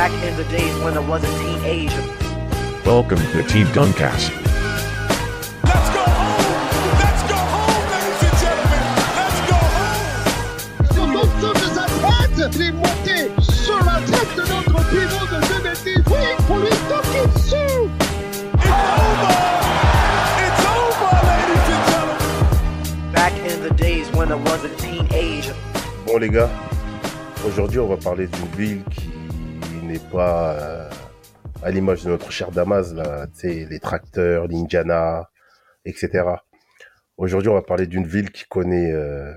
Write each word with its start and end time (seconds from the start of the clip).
Back 0.00 0.24
in 0.24 0.34
the 0.34 0.44
days 0.44 0.74
when 0.82 0.96
I 0.96 1.00
was 1.00 1.22
a 1.22 1.28
teenager. 1.38 2.02
Welcome 2.86 3.18
to 3.18 3.42
Team 3.42 3.66
Duncast. 3.66 4.30
Let's 5.62 5.90
go 5.92 6.00
home! 6.00 6.40
Let's 7.04 7.22
go 7.28 7.36
home, 7.36 7.84
ladies 7.92 8.22
and 8.24 8.36
gentlemen! 8.40 8.80
Let's 9.20 9.40
go 9.44 9.60
home! 9.76 10.88
Sur 10.94 11.04
l'ensemble 11.04 11.60
de 11.60 11.68
sa 11.76 11.84
tête, 11.84 12.32
il 12.54 12.62
est 12.62 12.72
monté 12.72 13.28
sur 13.52 13.76
la 13.84 14.00
tête 14.08 14.32
de 14.36 14.44
notre 14.48 14.80
pivot 14.88 15.26
de 15.26 15.38
2010. 15.60 16.00
Oui, 16.06 16.24
pour 16.46 16.56
lui 16.60 16.72
toquer 16.88 17.24
dessus. 17.34 17.84
It's 18.54 18.72
over! 18.72 19.36
It's 20.40 20.64
over, 20.64 21.12
ladies 21.28 21.68
and 21.76 21.84
gentlemen! 21.92 23.12
Back 23.12 23.34
in 23.44 23.60
the 23.62 23.74
days 23.74 24.10
when 24.14 24.32
I 24.32 24.36
was 24.36 24.64
a 24.64 24.70
teenager. 24.78 25.54
Bon 26.06 26.16
les 26.16 26.30
gars, 26.30 26.48
aujourd'hui 27.46 27.80
on 27.80 27.88
va 27.88 27.98
parler 27.98 28.28
d'une 28.28 28.48
ville 28.56 28.82
qui 28.90 29.09
n'est 29.90 29.98
pas 29.98 30.54
euh, 30.54 30.90
à 31.62 31.70
l'image 31.70 32.04
de 32.04 32.10
notre 32.10 32.30
cher 32.30 32.50
Damas, 32.52 32.94
là, 32.94 33.26
tu 33.26 33.40
sais, 33.40 33.66
les 33.68 33.80
tracteurs, 33.80 34.46
l'Indiana, 34.46 35.30
etc. 35.84 36.24
Aujourd'hui 37.16 37.48
on 37.48 37.54
va 37.54 37.62
parler 37.62 37.86
d'une 37.86 38.06
ville 38.06 38.30
qui 38.30 38.44
connaît, 38.44 38.92
euh, 38.92 39.32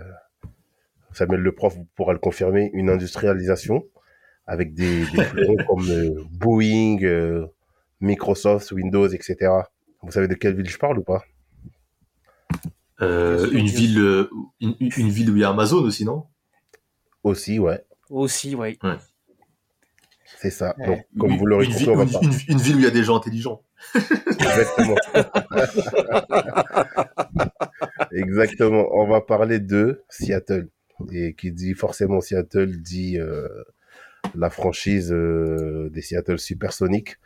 Samuel 1.12 1.42
le 1.42 1.52
prof 1.54 1.76
pourra 1.96 2.14
le 2.14 2.20
confirmer, 2.20 2.70
une 2.74 2.90
industrialisation 2.90 3.84
avec 4.46 4.74
des, 4.74 5.06
des 5.06 5.24
fleurons 5.24 5.58
comme 5.68 5.90
euh, 5.90 6.24
Boeing, 6.32 7.00
euh, 7.04 7.48
Microsoft, 8.00 8.72
Windows, 8.72 9.08
etc. 9.08 9.52
Vous 10.02 10.12
savez 10.12 10.28
de 10.28 10.36
quelle 10.36 10.56
ville 10.56 10.70
je 10.70 10.78
parle 10.78 11.00
ou 11.00 11.04
pas? 11.04 11.24
Euh, 13.02 13.50
une 13.52 13.68
ville, 13.68 14.00
euh, 14.00 14.30
une, 14.62 14.76
une 14.80 15.10
ville 15.10 15.32
où 15.32 15.36
il 15.36 15.42
y 15.42 15.44
a 15.44 15.50
Amazon 15.50 15.84
aussi, 15.84 16.06
non? 16.06 16.26
Aussi, 17.24 17.58
ouais, 17.58 17.84
Aussi, 18.10 18.54
oui. 18.54 18.78
C'est 20.44 20.52
ça. 20.52 20.76
Ouais. 20.78 20.86
Donc 20.86 21.00
comme 21.20 21.32
Une- 21.32 21.38
vous 21.38 21.46
l'aurez 21.48 21.66
compris, 21.66 21.80
ville- 21.86 21.90
on 21.92 21.96
va 21.96 22.04
une- 22.04 22.12
parler. 22.12 22.28
une- 22.28 22.54
une 22.56 22.62
ville 22.62 22.76
où 22.76 22.80
il 22.80 22.84
y 22.84 22.88
a 22.88 22.92
des 22.92 23.04
gens 23.04 23.18
intelligents. 23.18 23.64
Exactement. 23.96 24.96
Exactement. 28.12 28.88
On 28.94 29.08
va 29.08 29.22
parler 29.22 29.60
de 29.60 30.04
Seattle. 30.10 30.68
Et 31.12 31.34
qui 31.34 31.52
dit 31.52 31.74
forcément 31.74 32.22
Seattle 32.22 32.78
dit 32.82 33.18
euh, 33.20 33.48
la 34.36 34.50
franchise 34.50 35.12
euh, 35.12 35.90
des 35.92 36.02
Seattle 36.02 36.40
Supersonics. 36.40 37.18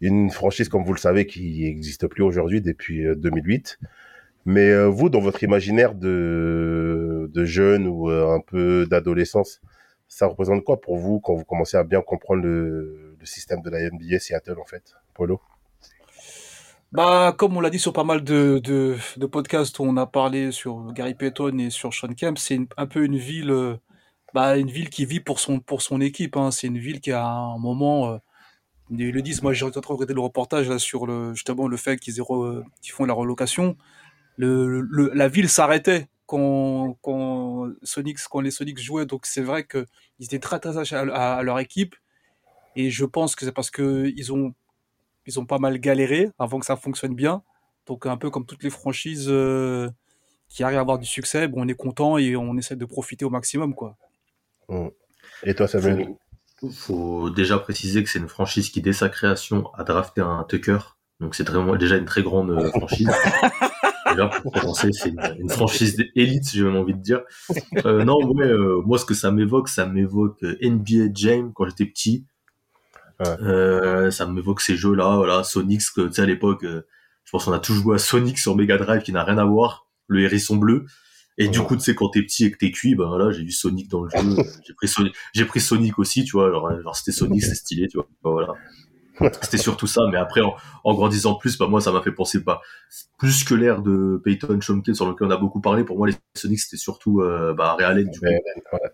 Une 0.00 0.30
franchise, 0.30 0.68
comme 0.68 0.84
vous 0.84 0.94
le 0.94 0.98
savez, 0.98 1.26
qui 1.26 1.62
n'existe 1.64 2.06
plus 2.06 2.22
aujourd'hui 2.22 2.60
depuis 2.62 3.06
euh, 3.06 3.14
2008. 3.14 3.78
Mais 4.46 4.70
euh, 4.70 4.86
vous, 4.86 5.10
dans 5.10 5.20
votre 5.20 5.42
imaginaire 5.42 5.94
de, 5.94 7.30
de 7.32 7.44
jeune 7.44 7.86
ou 7.86 8.10
euh, 8.10 8.34
un 8.34 8.40
peu 8.40 8.86
d'adolescence, 8.88 9.60
ça 10.10 10.26
représente 10.26 10.64
quoi 10.64 10.80
pour 10.80 10.98
vous 10.98 11.20
quand 11.20 11.34
vous 11.34 11.44
commencez 11.44 11.76
à 11.76 11.84
bien 11.84 12.02
comprendre 12.02 12.42
le, 12.42 13.16
système 13.22 13.62
de 13.62 13.70
la 13.70 13.88
NBA 13.88 14.18
Seattle, 14.18 14.58
en 14.60 14.64
fait, 14.64 14.96
Polo? 15.14 15.40
Bah, 16.90 17.32
comme 17.38 17.56
on 17.56 17.60
l'a 17.60 17.70
dit 17.70 17.78
sur 17.78 17.92
pas 17.92 18.02
mal 18.02 18.24
de, 18.24 18.98
podcasts 19.30 19.78
on 19.78 19.96
a 19.96 20.06
parlé 20.06 20.50
sur 20.50 20.92
Gary 20.92 21.14
Payton 21.14 21.56
et 21.58 21.70
sur 21.70 21.94
Sean 21.94 22.12
Kemp, 22.12 22.38
c'est 22.38 22.58
un 22.76 22.86
peu 22.86 23.04
une 23.04 23.16
ville, 23.16 23.52
euh, 23.52 23.76
bah, 24.34 24.56
une 24.56 24.70
ville 24.70 24.90
qui 24.90 25.04
vit 25.04 25.20
pour 25.20 25.38
son, 25.38 25.60
pour 25.60 25.80
son 25.80 26.00
équipe. 26.00 26.36
Hein. 26.36 26.50
C'est 26.50 26.66
une 26.66 26.78
ville 26.78 27.00
qui 27.00 27.12
a 27.12 27.24
un 27.24 27.58
moment, 27.58 28.12
euh, 28.12 28.18
ils 28.90 29.12
le 29.12 29.22
disent, 29.22 29.42
moi 29.44 29.52
j'ai 29.52 29.64
regarder 29.64 30.12
le 30.12 30.20
reportage 30.20 30.68
là, 30.68 30.80
sur 30.80 31.06
le, 31.06 31.34
justement 31.34 31.68
le 31.68 31.76
fait 31.76 31.98
qu'ils 31.98 32.16
font 32.16 33.04
la 33.06 33.14
relocation. 33.14 33.76
La 34.38 35.28
ville 35.28 35.48
s'arrêtait 35.48 36.08
quand, 36.30 36.96
quand, 37.02 37.72
Sonics, 37.82 38.20
quand 38.30 38.40
les 38.40 38.52
Sonics 38.52 38.78
jouaient, 38.78 39.04
donc 39.04 39.26
c'est 39.26 39.42
vrai 39.42 39.66
qu'ils 39.66 39.86
étaient 40.20 40.38
très 40.38 40.60
très 40.60 40.70
attachés 40.70 40.94
à, 40.94 41.42
leur 41.42 41.58
équipe. 41.58 41.96
Et 42.76 42.88
je 42.88 43.04
pense 43.04 43.34
que 43.34 43.44
c'est 43.44 43.50
parce 43.50 43.72
que 43.72 44.12
ils 44.14 44.32
ont 44.32 44.54
ils 45.26 45.40
ont 45.40 45.44
pas 45.44 45.58
mal 45.58 45.78
galéré 45.78 46.30
avant 46.38 46.60
que 46.60 46.66
ça 46.66 46.76
fonctionne 46.76 47.16
bien. 47.16 47.42
Donc 47.86 48.06
un 48.06 48.16
peu 48.16 48.30
comme 48.30 48.46
toutes 48.46 48.62
les 48.62 48.70
franchises 48.70 49.26
euh, 49.28 49.90
qui 50.48 50.62
arrivent 50.62 50.78
à 50.78 50.82
avoir 50.82 51.00
du 51.00 51.06
succès, 51.06 51.48
bon, 51.48 51.64
on 51.64 51.68
est 51.68 51.74
content 51.74 52.16
et 52.16 52.36
on 52.36 52.56
essaie 52.56 52.76
de 52.76 52.84
profiter 52.84 53.24
au 53.24 53.30
maximum, 53.30 53.74
quoi. 53.74 53.96
Et 55.42 55.54
toi, 55.56 55.66
Samuel? 55.66 56.14
Faut, 56.60 56.70
faut 56.70 57.30
déjà 57.30 57.58
préciser 57.58 58.04
que 58.04 58.08
c'est 58.08 58.20
une 58.20 58.28
franchise 58.28 58.70
qui, 58.70 58.80
dès 58.80 58.92
sa 58.92 59.08
création, 59.08 59.68
a 59.74 59.82
drafté 59.82 60.20
un 60.20 60.44
Tucker. 60.48 60.78
Donc 61.18 61.34
c'est 61.34 61.48
vraiment 61.48 61.74
déjà 61.74 61.96
une 61.96 62.04
très 62.04 62.22
grande 62.22 62.50
euh, 62.52 62.68
franchise. 62.70 63.10
déjà, 64.10 64.28
pour 64.28 64.52
commencer, 64.52 64.90
c'est 64.92 65.10
une, 65.10 65.20
une 65.38 65.50
franchise 65.50 65.96
d'élite, 65.96 66.50
j'ai 66.52 66.62
même 66.62 66.76
envie 66.76 66.94
de 66.94 67.00
dire. 67.00 67.22
Euh, 67.84 68.04
non, 68.04 68.16
ouais, 68.32 68.46
euh, 68.46 68.82
moi, 68.84 68.98
ce 68.98 69.04
que 69.04 69.14
ça 69.14 69.30
m'évoque, 69.30 69.68
ça 69.68 69.86
m'évoque 69.86 70.42
euh, 70.42 70.56
NBA 70.62 71.12
Jam 71.14 71.52
quand 71.54 71.68
j'étais 71.68 71.86
petit. 71.86 72.26
Ouais. 73.20 73.26
Euh, 73.42 74.10
ça 74.10 74.26
m'évoque 74.26 74.60
ces 74.60 74.76
jeux-là, 74.76 75.16
voilà, 75.16 75.44
Sonic, 75.44 75.82
que 75.94 76.06
tu 76.06 76.12
sais, 76.14 76.22
à 76.22 76.26
l'époque, 76.26 76.64
je 76.64 77.30
pense 77.30 77.44
qu'on 77.44 77.52
a 77.52 77.58
tous 77.58 77.74
joué 77.74 77.96
à 77.96 77.98
Sonic 77.98 78.38
sur 78.38 78.56
Mega 78.56 78.78
Drive 78.78 79.02
qui 79.02 79.12
n'a 79.12 79.24
rien 79.24 79.38
à 79.38 79.44
voir, 79.44 79.86
le 80.06 80.22
hérisson 80.22 80.56
bleu. 80.56 80.86
Et 81.38 81.48
du 81.48 81.60
coup, 81.60 81.76
tu 81.76 81.82
sais, 81.82 81.94
quand 81.94 82.10
t'es 82.10 82.22
petit 82.22 82.44
et 82.46 82.50
que 82.50 82.58
t'es 82.58 82.70
cuit, 82.70 82.94
ben 82.94 83.06
voilà, 83.08 83.30
j'ai 83.30 83.42
vu 83.42 83.50
Sonic 83.50 83.88
dans 83.88 84.02
le 84.04 84.10
jeu, 84.10 84.18
j'ai 84.66 84.74
pris 84.74 84.88
Sonic, 84.88 85.14
j'ai 85.32 85.44
pris 85.44 85.60
Sonic 85.60 85.98
aussi, 85.98 86.24
tu 86.24 86.32
vois, 86.32 86.50
genre 86.50 86.96
c'était 86.96 87.12
Sonic, 87.12 87.42
c'est 87.42 87.54
stylé, 87.54 87.88
tu 87.88 87.96
vois, 87.96 88.08
Ben 88.22 88.30
voilà. 88.30 88.54
C'était 89.42 89.58
surtout 89.58 89.86
ça, 89.86 90.02
mais 90.10 90.18
après, 90.18 90.40
en, 90.40 90.54
en 90.84 90.94
grandissant 90.94 91.34
plus, 91.34 91.58
bah, 91.58 91.66
moi, 91.66 91.80
ça 91.80 91.92
m'a 91.92 92.02
fait 92.02 92.12
penser, 92.12 92.42
pas 92.42 92.60
plus 93.18 93.44
que 93.44 93.54
l'ère 93.54 93.82
de 93.82 94.20
Peyton 94.24 94.60
Shumkin, 94.60 94.94
sur 94.94 95.08
lequel 95.08 95.28
on 95.28 95.30
a 95.30 95.36
beaucoup 95.36 95.60
parlé, 95.60 95.84
pour 95.84 95.98
moi, 95.98 96.08
les 96.08 96.14
Sonic, 96.34 96.58
c'était 96.60 96.76
surtout, 96.76 97.20
euh, 97.20 97.54
bah, 97.54 97.76
Ray 97.78 97.86
Allen, 97.86 98.10
du 98.10 98.18
coup. 98.18 98.26
Ouais. 98.26 98.40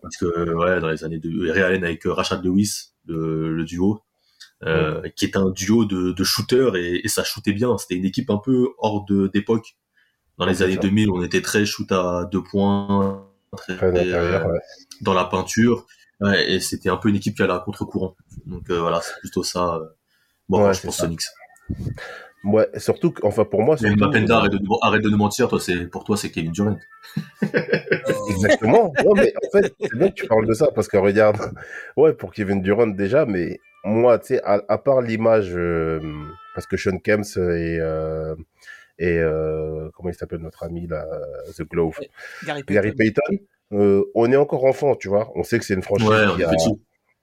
Parce 0.02 0.16
que, 0.16 0.52
ouais, 0.54 0.80
dans 0.80 0.88
les 0.88 1.04
années 1.04 1.18
de, 1.18 1.50
Ray 1.50 1.62
Allen 1.62 1.84
avec 1.84 2.06
euh, 2.06 2.12
Rashad 2.12 2.44
Lewis, 2.44 2.92
le, 3.06 3.54
le 3.54 3.64
duo, 3.64 4.02
euh, 4.64 5.02
qui 5.16 5.26
est 5.26 5.36
un 5.36 5.50
duo 5.50 5.84
de, 5.84 6.12
de 6.12 6.24
shooters 6.24 6.76
et, 6.76 7.00
et 7.04 7.08
ça 7.08 7.24
shootait 7.24 7.52
bien. 7.52 7.76
C'était 7.78 7.94
une 7.94 8.06
équipe 8.06 8.30
un 8.30 8.38
peu 8.38 8.70
hors 8.78 9.04
de, 9.04 9.28
d'époque. 9.28 9.76
Dans 10.38 10.46
les 10.46 10.62
années 10.62 10.74
ça. 10.74 10.80
2000, 10.80 11.10
on 11.10 11.22
était 11.22 11.40
très 11.42 11.64
shoot 11.64 11.90
à 11.92 12.28
deux 12.30 12.42
points, 12.42 13.26
très, 13.56 13.76
Très 13.76 13.86
euh, 14.12 14.44
ouais. 14.44 14.58
dans 15.00 15.14
la 15.14 15.24
peinture. 15.24 15.86
Ouais, 16.20 16.50
et 16.52 16.60
c'était 16.60 16.88
un 16.88 16.96
peu 16.96 17.08
une 17.08 17.16
équipe 17.16 17.36
qui 17.36 17.42
allait 17.42 17.52
à 17.52 17.58
contre-courant. 17.58 18.16
Donc 18.46 18.70
euh, 18.70 18.80
voilà, 18.80 19.00
c'est 19.00 19.18
plutôt 19.20 19.42
ça. 19.42 19.80
Bon, 20.48 20.64
Ouais, 20.66 20.74
je 20.74 20.82
pense. 20.82 20.96
Sonics. 20.98 21.22
Ouais, 22.44 22.68
surtout, 22.76 23.10
que- 23.10 23.26
enfin 23.26 23.44
pour 23.44 23.62
moi, 23.62 23.76
Mais 23.80 23.88
surtout, 23.88 24.04
Mapenda, 24.04 24.36
arrête 24.38 24.52
de, 24.52 24.58
nous- 24.58 24.78
arrête 24.80 25.02
de 25.02 25.10
nous 25.10 25.16
mentir, 25.16 25.48
toi, 25.48 25.58
c'est, 25.58 25.86
pour 25.88 26.04
toi, 26.04 26.16
c'est 26.16 26.30
Kevin 26.30 26.52
Durant. 26.52 26.78
Exactement. 28.28 28.92
Ouais, 29.04 29.12
mais 29.16 29.32
en 29.44 29.50
fait, 29.50 29.74
c'est 29.80 29.96
bien 29.98 30.08
que 30.08 30.14
tu 30.14 30.26
parles 30.26 30.46
de 30.46 30.52
ça 30.54 30.68
parce 30.74 30.88
que 30.88 30.96
regarde, 30.96 31.36
ouais, 31.96 32.12
pour 32.12 32.32
Kevin 32.32 32.62
Durant 32.62 32.86
déjà, 32.86 33.26
mais 33.26 33.58
moi, 33.84 34.18
tu 34.18 34.28
sais, 34.34 34.42
à, 34.44 34.62
à 34.68 34.78
part 34.78 35.00
l'image, 35.00 35.52
euh, 35.56 36.00
parce 36.54 36.66
que 36.66 36.76
Sean 36.76 36.98
Kemps 36.98 37.36
et, 37.36 37.78
euh, 37.80 38.34
et 38.98 39.18
euh, 39.18 39.88
comment 39.94 40.10
il 40.10 40.14
s'appelle 40.14 40.40
notre 40.40 40.62
ami 40.64 40.86
là, 40.86 41.04
The 41.56 41.62
Glove, 41.62 41.98
Gary 42.44 42.62
Gary 42.68 42.92
Payton, 42.92 43.38
euh, 43.72 44.04
on 44.14 44.30
est 44.30 44.36
encore 44.36 44.64
enfant, 44.64 44.94
tu 44.94 45.08
vois. 45.08 45.30
On 45.34 45.42
sait 45.42 45.58
que 45.58 45.64
c'est 45.64 45.74
une 45.74 45.82
franchise 45.82 46.08
Ouais, 46.08 46.24
qui 46.36 46.44
a, 46.44 46.48
petit. 46.50 46.70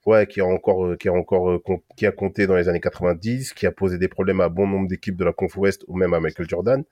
Ouais, 0.06 0.26
qui 0.26 0.40
a 0.40 0.46
encore, 0.46 0.86
euh, 0.86 0.96
qui 0.96 1.08
a 1.08 1.12
encore, 1.12 1.50
euh, 1.50 1.62
qui 1.96 2.06
a 2.06 2.12
compté 2.12 2.46
dans 2.46 2.56
les 2.56 2.68
années 2.68 2.80
90, 2.80 3.52
qui 3.54 3.66
a 3.66 3.72
posé 3.72 3.98
des 3.98 4.08
problèmes 4.08 4.40
à 4.40 4.48
bon 4.48 4.66
nombre 4.66 4.88
d'équipes 4.88 5.16
de 5.16 5.24
la 5.24 5.32
Conf 5.32 5.56
Ouest 5.56 5.84
ou 5.88 5.96
même 5.96 6.14
à 6.14 6.20
Michael 6.20 6.48
Jordan. 6.48 6.84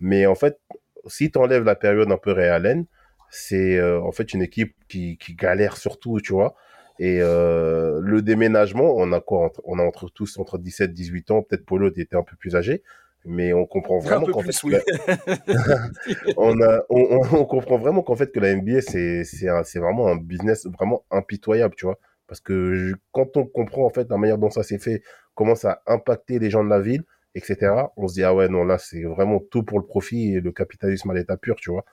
Mais 0.00 0.26
en 0.26 0.34
fait, 0.34 0.58
si 1.06 1.30
tu 1.30 1.38
enlèves 1.38 1.64
la 1.64 1.74
période 1.76 2.10
un 2.12 2.18
peu 2.18 2.32
Ray 2.32 2.48
Allen, 2.48 2.86
c'est 3.30 3.76
euh, 3.78 4.00
en 4.00 4.12
fait 4.12 4.32
une 4.34 4.42
équipe 4.42 4.74
qui, 4.88 5.18
qui 5.18 5.34
galère 5.34 5.76
surtout, 5.76 6.20
tu 6.20 6.32
vois. 6.32 6.54
Et 6.98 7.18
euh, 7.20 8.00
le 8.02 8.22
déménagement, 8.22 8.94
on 8.96 9.12
a 9.12 9.20
quoi 9.20 9.44
entre- 9.44 9.62
On 9.64 9.78
a 9.78 9.82
entre 9.82 10.08
tous 10.10 10.38
entre 10.38 10.58
17 10.58 10.92
18 10.92 11.30
ans, 11.30 11.42
peut-être 11.42 11.64
Polo 11.64 11.88
était 11.90 12.16
un 12.16 12.22
peu 12.24 12.36
plus 12.36 12.56
âgé, 12.56 12.82
mais 13.24 13.52
on 13.52 13.66
comprend 13.66 13.98
vraiment 13.98 14.26
qu'en 14.26 14.42
fait, 14.42 14.62
oui. 14.64 14.74
on, 16.36 16.60
a, 16.60 16.82
on, 16.88 17.00
on- 17.00 17.36
on 17.40 17.44
comprend 17.44 17.78
vraiment 17.78 18.02
qu'en 18.02 18.16
fait 18.16 18.32
que 18.32 18.40
la 18.40 18.50
NBA 18.56 18.80
c'est 18.80 19.24
c'est 19.24 19.78
vraiment 19.78 20.08
un 20.08 20.16
business 20.16 20.66
vraiment 20.66 21.04
impitoyable, 21.10 21.74
tu 21.76 21.86
vois. 21.86 21.98
Parce 22.28 22.40
que 22.40 22.74
je- 22.74 22.94
quand 23.12 23.36
on 23.36 23.46
comprend 23.46 23.84
en 23.86 23.90
fait 23.90 24.08
la 24.10 24.18
manière 24.18 24.38
dont 24.38 24.50
ça 24.50 24.62
s'est 24.62 24.78
fait, 24.78 25.02
comment 25.34 25.54
ça 25.56 25.82
a 25.86 25.94
impacté 25.94 26.38
les 26.38 26.50
gens 26.50 26.64
de 26.64 26.70
la 26.70 26.80
ville, 26.80 27.04
etc. 27.34 27.92
On 27.96 28.08
se 28.08 28.14
dit 28.14 28.24
ah 28.24 28.34
ouais 28.34 28.48
non 28.48 28.64
là 28.64 28.78
c'est 28.78 29.02
vraiment 29.04 29.40
tout 29.40 29.62
pour 29.64 29.78
le 29.80 29.86
profit 29.86 30.34
et 30.34 30.40
le 30.40 30.52
capitalisme 30.52 31.10
à 31.10 31.14
l'état 31.14 31.36
pur, 31.36 31.56
tu 31.56 31.70
vois. 31.70 31.84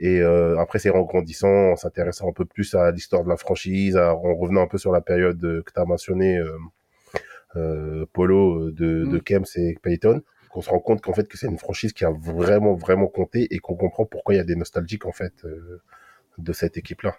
Et 0.00 0.20
euh, 0.20 0.58
après 0.58 0.78
c'est 0.80 0.90
en 0.90 1.02
grandissant, 1.02 1.72
en 1.72 1.76
s'intéressant 1.76 2.28
un 2.28 2.32
peu 2.32 2.44
plus 2.46 2.74
à 2.74 2.90
l'histoire 2.92 3.24
de 3.24 3.28
la 3.28 3.36
franchise, 3.36 3.96
à- 3.96 4.14
en 4.14 4.34
revenant 4.36 4.62
un 4.62 4.66
peu 4.68 4.78
sur 4.78 4.92
la 4.92 5.00
période 5.00 5.42
euh, 5.44 5.62
que 5.62 5.72
tu 5.72 5.80
as 5.80 5.84
mentionné, 5.84 6.38
euh, 6.38 6.58
euh, 7.56 8.06
Polo, 8.12 8.70
de, 8.70 9.04
de 9.04 9.16
Mm. 9.18 9.22
Kems 9.22 9.44
et 9.56 9.76
Payton, 9.82 10.22
qu'on 10.50 10.60
se 10.62 10.70
rend 10.70 10.80
compte 10.80 11.00
qu'en 11.00 11.12
fait 11.12 11.28
que 11.28 11.36
c'est 11.38 11.46
une 11.46 11.58
franchise 11.58 11.92
qui 11.92 12.04
a 12.04 12.10
vraiment 12.10 12.74
vraiment 12.74 13.06
compté 13.06 13.46
et 13.54 13.58
qu'on 13.58 13.76
comprend 13.76 14.04
pourquoi 14.04 14.34
il 14.34 14.38
y 14.38 14.40
a 14.40 14.44
des 14.44 14.56
nostalgiques 14.56 15.06
en 15.06 15.12
fait 15.12 15.34
de 16.38 16.52
cette 16.52 16.76
équipe-là. 16.76 17.16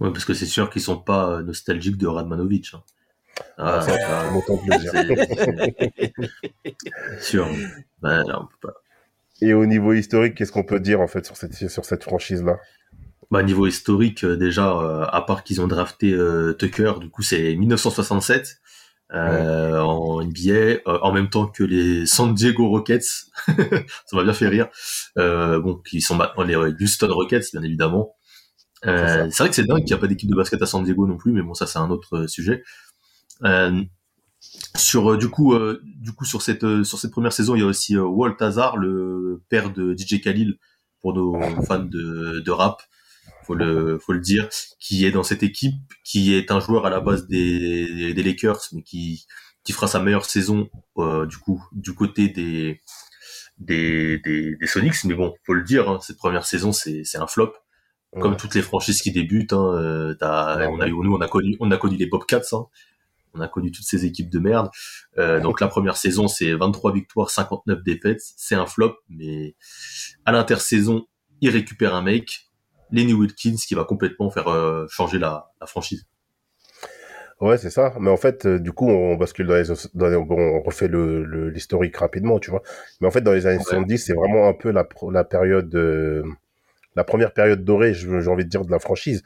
Ouais, 0.00 0.10
parce 0.10 0.24
que 0.24 0.34
c'est 0.34 0.46
sûr 0.46 0.70
qu'ils 0.70 0.82
sont 0.82 0.98
pas 0.98 1.30
euh, 1.30 1.42
nostalgiques 1.42 1.98
de 1.98 2.06
Radmanovic. 2.06 2.72
Hein. 2.74 2.82
Ah, 3.58 3.80
ça, 3.80 3.98
ça, 3.98 4.32
autant 4.34 4.58
plaisir. 4.58 4.92
sûr. 7.20 7.48
Ouais, 8.02 8.24
là, 8.24 8.40
on 8.40 8.46
peut 8.46 8.68
pas. 8.68 8.74
Et 9.40 9.54
au 9.54 9.66
niveau 9.66 9.92
historique, 9.92 10.36
qu'est-ce 10.36 10.52
qu'on 10.52 10.64
peut 10.64 10.80
dire 10.80 11.00
en 11.00 11.08
fait 11.08 11.26
sur 11.26 11.36
cette 11.36 11.54
sur 11.54 11.84
cette 11.84 12.04
franchise-là? 12.04 12.58
Bah, 13.30 13.42
niveau 13.42 13.66
historique, 13.66 14.24
euh, 14.24 14.36
déjà, 14.36 14.78
euh, 14.78 15.06
à 15.10 15.22
part 15.22 15.44
qu'ils 15.44 15.60
ont 15.60 15.66
drafté 15.66 16.12
euh, 16.12 16.52
Tucker, 16.52 16.94
du 17.00 17.10
coup, 17.10 17.22
c'est 17.22 17.56
1967 17.56 18.60
euh, 19.12 19.80
en 19.80 20.22
NBA, 20.22 20.80
en 20.86 21.12
même 21.12 21.28
temps 21.28 21.46
que 21.46 21.64
les 21.64 22.06
San 22.06 22.34
Diego 22.34 22.68
Rockets. 22.68 23.02
ça 23.46 24.16
m'a 24.16 24.24
bien 24.24 24.34
fait 24.34 24.48
rire. 24.48 24.68
Bon, 25.16 25.80
qui 25.84 26.00
sont 26.00 26.14
maintenant 26.14 26.44
les 26.44 26.56
Houston 26.80 27.12
Rockets, 27.12 27.46
bien 27.52 27.62
évidemment. 27.62 28.14
Euh, 28.86 29.28
c'est 29.30 29.42
vrai 29.42 29.48
que 29.48 29.54
c'est 29.54 29.64
dingue 29.64 29.78
qu'il 29.78 29.88
n'y 29.88 29.92
a 29.94 29.98
pas 29.98 30.06
d'équipe 30.06 30.28
de 30.28 30.34
basket 30.34 30.60
à 30.62 30.66
San 30.66 30.84
Diego 30.84 31.06
non 31.06 31.16
plus, 31.16 31.32
mais 31.32 31.42
bon, 31.42 31.54
ça 31.54 31.66
c'est 31.66 31.78
un 31.78 31.90
autre 31.90 32.16
euh, 32.18 32.26
sujet. 32.26 32.62
Euh, 33.44 33.82
sur 34.76 35.12
euh, 35.12 35.16
du 35.18 35.28
coup, 35.28 35.54
euh, 35.54 35.80
du 35.84 36.12
coup 36.12 36.24
sur 36.24 36.42
cette 36.42 36.64
euh, 36.64 36.84
sur 36.84 36.98
cette 36.98 37.10
première 37.10 37.32
saison, 37.32 37.54
il 37.54 37.60
y 37.60 37.62
a 37.62 37.66
aussi 37.66 37.96
Walt 37.96 38.36
Hazard, 38.40 38.76
le 38.76 39.42
père 39.48 39.72
de 39.72 39.94
DJ 39.96 40.20
Khalil, 40.20 40.58
pour 41.00 41.14
nos 41.14 41.40
fans 41.62 41.78
de, 41.80 42.40
de 42.40 42.50
rap, 42.50 42.82
faut 43.46 43.54
le 43.54 43.98
faut 43.98 44.12
le 44.12 44.20
dire, 44.20 44.48
qui 44.80 45.04
est 45.06 45.10
dans 45.12 45.22
cette 45.22 45.42
équipe, 45.42 45.74
qui 46.04 46.34
est 46.34 46.50
un 46.50 46.60
joueur 46.60 46.86
à 46.86 46.90
la 46.90 47.00
base 47.00 47.26
des, 47.26 48.14
des 48.14 48.22
Lakers, 48.22 48.60
mais 48.72 48.82
qui 48.82 49.26
qui 49.64 49.72
fera 49.72 49.86
sa 49.86 50.00
meilleure 50.00 50.26
saison 50.26 50.68
euh, 50.98 51.26
du 51.26 51.38
coup 51.38 51.64
du 51.72 51.94
côté 51.94 52.28
des 52.28 52.80
des, 53.58 54.18
des 54.24 54.56
des 54.56 54.66
Sonics. 54.66 55.04
Mais 55.04 55.14
bon, 55.14 55.34
faut 55.44 55.54
le 55.54 55.62
dire, 55.64 55.88
hein, 55.88 55.98
cette 56.02 56.16
première 56.18 56.44
saison 56.46 56.72
c'est 56.72 57.02
c'est 57.04 57.18
un 57.18 57.26
flop 57.26 57.52
comme 58.20 58.32
Ouais. 58.32 58.36
toutes 58.36 58.54
les 58.54 58.62
franchises 58.62 59.02
qui 59.02 59.12
débutent, 59.12 59.52
hein, 59.52 59.74
euh, 59.74 60.14
on 60.22 60.80
a 60.80 60.86
eu, 60.88 60.92
nous 60.92 61.14
on 61.14 61.20
a 61.20 61.28
connu, 61.28 61.56
on 61.60 61.70
a 61.70 61.76
connu 61.76 61.96
les 61.96 62.06
Bobcats, 62.06 62.42
hein, 62.52 62.66
on 63.34 63.40
a 63.40 63.48
connu 63.48 63.72
toutes 63.72 63.84
ces 63.86 64.04
équipes 64.06 64.30
de 64.30 64.38
merde. 64.38 64.70
Euh, 65.18 65.40
donc 65.40 65.60
la 65.60 65.68
première 65.68 65.96
saison 65.96 66.28
c'est 66.28 66.52
23 66.54 66.92
victoires, 66.92 67.30
59 67.30 67.82
défaites, 67.82 68.20
c'est 68.36 68.54
un 68.54 68.66
flop, 68.66 68.96
mais 69.08 69.54
à 70.24 70.32
l'intersaison 70.32 71.06
il 71.40 71.50
récupère 71.50 71.94
un 71.94 72.02
mec, 72.02 72.48
Lenny 72.92 73.12
Wilkins, 73.12 73.56
qui 73.56 73.74
va 73.74 73.84
complètement 73.84 74.30
faire 74.30 74.48
euh, 74.48 74.86
changer 74.88 75.18
la, 75.18 75.50
la 75.60 75.66
franchise. 75.66 76.04
Ouais, 77.40 77.58
c'est 77.58 77.70
ça. 77.70 77.92
Mais 77.98 78.10
en 78.10 78.16
fait, 78.16 78.46
euh, 78.46 78.58
du 78.60 78.72
coup, 78.72 78.88
on 78.88 79.16
bascule 79.16 79.48
dans 79.48 79.54
les, 79.56 79.64
dans 79.94 80.06
les- 80.08 80.16
bon, 80.24 80.38
on 80.38 80.62
refait 80.62 80.86
le, 80.88 81.24
le- 81.24 81.50
l'historique 81.50 81.96
rapidement, 81.96 82.38
tu 82.38 82.50
vois. 82.50 82.62
Mais 83.00 83.08
en 83.08 83.10
fait, 83.10 83.20
dans 83.22 83.32
les 83.32 83.46
années 83.46 83.58
Ouais. 83.58 83.64
70, 83.64 83.98
c'est 83.98 84.14
vraiment 84.14 84.48
un 84.48 84.52
peu 84.54 84.70
la, 84.70 84.84
pro- 84.84 85.10
la 85.10 85.24
période, 85.24 85.74
euh, 85.74 86.22
la 86.96 87.04
première 87.04 87.32
période 87.32 87.64
dorée, 87.64 87.94
j'ai 87.94 88.08
envie 88.28 88.44
de 88.44 88.48
dire, 88.50 88.64
de 88.64 88.70
la 88.70 88.78
franchise. 88.78 89.22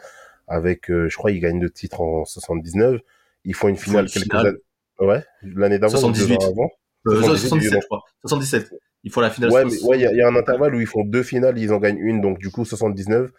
Avec, 0.46 0.90
euh, 0.90 1.08
je 1.08 1.16
crois, 1.16 1.30
ils 1.30 1.40
gagnent 1.40 1.60
le 1.60 1.70
titre 1.70 2.00
en 2.00 2.24
79. 2.24 3.00
Ils 3.44 3.54
font 3.54 3.68
une 3.68 3.76
font 3.76 3.82
finale 3.90 4.04
une 4.06 4.10
quelques 4.10 4.34
années. 4.34 4.56
Ouais, 5.00 5.22
l'année 5.42 5.78
d'avant, 5.78 5.98
ou 5.98 6.12
deux 6.12 6.18
78. 6.26 6.42
ans 6.42 6.50
avant. 6.50 6.70
Euh, 7.06 7.22
78, 7.22 7.48
77 7.48 7.72
non. 7.74 7.80
je 7.80 7.86
crois, 7.86 8.02
77. 8.22 8.70
Il 9.04 9.12
faut 9.12 9.20
la 9.20 9.30
finale. 9.30 9.50
Ouais, 9.52 9.62
soixante- 9.62 9.88
ouais, 9.90 9.98
il 9.98 10.02
y, 10.02 10.06
a- 10.06 10.12
il 10.12 10.16
y 10.18 10.22
a 10.22 10.28
un 10.28 10.34
intervalle 10.36 10.74
où 10.74 10.80
ils 10.80 10.86
font 10.86 11.04
deux 11.04 11.22
finales, 11.22 11.56
ils 11.58 11.72
en 11.72 11.78
gagnent 11.78 11.98
une, 12.00 12.20
donc 12.20 12.38
du 12.38 12.50
coup 12.50 12.64
79. 12.64 13.30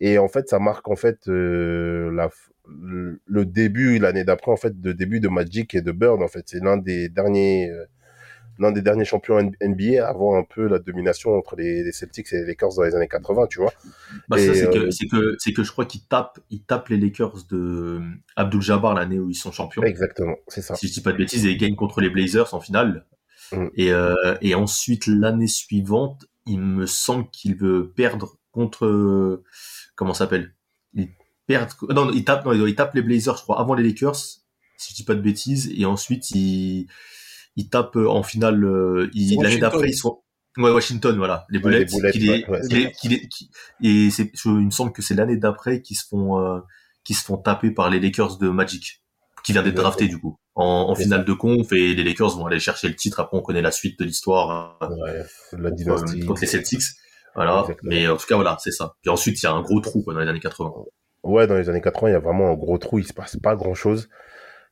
Et 0.00 0.18
en 0.18 0.28
fait, 0.28 0.48
ça 0.48 0.58
marque 0.58 0.88
en 0.88 0.96
fait 0.96 1.28
euh, 1.28 2.10
la, 2.12 2.30
le 3.26 3.44
début 3.44 3.98
l'année 3.98 4.24
d'après 4.24 4.50
en 4.50 4.56
fait 4.56 4.80
de 4.80 4.92
début 4.92 5.20
de 5.20 5.28
Magic 5.28 5.74
et 5.74 5.82
de 5.82 5.92
Bird 5.92 6.22
en 6.22 6.28
fait. 6.28 6.44
C'est 6.46 6.62
l'un 6.62 6.76
des 6.76 7.08
derniers 7.08 7.70
euh, 7.70 7.84
l'un 8.58 8.72
des 8.72 8.82
derniers 8.82 9.04
champions 9.04 9.38
NBA 9.60 10.06
avant 10.06 10.36
un 10.36 10.44
peu 10.44 10.66
la 10.66 10.78
domination 10.78 11.36
entre 11.36 11.56
les, 11.56 11.82
les 11.82 11.92
Celtics 11.92 12.32
et 12.32 12.36
les 12.36 12.46
Lakers 12.46 12.74
dans 12.76 12.82
les 12.82 12.94
années 12.94 13.08
80, 13.08 13.46
tu 13.48 13.60
vois. 13.60 13.72
Bah, 14.28 14.38
ça, 14.38 14.54
c'est 14.54 14.66
euh, 14.66 14.70
que, 14.70 14.90
c'est 14.90 15.06
que, 15.06 15.36
c'est 15.38 15.52
que 15.52 15.62
je 15.62 15.72
crois 15.72 15.84
qu'ils 15.84 16.04
tapent, 16.06 16.38
ils 16.50 16.62
tapent 16.62 16.88
les 16.88 16.96
Lakers 16.98 17.44
de 17.50 18.00
Abdul 18.36 18.60
Jabbar 18.62 18.94
l'année 18.94 19.18
où 19.18 19.30
ils 19.30 19.34
sont 19.34 19.52
champions. 19.52 19.82
Exactement, 19.82 20.36
c'est 20.48 20.62
ça. 20.62 20.74
si 20.74 20.88
je 20.88 20.92
dis 20.92 21.00
pas 21.00 21.12
de 21.12 21.18
bêtises, 21.18 21.46
et 21.46 21.50
ils 21.50 21.58
gagnent 21.58 21.76
contre 21.76 22.00
les 22.00 22.10
Blazers 22.10 22.52
en 22.54 22.60
finale. 22.60 23.06
Mm. 23.52 23.66
Et, 23.76 23.92
euh, 23.92 24.36
et 24.40 24.54
ensuite, 24.54 25.06
l'année 25.06 25.46
suivante, 25.46 26.26
il 26.46 26.60
me 26.60 26.86
semble 26.86 27.28
qu'il 27.30 27.56
veut 27.56 27.92
perdre 27.94 28.36
contre... 28.50 28.86
euh, 28.86 29.44
Comment 29.94 30.14
ça 30.14 30.24
s'appelle? 30.24 30.54
Il 30.94 31.08
perd... 31.46 31.70
Non, 31.88 32.06
non, 32.06 32.12
il 32.12 32.24
tape, 32.24 32.44
non, 32.44 32.66
il 32.66 32.74
tape 32.74 32.94
les 32.94 33.02
Blazers, 33.02 33.36
je 33.36 33.42
crois, 33.42 33.60
avant 33.60 33.74
les 33.74 33.82
Lakers, 33.82 34.16
si 34.16 34.90
je 34.90 34.94
dis 34.94 35.04
pas 35.04 35.14
de 35.14 35.20
bêtises. 35.20 35.72
Et 35.76 35.84
ensuite, 35.84 36.30
il, 36.32 36.88
il 37.56 37.68
tape 37.68 37.96
euh, 37.96 38.08
en 38.08 38.22
finale... 38.22 38.64
euh, 38.64 39.10
L'année 39.42 39.58
d'après, 39.58 39.88
ils 39.88 39.94
sont... 39.94 40.22
Ouais, 40.58 40.70
Washington, 40.70 41.16
voilà. 41.16 41.46
Les 41.48 41.58
Ouais, 41.58 41.64
Bullets. 41.64 41.78
les 41.80 41.84
Bullets, 41.86 42.10
qui 42.12 42.18
les- 42.18 42.44
ouais, 42.46 42.60
qui 42.68 42.74
les- 42.74 42.92
qui 42.92 43.08
les- 43.08 43.28
qui- 43.28 43.50
et 43.82 44.10
c'est, 44.10 44.30
je- 44.34 44.48
il 44.50 44.66
me 44.66 44.70
semble 44.70 44.92
que 44.92 45.00
c'est 45.00 45.14
l'année 45.14 45.36
d'après 45.38 45.80
qu'ils 45.80 45.96
se 45.96 46.04
font, 46.08 46.38
euh, 46.40 46.60
qu'ils 47.04 47.16
se 47.16 47.24
font 47.24 47.38
taper 47.38 47.70
par 47.70 47.88
les 47.88 48.00
Lakers 48.00 48.36
de 48.38 48.48
Magic, 48.50 49.02
qui 49.44 49.52
vient 49.52 49.62
d'être 49.62 49.74
drafté 49.76 50.08
du 50.08 50.18
coup, 50.18 50.36
en, 50.54 50.94
finale 50.94 51.24
de 51.24 51.32
conf, 51.32 51.72
et 51.72 51.94
les 51.94 52.04
Lakers 52.04 52.36
vont 52.36 52.46
aller 52.46 52.60
chercher 52.60 52.88
le 52.88 52.94
titre. 52.96 53.18
Après, 53.20 53.36
on 53.36 53.40
connaît 53.40 53.62
la 53.62 53.70
suite 53.70 53.98
de 53.98 54.04
l'histoire 54.04 54.76
Ouais, 54.82 55.22
la 55.58 55.70
contre, 55.70 56.26
contre 56.26 56.40
les 56.42 56.46
Celtics. 56.46 56.82
Voilà. 57.34 57.60
Exactement. 57.62 57.88
Mais 57.90 58.06
en 58.08 58.16
tout 58.18 58.26
cas, 58.26 58.34
voilà, 58.34 58.58
c'est 58.60 58.72
ça. 58.72 58.92
Puis 59.00 59.10
ensuite, 59.10 59.40
il 59.42 59.46
y 59.46 59.48
a 59.48 59.52
un 59.52 59.62
gros 59.62 59.80
trou 59.80 60.02
quoi, 60.02 60.12
dans 60.12 60.20
les 60.20 60.28
années 60.28 60.38
80. 60.38 60.70
Ouais, 61.22 61.46
dans 61.46 61.56
les 61.56 61.70
années 61.70 61.80
80, 61.80 62.10
il 62.10 62.12
y 62.12 62.16
a 62.16 62.20
vraiment 62.20 62.50
un 62.50 62.54
gros 62.54 62.76
trou, 62.76 62.98
il 62.98 63.06
se 63.06 63.14
passe 63.14 63.38
pas 63.42 63.56
grand 63.56 63.72
chose. 63.74 64.10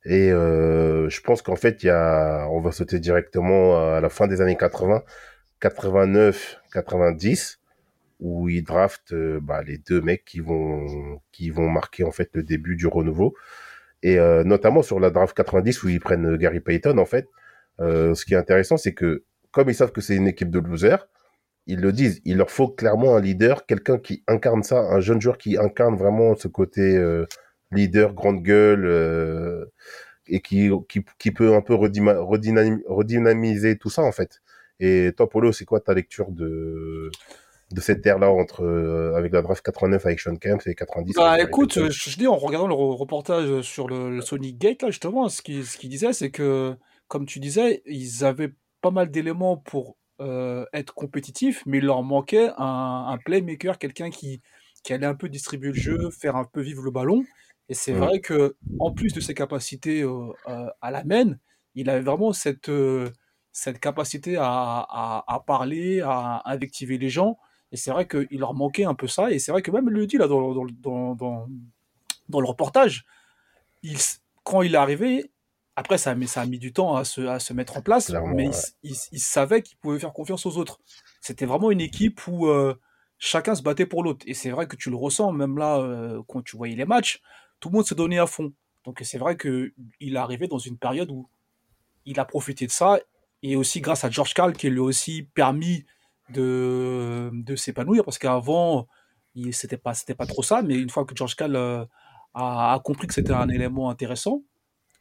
Et 0.05 0.33
euh, 0.33 1.09
je 1.11 1.21
pense 1.21 1.43
qu'en 1.43 1.57
fait, 1.57 1.83
il 1.83 1.87
y 1.87 1.91
a, 1.91 2.47
on 2.51 2.61
va 2.61 2.73
sauter 2.73 2.99
directement 2.99 3.95
à 3.95 4.01
la 4.01 4.09
fin 4.09 4.27
des 4.27 4.41
années 4.41 4.57
80, 4.57 5.03
89, 5.61 6.61
90, 6.73 7.61
où 8.21 8.49
ils 8.49 8.63
draftent 8.63 9.13
euh, 9.13 9.41
bah, 9.43 9.63
les 9.63 9.79
deux 9.79 10.01
mecs 10.01 10.25
qui 10.25 10.41
vont, 10.41 11.21
qui 11.33 11.51
vont 11.51 11.69
marquer 11.69 12.05
en 12.05 12.13
fait 12.13 12.31
le 12.35 12.43
début 12.43 12.77
du 12.77 12.87
renouveau. 12.87 13.35
Et 14.03 14.19
euh, 14.19 14.45
notamment 14.45 14.83
sur 14.83 15.01
la 15.01 15.11
draft 15.11 15.37
90 15.37 15.83
où 15.83 15.89
ils 15.89 16.01
prennent 16.01 16.37
Gary 16.37 16.61
Payton, 16.61 16.99
en 16.99 17.05
fait, 17.05 17.29
euh, 17.81 18.15
ce 18.15 18.25
qui 18.25 18.35
est 18.35 18.39
intéressant, 18.39 18.77
c'est 18.77 18.95
que 18.95 19.25
comme 19.51 19.69
ils 19.69 19.75
savent 19.75 19.93
que 19.93 20.01
c'est 20.01 20.17
une 20.17 20.29
équipe 20.29 20.51
de 20.51 20.59
losers, 20.59 21.09
ils 21.67 21.81
le 21.81 21.93
disent, 21.93 22.21
il 22.25 22.37
leur 22.37 22.51
faut 22.51 22.69
clairement 22.69 23.17
un 23.17 23.21
leader, 23.21 23.67
quelqu'un 23.67 23.99
qui 23.99 24.23
incarne 24.27 24.63
ça, 24.63 24.81
un 24.81 25.01
jeune 25.01 25.21
joueur 25.21 25.39
qui 25.39 25.59
incarne 25.59 25.97
vraiment 25.97 26.35
ce 26.35 26.49
côté 26.49 26.97
euh, 26.97 27.27
leader, 27.73 28.15
grande 28.15 28.43
gueule, 28.43 28.85
euh, 28.87 29.67
et 30.27 30.41
qui, 30.41 30.71
qui, 30.89 31.05
qui 31.19 31.31
peut 31.33 31.55
un 31.55 31.63
peu 31.63 31.75
redynamiser 31.75 33.79
tout 33.79 33.91
ça, 33.91 34.03
en 34.03 34.13
fait. 34.13 34.41
Et 34.81 35.13
toi, 35.17 35.29
Polo, 35.29 35.53
c'est 35.53 35.65
quoi 35.65 35.81
ta 35.81 35.95
lecture 35.95 36.31
de, 36.33 37.11
de 37.73 37.81
cette 37.81 38.05
ère-là 38.07 38.31
entre, 38.31 38.63
euh, 38.65 39.15
avec 39.17 39.33
la 39.33 39.43
draft 39.43 39.63
89 39.65 40.07
avec 40.07 40.21
Sean 40.21 40.37
Kemp 40.37 40.61
et 40.67 40.75
90 40.75 41.15
Bah 41.17 41.41
écoute, 41.41 41.75
je, 41.75 41.91
je 42.11 42.17
dis 42.17 42.27
en 42.27 42.37
regardant 42.37 42.69
le 42.69 42.75
re- 42.75 42.97
reportage 42.97 43.63
sur 43.63 43.89
le, 43.89 44.11
le 44.15 44.21
Sonic 44.23 44.59
Gate, 44.59 44.83
là 44.83 44.91
justement, 44.91 45.29
ce 45.29 45.43
qu'il 45.43 45.67
ce 45.67 45.77
qu'il 45.77 45.91
disait, 45.91 46.13
c'est 46.13 46.31
que, 46.31 46.75
comme 47.09 47.27
tu 47.27 47.41
disais, 47.41 47.83
ils 47.87 48.25
avaient 48.25 48.53
pas 48.81 48.91
mal 48.91 49.11
d'éléments 49.11 49.57
pour 49.57 49.97
euh, 50.21 50.65
être 50.73 50.95
compétitifs, 50.95 51.63
mais 51.67 51.79
il 51.79 51.85
leur 51.87 52.03
manquait 52.03 52.51
un, 52.59 53.07
un 53.09 53.19
playmaker, 53.19 53.79
quelqu'un 53.79 54.11
qui, 54.11 54.41
qui 54.85 54.93
allait 54.93 55.07
un 55.07 55.15
peu 55.15 55.29
distribuer 55.29 55.69
le 55.71 55.75
jeu, 55.75 56.11
faire 56.11 56.37
un 56.37 56.45
peu 56.45 56.61
vivre 56.61 56.83
le 56.83 56.91
ballon. 56.91 57.25
Et 57.71 57.75
c'est 57.75 57.93
Mhm. 57.93 58.01
vrai 58.01 58.21
que, 58.21 58.57
en 58.79 58.91
plus 58.91 59.15
de 59.15 59.21
ses 59.21 59.33
capacités 59.33 60.03
euh, 60.03 60.33
euh, 60.49 60.67
à 60.83 60.91
la 60.91 61.05
main, 61.05 61.37
il 61.77 61.89
avait 61.89 62.03
vraiment 62.03 62.33
cette, 62.35 62.69
euh, 62.69 63.11
cette 63.53 63.79
capacité 63.81 64.37
à, 64.37 64.45
à, 64.45 65.25
à 65.27 65.41
parler, 65.41 66.01
à 66.03 66.43
invectiver 66.47 66.99
les 66.99 67.09
gens. 67.09 67.39
Et 67.73 67.77
c'est 67.77 67.93
vrai 67.93 68.09
qu'il 68.09 68.41
leur 68.41 68.55
manquait 68.55 68.85
un 68.85 68.95
peu 68.95 69.07
ça. 69.07 69.31
Et 69.31 69.39
c'est 69.39 69.53
vrai 69.53 69.63
que 69.63 69.71
même 69.71 69.87
il 69.89 69.95
le 69.95 70.07
dit 70.07 70.19
là 70.19 70.27
dans, 70.27 70.53
dans, 70.83 71.15
dans, 72.29 72.41
le 72.41 72.47
reportage, 72.47 73.05
il, 73.83 73.97
quand 74.43 74.63
il 74.63 74.75
est 74.75 74.79
arrivé, 74.79 75.31
après 75.77 75.97
ça 75.99 76.11
a, 76.11 76.15
mis- 76.17 76.27
ça 76.29 76.41
a 76.43 76.47
mis 76.47 76.59
du 76.59 76.73
temps 76.73 76.97
à 76.97 77.05
se, 77.05 77.21
à 77.23 77.39
se 77.39 77.53
mettre 77.53 77.77
en 77.77 77.83
place, 77.83 78.07
Clairement, 78.07 78.35
mais 78.35 78.45
il, 78.45 78.49
ouais. 78.49 78.53
s- 78.55 78.77
il 78.83 78.93
s- 78.93 79.09
il 79.13 79.21
savait 79.21 79.63
qu'il 79.63 79.79
pouvait 79.79 79.99
faire 80.01 80.13
confiance 80.13 80.45
aux 80.47 80.57
autres. 80.59 80.81
C'était 81.21 81.47
vraiment 81.47 81.71
une 81.71 81.81
équipe 81.81 82.27
où 82.27 82.49
euh, 82.49 82.75
chacun 83.19 83.55
se 83.55 83.63
battait 83.63 83.87
pour 83.87 84.03
l'autre. 84.03 84.25
Et 84.29 84.35
c'est 84.35 84.51
vrai 84.51 84.67
que 84.67 84.77
tu 84.77 84.91
le 84.91 84.97
ressens, 84.97 85.33
même 85.33 85.57
là, 85.57 85.79
euh, 85.79 86.21
quand 86.29 86.43
tu 86.43 86.57
voyais 86.57 86.75
les 86.77 86.85
matchs, 86.85 87.21
tout 87.61 87.69
le 87.69 87.75
monde 87.77 87.87
se 87.87 87.95
donnait 87.95 88.19
à 88.19 88.27
fond. 88.27 88.53
Donc 88.85 89.01
c'est 89.03 89.19
vrai 89.19 89.37
qu'il 89.37 89.73
est 90.01 90.17
arrivé 90.17 90.49
dans 90.49 90.59
une 90.59 90.79
période 90.79 91.11
où 91.11 91.29
il 92.07 92.19
a 92.19 92.25
profité 92.25 92.67
de 92.67 92.73
ça, 92.73 92.99
et 93.43 93.57
aussi 93.57 93.81
grâce 93.81 94.05
à 94.05 94.11
George 94.11 94.35
Karl 94.35 94.53
qui 94.53 94.69
lui 94.71 94.81
a 94.81 94.83
aussi 94.83 95.23
permis 95.35 95.85
de, 96.31 97.31
s'épanouir, 97.57 98.05
parce 98.05 98.19
qu'avant, 98.19 98.87
c'était 99.53 99.77
pas, 99.77 99.93
pas 100.17 100.27
trop 100.27 100.43
ça, 100.43 100.63
mais 100.63 100.77
une 100.77 100.91
fois 100.91 101.05
que 101.05 101.15
George 101.15 101.37
Karl 101.37 101.55
euh, 101.57 101.85
a, 102.35 102.75
a 102.75 102.81
compris 102.81 103.07
que 103.07 103.15
c'était 103.15 103.33
un 103.33 103.49
élément 103.49 103.91
intéressant, 103.91 104.43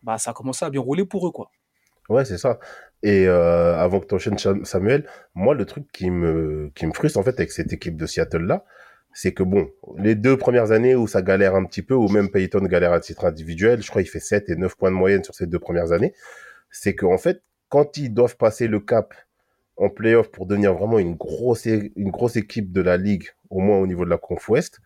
bah, 0.03 0.17
ça 0.17 0.31
a 0.31 0.33
commencé 0.33 0.65
à 0.65 0.69
bien 0.69 0.81
rouler 0.81 1.05
pour 1.05 1.27
eux, 1.27 1.31
quoi. 1.31 1.51
Ouais, 2.09 2.25
c'est 2.25 2.37
ça. 2.37 2.59
Et 3.03 3.27
euh, 3.27 3.77
avant 3.77 3.99
que 3.99 4.07
tu 4.07 4.15
enchaînes, 4.15 4.65
Samuel, 4.65 5.07
moi, 5.35 5.53
le 5.53 5.65
truc 5.65 5.89
qui 5.91 6.09
me, 6.09 6.71
qui 6.73 6.85
me 6.87 6.93
frustre, 6.93 7.19
en 7.19 7.23
fait, 7.23 7.39
avec 7.39 7.51
cette 7.51 7.71
équipe 7.71 7.95
de 7.95 8.05
Seattle-là, 8.05 8.65
c'est 9.13 9.33
que, 9.33 9.43
bon, 9.43 9.69
les 9.97 10.15
deux 10.15 10.37
premières 10.37 10.71
années 10.71 10.95
où 10.95 11.07
ça 11.07 11.21
galère 11.21 11.55
un 11.55 11.65
petit 11.65 11.81
peu, 11.81 11.93
où 11.93 12.07
même 12.09 12.29
Payton 12.29 12.63
galère 12.65 12.93
à 12.93 12.99
titre 12.99 13.25
individuel, 13.25 13.81
je 13.81 13.89
crois 13.89 14.01
qu'il 14.01 14.11
fait 14.11 14.19
7 14.19 14.49
et 14.49 14.55
9 14.55 14.75
points 14.75 14.91
de 14.91 14.95
moyenne 14.95 15.23
sur 15.23 15.33
ces 15.33 15.47
deux 15.47 15.59
premières 15.59 15.91
années, 15.91 16.13
c'est 16.71 16.95
qu'en 16.95 17.17
fait, 17.17 17.41
quand 17.69 17.97
ils 17.97 18.13
doivent 18.13 18.37
passer 18.37 18.67
le 18.67 18.79
cap 18.79 19.13
en 19.77 19.89
playoff 19.89 20.29
pour 20.29 20.45
devenir 20.45 20.73
vraiment 20.73 20.99
une 20.99 21.15
grosse, 21.15 21.65
une 21.65 22.11
grosse 22.11 22.35
équipe 22.35 22.71
de 22.71 22.81
la 22.81 22.97
ligue, 22.97 23.29
au 23.49 23.59
moins 23.59 23.77
au 23.77 23.87
niveau 23.87 24.05
de 24.05 24.09
la 24.09 24.17
Conf 24.17 24.47
Ouest, 24.49 24.79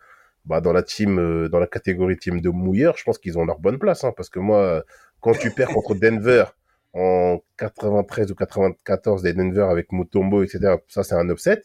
bah, 0.44 0.60
dans 0.60 0.72
la 0.72 0.82
team, 0.82 1.18
euh, 1.18 1.48
dans 1.48 1.58
la 1.58 1.66
catégorie 1.66 2.16
team 2.16 2.40
de 2.40 2.50
mouilleurs, 2.50 2.96
je 2.96 3.04
pense 3.04 3.18
qu'ils 3.18 3.38
ont 3.38 3.44
leur 3.44 3.58
bonne 3.58 3.78
place, 3.78 4.04
hein, 4.04 4.12
parce 4.16 4.28
que 4.28 4.38
moi, 4.38 4.84
quand 5.20 5.32
tu 5.32 5.50
perds 5.50 5.68
contre 5.68 5.94
Denver, 5.94 6.44
en 6.94 7.42
93 7.58 8.30
ou 8.30 8.34
94 8.34 9.22
des 9.22 9.32
Denver 9.34 9.66
avec 9.68 9.92
Mutombo, 9.92 10.42
etc. 10.42 10.76
Ça, 10.88 11.02
c'est 11.02 11.14
un 11.14 11.28
upset. 11.28 11.62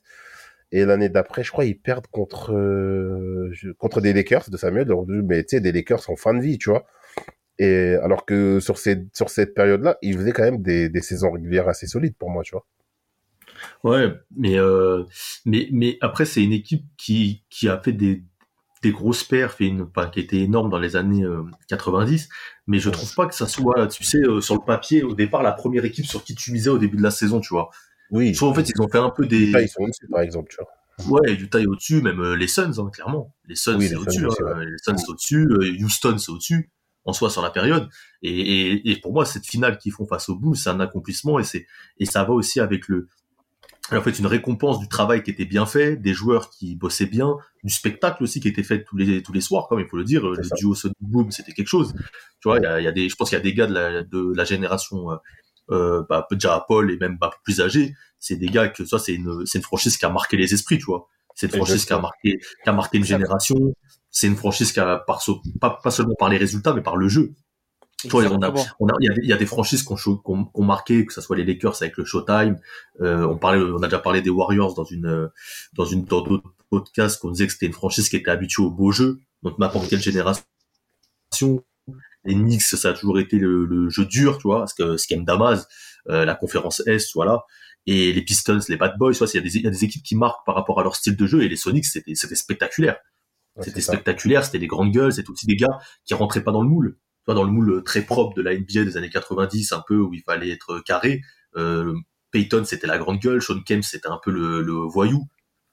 Et 0.72 0.86
l'année 0.86 1.10
d'après, 1.10 1.44
je 1.44 1.52
crois, 1.52 1.66
ils 1.66 1.80
perdent 1.80 2.08
contre, 2.08 2.54
euh, 2.54 3.52
contre 3.78 4.02
des 4.02 4.14
Lakers 4.14 4.50
de 4.50 4.58
Samuel. 4.58 4.88
Mais 5.08 5.44
tu 5.44 5.58
sais, 5.58 5.62
des 5.62 5.72
Lakers 5.72 6.10
en 6.10 6.16
fin 6.16 6.34
de 6.34 6.42
vie, 6.42 6.58
tu 6.58 6.70
vois. 6.70 6.86
Et 7.58 7.96
alors 8.04 8.26
que 8.26 8.60
sur, 8.60 8.78
ces, 8.78 9.06
sur 9.14 9.30
cette 9.30 9.54
période-là, 9.54 9.98
ils 10.02 10.16
faisaient 10.18 10.32
quand 10.32 10.44
même 10.44 10.62
des, 10.62 10.90
des 10.90 11.02
saisons 11.02 11.32
régulières 11.32 11.68
assez 11.68 11.88
solides 11.88 12.16
pour 12.18 12.30
moi, 12.30 12.44
tu 12.44 12.52
vois. 12.52 12.66
Ouais, 13.84 14.14
mais 14.36 14.58
euh, 14.58 15.04
mais 15.46 15.68
mais 15.72 15.98
après 16.02 16.26
c'est 16.26 16.44
une 16.44 16.54
équipe 16.54 16.86
qui 16.98 17.44
qui 17.50 17.68
a 17.70 17.78
fait 17.82 17.92
des 17.94 18.24
des 18.82 18.92
grosses 18.92 19.24
perfs 19.24 19.60
et 19.60 19.66
une 19.66 19.82
enfin, 19.82 20.10
qui 20.10 20.22
était 20.22 20.38
énorme 20.38 20.70
dans 20.70 20.80
les 20.80 20.96
années 20.96 21.24
euh, 21.24 21.44
90, 21.68 22.30
mais 22.68 22.80
je 22.80 22.90
trouve 22.90 23.14
pas 23.16 23.28
que 23.28 23.36
ça 23.36 23.48
soit 23.48 23.88
tu 23.88 24.04
sais 24.04 24.20
euh, 24.20 24.42
sur 24.42 24.56
le 24.56 24.62
papier 24.66 25.04
au 25.04 25.14
départ 25.14 25.44
la 25.44 25.52
première 25.52 25.86
équipe 25.86 26.06
sur 26.06 26.24
qui 26.24 26.36
tu 26.36 26.52
misais 26.54 26.70
au 26.70 26.78
début 26.78 26.98
de 26.98 27.04
la 27.04 27.12
saison, 27.12 27.42
tu 27.42 27.50
vois. 27.54 27.70
Oui. 28.12 28.34
Je 28.34 28.38
trouve 28.38 28.50
en 28.50 28.54
fait 28.56 28.70
ils 28.70 28.82
ont 28.82 28.88
fait 28.90 28.98
un 28.98 29.10
peu 29.10 29.26
des 29.26 29.52
Là, 29.52 29.62
ils 29.62 29.70
sont 29.70 29.82
au-dessus, 29.82 30.08
par 30.10 30.22
exemple, 30.22 30.50
tu 30.52 30.58
vois. 30.58 31.20
ouais 31.20 31.34
Utah 31.34 31.60
est 31.62 31.66
au-dessus, 31.66 32.02
même 32.02 32.20
euh, 32.20 32.36
les 32.36 32.48
Suns 32.48 32.74
hein, 32.78 32.90
clairement. 32.92 33.34
Les 33.48 33.56
Suns 33.56 33.78
Oui, 33.78 33.88
c'est 33.88 33.96
au-dessus, 33.96 34.26
hein, 34.26 34.60
les 34.60 34.78
Suns 34.84 34.98
c'est 34.98 35.10
au-dessus, 35.10 35.48
euh, 35.50 35.84
Houston 35.84 36.18
c'est 36.18 36.32
au-dessus 36.32 36.72
en 37.06 37.14
soi 37.14 37.30
sur 37.30 37.42
la 37.42 37.50
période. 37.50 37.88
Et, 38.22 38.40
et, 38.40 38.92
et 38.92 39.00
pour 39.00 39.14
moi 39.14 39.26
cette 39.26 39.46
finale 39.46 39.78
qu'ils 39.78 39.92
font 39.94 40.06
face 40.06 40.30
aux 40.30 40.36
Bulls 40.36 40.58
c'est 40.58 40.70
un 40.70 40.80
accomplissement 40.80 41.40
et 41.40 41.44
c'est 41.44 41.66
et 41.98 42.06
ça 42.06 42.24
va 42.24 42.34
aussi 42.34 42.60
avec 42.60 42.88
le 42.88 43.08
en 43.92 44.02
fait 44.02 44.20
une 44.20 44.28
récompense 44.28 44.80
du 44.80 44.88
travail 44.88 45.24
qui 45.24 45.32
était 45.32 45.46
bien 45.46 45.66
fait, 45.66 45.96
des 45.96 46.14
joueurs 46.14 46.52
qui 46.52 46.76
bossaient 46.76 47.08
bien, 47.08 47.36
du 47.64 47.74
spectacle 47.74 48.22
aussi 48.24 48.40
qui 48.40 48.48
était 48.48 48.62
fait 48.64 48.84
tous 48.84 48.98
les 48.98 49.24
tous 49.24 49.34
les 49.34 49.42
soirs, 49.42 49.68
comme 49.68 49.80
il 49.80 49.88
faut 49.88 49.98
le 49.98 50.04
dire. 50.04 50.28
Le 50.30 50.44
ça. 50.44 50.56
duo 50.56 50.76
Sonic 50.76 50.98
Boom, 51.02 51.32
c'était 51.32 51.54
quelque 51.54 51.68
chose. 51.68 51.94
Tu 52.40 52.48
vois, 52.50 52.58
il 52.60 52.64
y 52.64 52.68
a, 52.68 52.80
il 52.80 52.84
y 52.84 52.88
a 52.88 52.92
des, 52.92 53.10
je 53.10 53.16
pense 53.16 53.30
qu'il 53.30 53.38
y 53.38 53.42
a 53.42 53.44
des 53.44 53.54
gars 53.54 53.66
de 53.66 53.74
la, 53.74 54.04
de 54.04 54.32
la 54.36 54.44
génération, 54.44 55.10
euh, 55.72 56.04
bah, 56.10 56.28
déjà 56.32 56.64
Paul 56.68 56.92
et 56.92 56.98
même 56.98 57.18
bah, 57.20 57.32
plus 57.44 57.62
âgés, 57.62 57.94
c'est 58.20 58.36
des 58.36 58.48
gars 58.48 58.68
que 58.70 58.86
ça 58.86 59.00
c'est 59.00 59.14
une 59.14 59.46
c'est 59.46 59.60
une 59.60 59.64
franchise 59.64 59.98
qui 59.98 60.06
a 60.06 60.10
marqué 60.10 60.38
les 60.38 60.54
esprits, 60.54 60.78
tu 60.78 60.86
vois. 60.86 61.08
C'est 61.36 61.48
une 61.48 61.54
franchise 61.54 61.86
qui 61.86 61.94
a 61.94 62.00
marqué 62.00 62.40
qui 62.64 62.70
a 62.70 62.74
marqué 62.74 62.98
une 62.98 63.06
génération. 63.06 63.56
C'est 64.12 64.28
une 64.28 64.36
franchise 64.36 64.72
qui 64.72 64.80
a 64.80 64.98
par 64.98 65.22
so- 65.22 65.42
pas 65.62 65.80
pas 65.84 65.92
seulement 65.92 66.16
par 66.20 66.30
les 66.30 66.38
résultats, 66.38 66.74
mais 66.74 66.82
par 66.82 66.98
le 66.98 67.08
jeu. 67.08 67.34
Tu 68.04 68.10
vois, 68.12 68.24
on 68.32 68.42
a, 68.42 68.54
on 68.80 68.88
a, 68.88 68.94
il 69.02 69.08
y 69.08 69.10
a 69.12 69.26
y 69.26 69.34
a 69.34 69.38
des 69.38 69.46
franchises 69.46 69.86
ont- 69.90 69.96
qui 69.98 70.12
ont 70.26 70.64
marqué, 70.64 71.06
que 71.06 71.12
ce 71.14 71.20
soit 71.22 71.36
les 71.36 71.44
Lakers 71.46 71.76
avec 71.82 71.98
le 71.98 72.06
Showtime. 72.06 72.58
Euh, 73.02 73.26
on 73.28 73.38
parlait, 73.38 73.60
on 73.62 73.82
a 73.84 73.88
déjà 73.88 74.00
parlé 74.00 74.22
des 74.22 74.30
Warriors 74.30 74.74
dans 74.74 74.86
une, 74.86 75.30
dans 75.74 75.86
une, 75.86 76.06
dans 76.06 76.22
d'autres 76.22 76.50
podcasts 76.70 77.20
qu'on 77.22 77.32
disait 77.32 77.48
que 77.48 77.54
c'était 77.54 77.66
une 77.66 77.74
franchise 77.74 78.08
qui 78.10 78.16
était 78.16 78.32
habituée 78.32 78.64
au 78.64 78.72
beau 78.72 78.92
jeu. 78.92 79.20
Donc 79.44 79.60
n'importe 79.60 79.90
quelle 79.90 80.02
génération. 80.02 80.44
Les 82.26 82.36
Knicks, 82.36 82.62
ça 82.62 82.90
a 82.90 82.94
toujours 82.94 83.20
été 83.20 83.38
le, 83.38 83.66
le 83.66 83.90
jeu 83.90 84.06
dur, 84.06 84.38
tu 84.38 84.48
vois, 84.48 84.60
parce 84.60 84.74
que 84.74 84.98
ce 84.98 85.08
qu'aime 85.08 85.24
Damas, 85.24 85.68
euh, 86.10 86.26
la 86.26 86.36
conférence 86.36 86.82
Est, 86.86 87.14
voilà. 87.16 87.44
Et 87.86 88.12
les 88.12 88.22
Pistons, 88.22 88.60
les 88.68 88.76
Bad 88.76 88.98
Boys, 88.98 89.14
tu 89.14 89.20
vois, 89.20 89.28
il 89.34 89.38
y 89.38 89.40
a 89.40 89.42
des, 89.42 89.58
il 89.58 89.64
y 89.64 89.68
a 89.68 89.72
des 89.72 89.84
équipes 89.86 90.04
qui 90.04 90.16
marquent 90.16 90.46
par 90.46 90.56
rapport 90.56 90.80
à 90.80 90.84
leur 90.84 90.96
style 90.96 91.16
de 91.16 91.26
jeu. 91.26 91.44
Et 91.44 91.50
les 91.50 91.56
Sonics, 91.56 91.86
c'était, 91.86 92.14
spectaculaire. 92.16 92.98
Ouais, 93.56 93.64
C'était 93.64 93.82
spectaculaire, 93.82 94.44
c'était 94.44 94.60
des 94.60 94.68
grandes 94.68 94.92
gueules, 94.92 95.14
c'était 95.14 95.30
aussi 95.30 95.48
des 95.48 95.56
gars 95.56 95.80
qui 96.06 96.14
rentraient 96.14 96.44
pas 96.44 96.52
dans 96.52 96.62
le 96.62 96.70
moule. 96.70 96.98
Tu 97.00 97.26
vois, 97.26 97.36
dans 97.36 97.44
le 97.44 97.52
moule 97.52 97.84
très 97.84 98.02
propre 98.02 98.36
de 98.36 98.42
la 98.42 98.54
NBA 98.54 98.84
des 98.84 98.98
années 98.98 99.10
90, 99.10 99.72
un 99.72 99.84
peu 99.88 99.98
où 99.98 100.14
il 100.14 100.22
fallait 100.22 100.50
être 100.50 100.80
carré. 100.80 101.22
Euh, 101.56 101.94
Peyton, 102.32 102.64
c'était 102.66 102.88
la 102.88 102.98
grande 102.98 103.20
gueule. 103.20 103.42
Sean 103.42 103.62
Kemp, 103.66 103.84
c'était 103.84 104.10
un 104.10 104.20
peu 104.24 104.32
le, 104.32 104.62
le 104.62 104.74
voyou. 104.74 105.28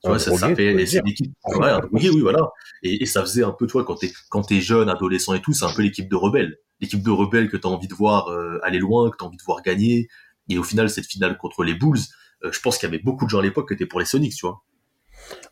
Tu 0.06 0.10
vois, 0.10 0.18
ça, 0.20 0.30
ça 0.30 0.46
drogué, 0.46 0.54
fait, 0.54 0.70
faut 0.70 0.78
le 0.78 0.86
c'est 0.86 0.90
dire. 0.92 1.02
une 1.04 1.10
équipe, 1.10 1.32
ouais, 1.46 1.68
un 1.68 1.80
drogué, 1.80 2.10
oui, 2.10 2.20
voilà. 2.20 2.52
Et, 2.82 3.02
et 3.02 3.06
ça 3.06 3.22
faisait 3.22 3.42
un 3.42 3.50
peu, 3.50 3.66
toi, 3.66 3.84
quand 3.84 3.96
t'es, 3.96 4.12
quand 4.28 4.42
t'es 4.42 4.60
jeune, 4.60 4.88
adolescent 4.88 5.34
et 5.34 5.40
tout, 5.40 5.52
c'est 5.52 5.64
un 5.64 5.72
peu 5.74 5.82
l'équipe 5.82 6.08
de 6.08 6.16
rebelles. 6.16 6.58
L'équipe 6.80 7.02
de 7.02 7.10
rebelles 7.10 7.48
que 7.48 7.56
t'as 7.56 7.68
envie 7.68 7.88
de 7.88 7.94
voir 7.94 8.28
euh, 8.28 8.60
aller 8.62 8.78
loin, 8.78 9.10
que 9.10 9.16
t'as 9.16 9.26
envie 9.26 9.36
de 9.36 9.42
voir 9.42 9.62
gagner. 9.62 10.08
Et 10.48 10.58
au 10.58 10.62
final, 10.62 10.88
cette 10.90 11.06
finale 11.06 11.36
contre 11.38 11.64
les 11.64 11.74
Bulls, 11.74 11.98
euh, 12.44 12.52
je 12.52 12.60
pense 12.60 12.78
qu'il 12.78 12.88
y 12.88 12.92
avait 12.92 13.02
beaucoup 13.02 13.24
de 13.24 13.30
gens 13.30 13.40
à 13.40 13.42
l'époque 13.42 13.68
qui 13.68 13.74
étaient 13.74 13.86
pour 13.86 13.98
les 13.98 14.06
Sonics, 14.06 14.34
tu 14.34 14.46
vois. 14.46 14.62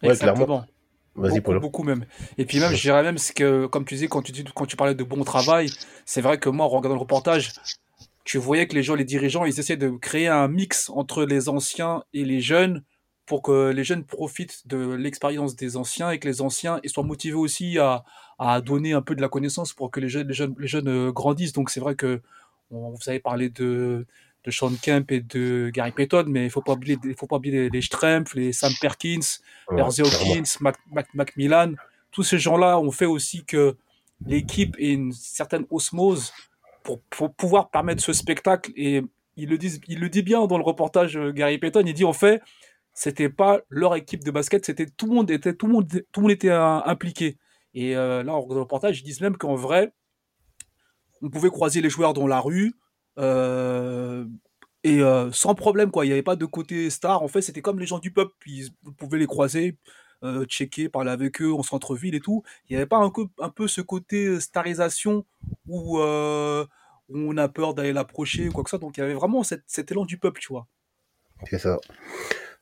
Ouais, 0.03 0.17
clairement. 0.17 0.33
Exactement. 0.33 0.65
Vas-y, 1.17 1.41
beaucoup, 1.41 1.61
beaucoup 1.61 1.83
même. 1.83 2.07
Et 2.39 2.45
puis 2.45 2.61
même, 2.61 2.75
je 2.75 2.81
dirais 2.81 3.03
même, 3.03 3.17
que, 3.35 3.67
comme 3.67 3.85
tu 3.85 3.95
disais, 3.95 4.09
quand 4.09 4.23
tu, 4.23 4.33
dis, 4.33 4.45
quand 4.55 4.67
tu 4.67 4.77
parlais 4.77 4.95
de 4.95 5.05
bon 5.05 5.23
travail, 5.25 5.71
c'est 6.05 6.21
vrai 6.21 6.39
que 6.39 6.49
moi, 6.49 6.67
en 6.67 6.69
regardant 6.69 6.95
le 6.95 7.01
reportage, 7.01 7.53
tu 8.25 8.39
voyais 8.39 8.67
que 8.67 8.75
les 8.75 8.83
gens, 8.83 8.95
les 8.95 9.05
dirigeants, 9.05 9.45
ils 9.45 9.59
essaient 9.59 9.77
de 9.77 9.91
créer 9.91 10.29
un 10.29 10.49
mix 10.49 10.91
entre 10.91 11.25
les 11.25 11.49
anciens 11.49 12.03
et 12.13 12.25
les 12.25 12.41
jeunes 12.41 12.83
pour 13.27 13.43
que 13.43 13.71
les 13.71 13.85
jeunes 13.85 14.05
profitent 14.05 14.67
de 14.67 14.95
l'expérience 14.95 15.57
des 15.57 15.77
anciens 15.77 16.11
et 16.11 16.19
que 16.19 16.29
les 16.29 16.43
anciens 16.43 16.81
ils 16.83 16.91
soient 16.91 17.05
motivés 17.05 17.37
aussi 17.37 17.79
à, 17.79 18.05
à 18.39 18.61
donner 18.61 18.93
un 18.93 19.03
peu 19.03 19.15
de 19.15 19.23
la 19.23 19.29
connaissance 19.29 19.73
pour 19.73 19.91
que 19.91 20.01
les 20.01 20.09
jeunes, 20.09 20.29
les 20.29 20.35
jeunes, 20.35 20.55
les 20.59 20.69
jeunes 20.69 20.89
euh, 20.89 21.13
grandissent. 21.13 21.53
Donc 21.53 21.71
c'est 21.71 21.81
vrai 21.81 21.95
que 21.95 22.21
on, 22.71 22.91
vous 22.91 23.09
avez 23.09 23.21
parlé 23.21 23.49
de, 23.49 24.07
de 24.45 24.51
Sean 24.51 24.73
Kemp 24.81 25.11
et 25.11 25.21
de 25.21 25.71
Gary 25.73 25.93
Payton, 25.93 26.25
mais 26.29 26.45
il 26.45 26.51
faut 26.51 26.63
pas 26.63 26.73
oublier, 26.73 26.99
faut 27.17 27.27
pas 27.27 27.37
oublier 27.37 27.63
les, 27.63 27.71
les 27.71 27.83
Strempf, 27.83 28.35
les 28.35 28.53
Sam 28.53 28.73
Perkins, 28.81 29.21
Ouais, 29.69 29.77
clairement. 29.77 29.93
Hawkins, 29.99 30.59
Mac, 30.61 30.77
Mac, 30.93 31.07
Macmillan, 31.15 31.73
tous 32.11 32.23
ces 32.23 32.39
gens-là 32.39 32.79
ont 32.79 32.91
fait 32.91 33.07
aussi 33.07 33.45
que 33.45 33.77
l'équipe 34.27 34.77
ait 34.79 34.93
une 34.93 35.13
certaine 35.13 35.67
osmose 35.71 36.33
pour, 36.83 37.01
pour 37.11 37.33
pouvoir 37.35 37.71
permettre 37.71 38.03
ce 38.03 38.13
spectacle. 38.13 38.73
Et 38.77 39.03
il 39.37 39.49
le, 39.49 39.59
disent, 39.59 39.81
il 39.89 40.01
le 40.01 40.09
dit 40.09 40.23
bien 40.23 40.47
dans 40.47 40.59
le 40.59 40.65
reportage 40.65 41.17
euh, 41.17 41.33
Gary 41.33 41.59
Payton, 41.59 41.83
il 41.87 41.95
dit 41.95 42.05
en 42.05 42.13
fait, 42.13 42.41
c'était 42.95 43.29
pas 43.29 43.61
leur 43.69 43.97
équipe 43.97 44.25
de 44.25 44.31
basket, 44.31 44.65
c'était 44.65 44.87
tout 44.87 45.07
le 45.07 45.15
monde 45.15 45.31
était 45.31 45.55
tout 45.55 45.67
le 45.67 45.73
monde 45.73 45.89
tout 45.89 46.21
le 46.21 46.23
monde 46.23 46.31
était 46.31 46.51
euh, 46.51 46.81
impliqué. 46.85 47.39
Et 47.75 47.97
euh, 47.97 48.23
là, 48.23 48.33
le 48.49 48.61
reportage, 48.61 49.01
ils 49.01 49.03
disent 49.03 49.21
même 49.21 49.37
qu'en 49.37 49.57
vrai, 49.57 49.93
on 51.21 51.29
pouvait 51.29 51.51
croiser 51.51 51.81
les 51.81 51.91
joueurs 51.91 52.15
dans 52.15 52.29
la 52.29 52.41
rue 52.41 52.73
euh, 53.19 54.25
et 54.85 55.01
sans 55.33 55.55
problème 55.55 55.91
quoi. 55.91 56.05
Il 56.05 56.09
n'y 56.09 56.13
avait 56.13 56.23
pas 56.23 56.37
de 56.37 56.45
côté 56.45 56.89
star. 56.91 57.23
En 57.23 57.29
fait, 57.29 57.43
c'était 57.43 57.63
comme 57.63 57.81
les 57.81 57.87
gens 57.87 57.99
du 57.99 58.13
peuple. 58.13 58.33
Ils, 58.47 58.71
pouvez 58.97 59.19
les 59.19 59.27
croiser, 59.27 59.79
checker, 60.47 60.89
parler 60.89 61.11
avec 61.11 61.41
eux 61.41 61.53
en 61.53 61.63
centre-ville 61.63 62.15
et 62.15 62.21
tout. 62.21 62.45
Il 62.69 62.75
n'y 62.75 62.77
avait 62.77 62.87
pas 62.87 62.99
un 62.99 63.11
peu, 63.11 63.27
un 63.41 63.49
peu 63.49 63.67
ce 63.67 63.81
côté 63.81 64.39
starisation 64.41 65.25
où, 65.67 65.99
on 65.99 67.37
a 67.37 67.49
peur 67.49 67.75
d'aller 67.75 67.93
l'approcher 67.93 68.49
ou 68.49 68.53
quoi 68.53 68.63
que 68.63 68.71
ça. 68.71 68.79
Donc 68.79 68.99
il 68.99 69.01
y 69.01 69.03
avait 69.03 69.15
vraiment 69.15 69.43
cet 69.43 69.91
élan 69.91 70.05
du 70.05 70.19
peuple, 70.19 70.41
tu 70.41 70.49
vois. 70.53 70.69
C'est 71.51 71.59
ça. 71.59 71.79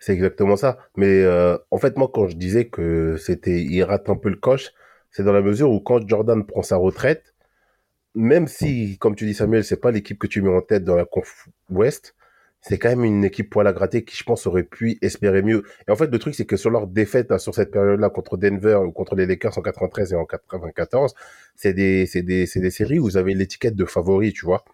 C'est 0.03 0.15
exactement 0.15 0.57
ça. 0.57 0.79
Mais 0.97 1.23
euh, 1.23 1.57
en 1.71 1.79
fait, 1.79 1.97
moi, 1.97 2.11
quand 2.13 2.27
je 2.27 2.35
disais 2.35 2.67
que 2.67 3.17
c'était, 3.19 3.63
il 3.63 3.85
rate 3.85 4.11
un 4.11 4.17
peu 4.17 4.31
le 4.31 4.37
coche, 4.37 4.73
c'est 5.13 5.23
dans 5.23 5.33
la 5.33 5.43
mesure 5.43 5.71
où 5.71 5.79
quand 5.79 6.07
Jordan 6.09 6.45
prend 6.45 6.63
sa 6.63 6.77
retraite, 6.77 7.35
même 8.17 8.49
si, 8.49 8.99
comme 8.99 9.15
tu 9.15 9.27
dis 9.27 9.35
Samuel, 9.35 9.63
c'est 9.63 9.81
pas 9.81 9.93
l'équipe 9.93 10.19
que 10.19 10.27
tu 10.27 10.43
mets 10.43 10.51
en 10.51 10.61
tête 10.61 10.83
dans 10.83 10.97
la 10.97 11.05
conf 11.05 11.49
Ouest, 11.71 12.17
c'est 12.61 12.79
quand 12.79 12.89
même 12.89 13.05
une 13.05 13.25
équipe 13.25 13.49
poil 13.49 13.65
à 13.69 13.73
gratter 13.73 14.03
qui, 14.05 14.17
je 14.17 14.25
pense, 14.25 14.45
aurait 14.49 14.65
pu 14.65 14.99
espérer 15.03 15.41
mieux. 15.41 15.63
Et 15.87 15.93
en 15.93 15.97
fait, 15.97 16.09
le 16.11 16.19
truc, 16.19 16.35
c'est 16.35 16.47
que 16.47 16.57
sur 16.57 16.71
leur 16.71 16.89
défaite 16.89 17.31
là, 17.31 17.39
sur 17.39 17.55
cette 17.55 17.71
période-là 17.71 18.11
contre 18.11 18.37
Denver 18.37 18.81
ou 18.85 18.91
contre 18.91 19.15
les 19.15 19.27
Lakers 19.27 19.57
en 19.57 19.63
93 19.63 20.15
et 20.15 20.17
en 20.17 20.27
94, 20.27 21.15
c'est 21.55 21.75
des, 21.75 22.07
c'est 22.07 22.23
des, 22.23 22.47
c'est 22.47 22.61
des 22.61 22.73
séries 22.73 22.99
où 22.99 23.05
vous 23.05 23.17
avez 23.19 23.35
l'étiquette 23.35 23.77
de 23.77 23.85
favori, 23.85 24.33
tu 24.33 24.47
vois. 24.47 24.65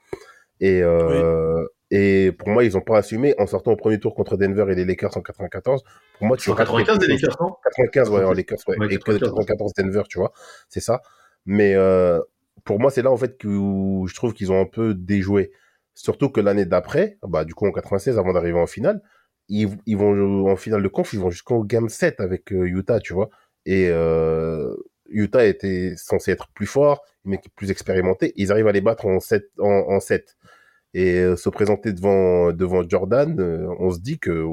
Et, 0.60 0.82
euh, 0.82 1.66
et 1.90 2.32
pour 2.32 2.48
moi, 2.48 2.64
ils 2.64 2.76
ont 2.76 2.82
pas 2.82 2.98
assumé 2.98 3.34
en 3.38 3.46
sortant 3.46 3.72
au 3.72 3.76
premier 3.76 3.98
tour 3.98 4.14
contre 4.14 4.36
Denver 4.36 4.66
et 4.70 4.74
les 4.74 4.84
Lakers 4.84 5.16
en 5.16 5.22
94. 5.22 5.82
Pour 6.18 6.26
moi, 6.26 6.36
tu 6.36 6.50
en 6.50 6.54
95 6.54 6.98
des 6.98 7.06
Lakers, 7.06 7.36
non? 7.40 7.54
95, 7.64 8.10
ouais, 8.10 8.24
en 8.24 8.32
Lakers, 8.32 8.58
ouais. 8.68 8.78
Ouais, 8.78 8.86
et 8.86 8.98
94, 8.98 9.46
94 9.46 9.72
Denver, 9.74 10.02
tu 10.08 10.18
vois. 10.18 10.32
C'est 10.68 10.80
ça. 10.80 11.00
Mais 11.46 11.74
euh, 11.74 12.20
pour 12.64 12.78
moi, 12.78 12.90
c'est 12.90 13.00
là, 13.00 13.10
en 13.10 13.16
fait, 13.16 13.38
que, 13.38 13.48
où 13.48 14.06
je 14.06 14.14
trouve 14.14 14.34
qu'ils 14.34 14.52
ont 14.52 14.60
un 14.60 14.66
peu 14.66 14.92
déjoué. 14.92 15.50
Surtout 15.94 16.28
que 16.28 16.40
l'année 16.40 16.66
d'après, 16.66 17.18
bah, 17.26 17.44
du 17.44 17.54
coup, 17.54 17.66
en 17.66 17.72
96, 17.72 18.18
avant 18.18 18.34
d'arriver 18.34 18.58
en 18.58 18.66
finale, 18.66 19.02
ils, 19.48 19.70
ils 19.86 19.96
vont 19.96 20.50
en 20.50 20.56
finale 20.56 20.82
de 20.82 20.88
conf, 20.88 21.14
ils 21.14 21.20
vont 21.20 21.30
jusqu'au 21.30 21.64
game 21.64 21.88
7 21.88 22.20
avec 22.20 22.52
euh, 22.52 22.66
Utah, 22.66 23.00
tu 23.00 23.14
vois. 23.14 23.30
Et 23.64 23.88
euh, 23.88 24.74
Utah 25.08 25.46
était 25.46 25.94
censé 25.96 26.32
être 26.32 26.48
plus 26.52 26.66
fort, 26.66 27.02
une 27.24 27.32
équipe 27.34 27.54
plus 27.56 27.70
expérimentée. 27.70 28.34
Ils 28.36 28.52
arrivent 28.52 28.68
à 28.68 28.72
les 28.72 28.82
battre 28.82 29.06
en 29.06 29.20
7. 29.20 29.50
En, 29.58 29.86
en 29.88 30.00
7. 30.00 30.36
Et 30.94 31.18
euh, 31.18 31.36
se 31.36 31.48
présenter 31.48 31.92
devant, 31.92 32.52
devant 32.52 32.88
Jordan, 32.88 33.38
euh, 33.40 33.66
on 33.78 33.90
se 33.90 34.00
dit 34.00 34.18
que 34.18 34.44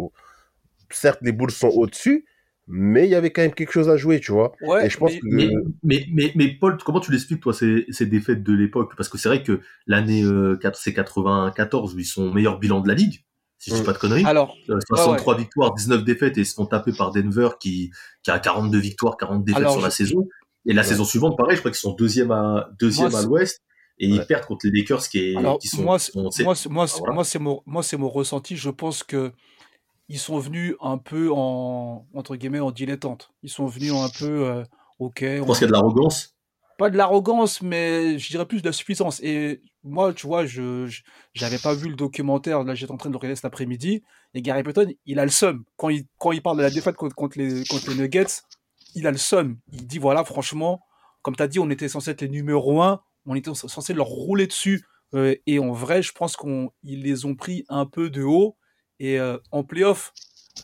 certes, 0.89 1.19
les 1.21 1.31
Bulls 1.31 1.51
sont 1.51 1.69
au-dessus, 1.69 2.25
mais 2.67 3.05
il 3.05 3.11
y 3.11 3.15
avait 3.15 3.31
quand 3.31 3.41
même 3.41 3.53
quelque 3.53 3.71
chose 3.71 3.89
à 3.89 3.97
jouer, 3.97 4.19
tu 4.19 4.31
vois. 4.31 4.53
Ouais, 4.61 4.85
et 4.85 4.89
je 4.89 4.97
pense 4.97 5.11
mais- 5.23 5.47
que. 5.47 5.53
Mais, 5.53 5.53
mais, 5.83 6.05
mais, 6.11 6.31
mais 6.35 6.47
Paul, 6.59 6.77
comment 6.83 6.99
tu 6.99 7.11
l'expliques, 7.11 7.41
toi, 7.41 7.53
ces, 7.53 7.85
ces 7.89 8.05
défaites 8.05 8.43
de 8.43 8.53
l'époque? 8.53 8.93
Parce 8.97 9.07
que 9.09 9.17
c'est 9.17 9.29
vrai 9.29 9.43
que 9.43 9.61
l'année, 9.87 10.23
euh, 10.23 10.57
quatre- 10.57 10.77
c'est 10.77 10.93
94 10.93 11.95
où 11.95 11.99
ils 11.99 12.05
sont 12.05 12.23
au 12.29 12.33
meilleur 12.33 12.59
bilan 12.59 12.81
de 12.81 12.87
la 12.87 12.95
ligue, 12.95 13.23
si 13.57 13.69
je 13.69 13.75
dis 13.75 13.81
Mm. 13.81 13.85
pas 13.85 13.93
de 13.93 13.97
conneries. 13.97 14.25
Alors, 14.25 14.55
Euh, 14.69 14.79
63 14.87 15.37
victoires, 15.37 15.73
19 15.73 16.03
défaites 16.03 16.37
et 16.37 16.41
ils 16.41 16.45
se 16.45 16.53
font 16.55 16.65
taper 16.65 16.91
par 16.97 17.11
Denver 17.11 17.49
qui, 17.59 17.91
qui 18.23 18.31
a 18.31 18.39
42 18.39 18.79
victoires, 18.79 19.15
40 19.17 19.45
défaites 19.45 19.61
Alors, 19.61 19.73
sur 19.73 19.81
la 19.81 19.89
je- 19.89 19.95
saison. 19.95 20.27
Et 20.67 20.73
la 20.73 20.81
Ouais. 20.81 20.87
saison 20.87 21.05
suivante, 21.05 21.37
pareil, 21.37 21.55
je 21.55 21.61
crois 21.61 21.71
qu'ils 21.71 21.79
sont 21.79 21.93
deuxième 21.93 22.31
à, 22.31 22.69
deuxième 22.79 23.11
Moi, 23.11 23.19
à 23.19 23.23
l'ouest 23.23 23.61
et 23.99 24.07
ils 24.07 24.25
perdent 24.25 24.45
contre 24.45 24.67
les 24.67 24.79
Lakers 24.79 25.07
qui, 25.07 25.19
est, 25.19 25.35
Alors, 25.37 25.59
qui 25.59 25.67
sont, 25.67 25.83
moi, 25.83 25.99
sont- 25.99 26.11
moi, 26.21 26.29
moi, 26.43 26.55
c'est- 26.55 26.99
voilà. 26.99 27.13
moi, 27.13 27.23
c'est 27.23 27.39
mon, 27.39 27.61
moi, 27.65 27.83
c'est 27.83 27.97
mon 27.97 28.09
ressenti. 28.09 28.55
Je 28.57 28.69
pense 28.69 29.03
que 29.03 29.31
ils 30.07 30.19
sont 30.19 30.37
venus 30.37 30.75
un 30.81 30.97
peu 30.97 31.31
en, 31.33 32.05
entre 32.13 32.35
guillemets, 32.35 32.59
en 32.59 32.71
dilettante. 32.71 33.31
Ils 33.41 33.49
sont 33.49 33.65
venus 33.65 33.91
un 33.93 34.09
peu, 34.19 34.45
euh, 34.47 34.63
ok, 34.99 35.19
je 35.21 35.41
on- 35.41 35.45
pense 35.45 35.57
qu'il 35.57 35.65
y 35.65 35.65
a 35.65 35.67
de 35.67 35.73
l'arrogance? 35.73 36.31
pas 36.77 36.89
de 36.89 36.97
l'arrogance, 36.97 37.61
mais 37.61 38.19
je 38.19 38.29
dirais 38.29 38.45
plus 38.45 38.61
de 38.61 38.67
la 38.67 38.73
suffisance. 38.73 39.21
Et 39.23 39.61
moi, 39.83 40.13
tu 40.13 40.27
vois, 40.27 40.45
je 40.45 40.93
j'avais 41.33 41.57
pas 41.57 41.73
vu 41.73 41.87
le 41.87 41.95
documentaire, 41.95 42.63
là 42.65 42.75
j'étais 42.75 42.91
en 42.91 42.97
train 42.97 43.09
de 43.09 43.13
le 43.13 43.17
regarder 43.17 43.35
cet 43.37 43.45
après-midi, 43.45 44.03
et 44.33 44.41
Gary 44.41 44.61
Payton, 44.61 44.91
il 45.05 45.17
a 45.19 45.23
le 45.23 45.31
seum. 45.31 45.63
Quand 45.77 45.87
il, 45.87 46.05
quand 46.19 46.33
il 46.33 46.41
parle 46.41 46.57
de 46.57 46.63
la 46.63 46.69
défaite 46.69 46.97
contre, 46.97 47.15
contre 47.15 47.37
les, 47.39 47.63
contre 47.65 47.89
les 47.91 47.95
Nuggets, 47.95 48.41
il 48.93 49.07
a 49.07 49.11
le 49.11 49.17
seum. 49.17 49.57
Il 49.71 49.87
dit, 49.87 49.99
voilà, 49.99 50.25
franchement, 50.25 50.81
comme 51.21 51.35
tu 51.37 51.43
as 51.43 51.47
dit, 51.47 51.59
on 51.59 51.69
était 51.69 51.87
censé 51.87 52.11
être 52.11 52.21
les 52.21 52.29
numéros 52.29 52.81
1, 52.81 53.01
on 53.25 53.35
était 53.35 53.53
censé 53.53 53.93
leur 53.93 54.07
rouler 54.07 54.47
dessus. 54.47 54.85
Euh, 55.13 55.35
et 55.45 55.59
en 55.59 55.71
vrai, 55.71 56.01
je 56.01 56.11
pense 56.11 56.35
qu'ils 56.37 57.03
les 57.03 57.25
ont 57.25 57.35
pris 57.35 57.65
un 57.69 57.85
peu 57.85 58.09
de 58.09 58.23
haut. 58.23 58.57
Et 58.99 59.19
euh, 59.19 59.37
en 59.51 59.63
playoff, 59.63 60.13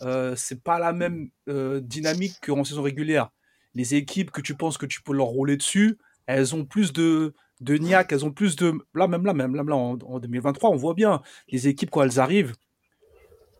euh, 0.01 0.35
c'est 0.35 0.63
pas 0.63 0.79
la 0.79 0.93
même 0.93 1.29
euh, 1.49 1.79
dynamique 1.81 2.33
qu'en 2.41 2.63
saison 2.63 2.81
régulière. 2.81 3.29
Les 3.73 3.95
équipes 3.95 4.31
que 4.31 4.41
tu 4.41 4.55
penses 4.55 4.77
que 4.77 4.85
tu 4.85 5.01
peux 5.01 5.13
leur 5.13 5.27
rouler 5.27 5.57
dessus, 5.57 5.97
elles 6.25 6.55
ont 6.55 6.65
plus 6.65 6.93
de, 6.93 7.33
de 7.61 7.77
niaque, 7.77 8.11
elles 8.11 8.25
ont 8.25 8.31
plus 8.31 8.55
de. 8.55 8.73
Là, 8.93 9.07
même 9.07 9.25
là, 9.25 9.33
même 9.33 9.55
là, 9.55 9.63
là 9.63 9.75
en, 9.75 9.97
en 9.99 10.19
2023, 10.19 10.69
on 10.69 10.75
voit 10.75 10.93
bien, 10.93 11.21
les 11.49 11.67
équipes, 11.67 11.89
quand 11.89 12.03
elles 12.03 12.19
arrivent, 12.19 12.53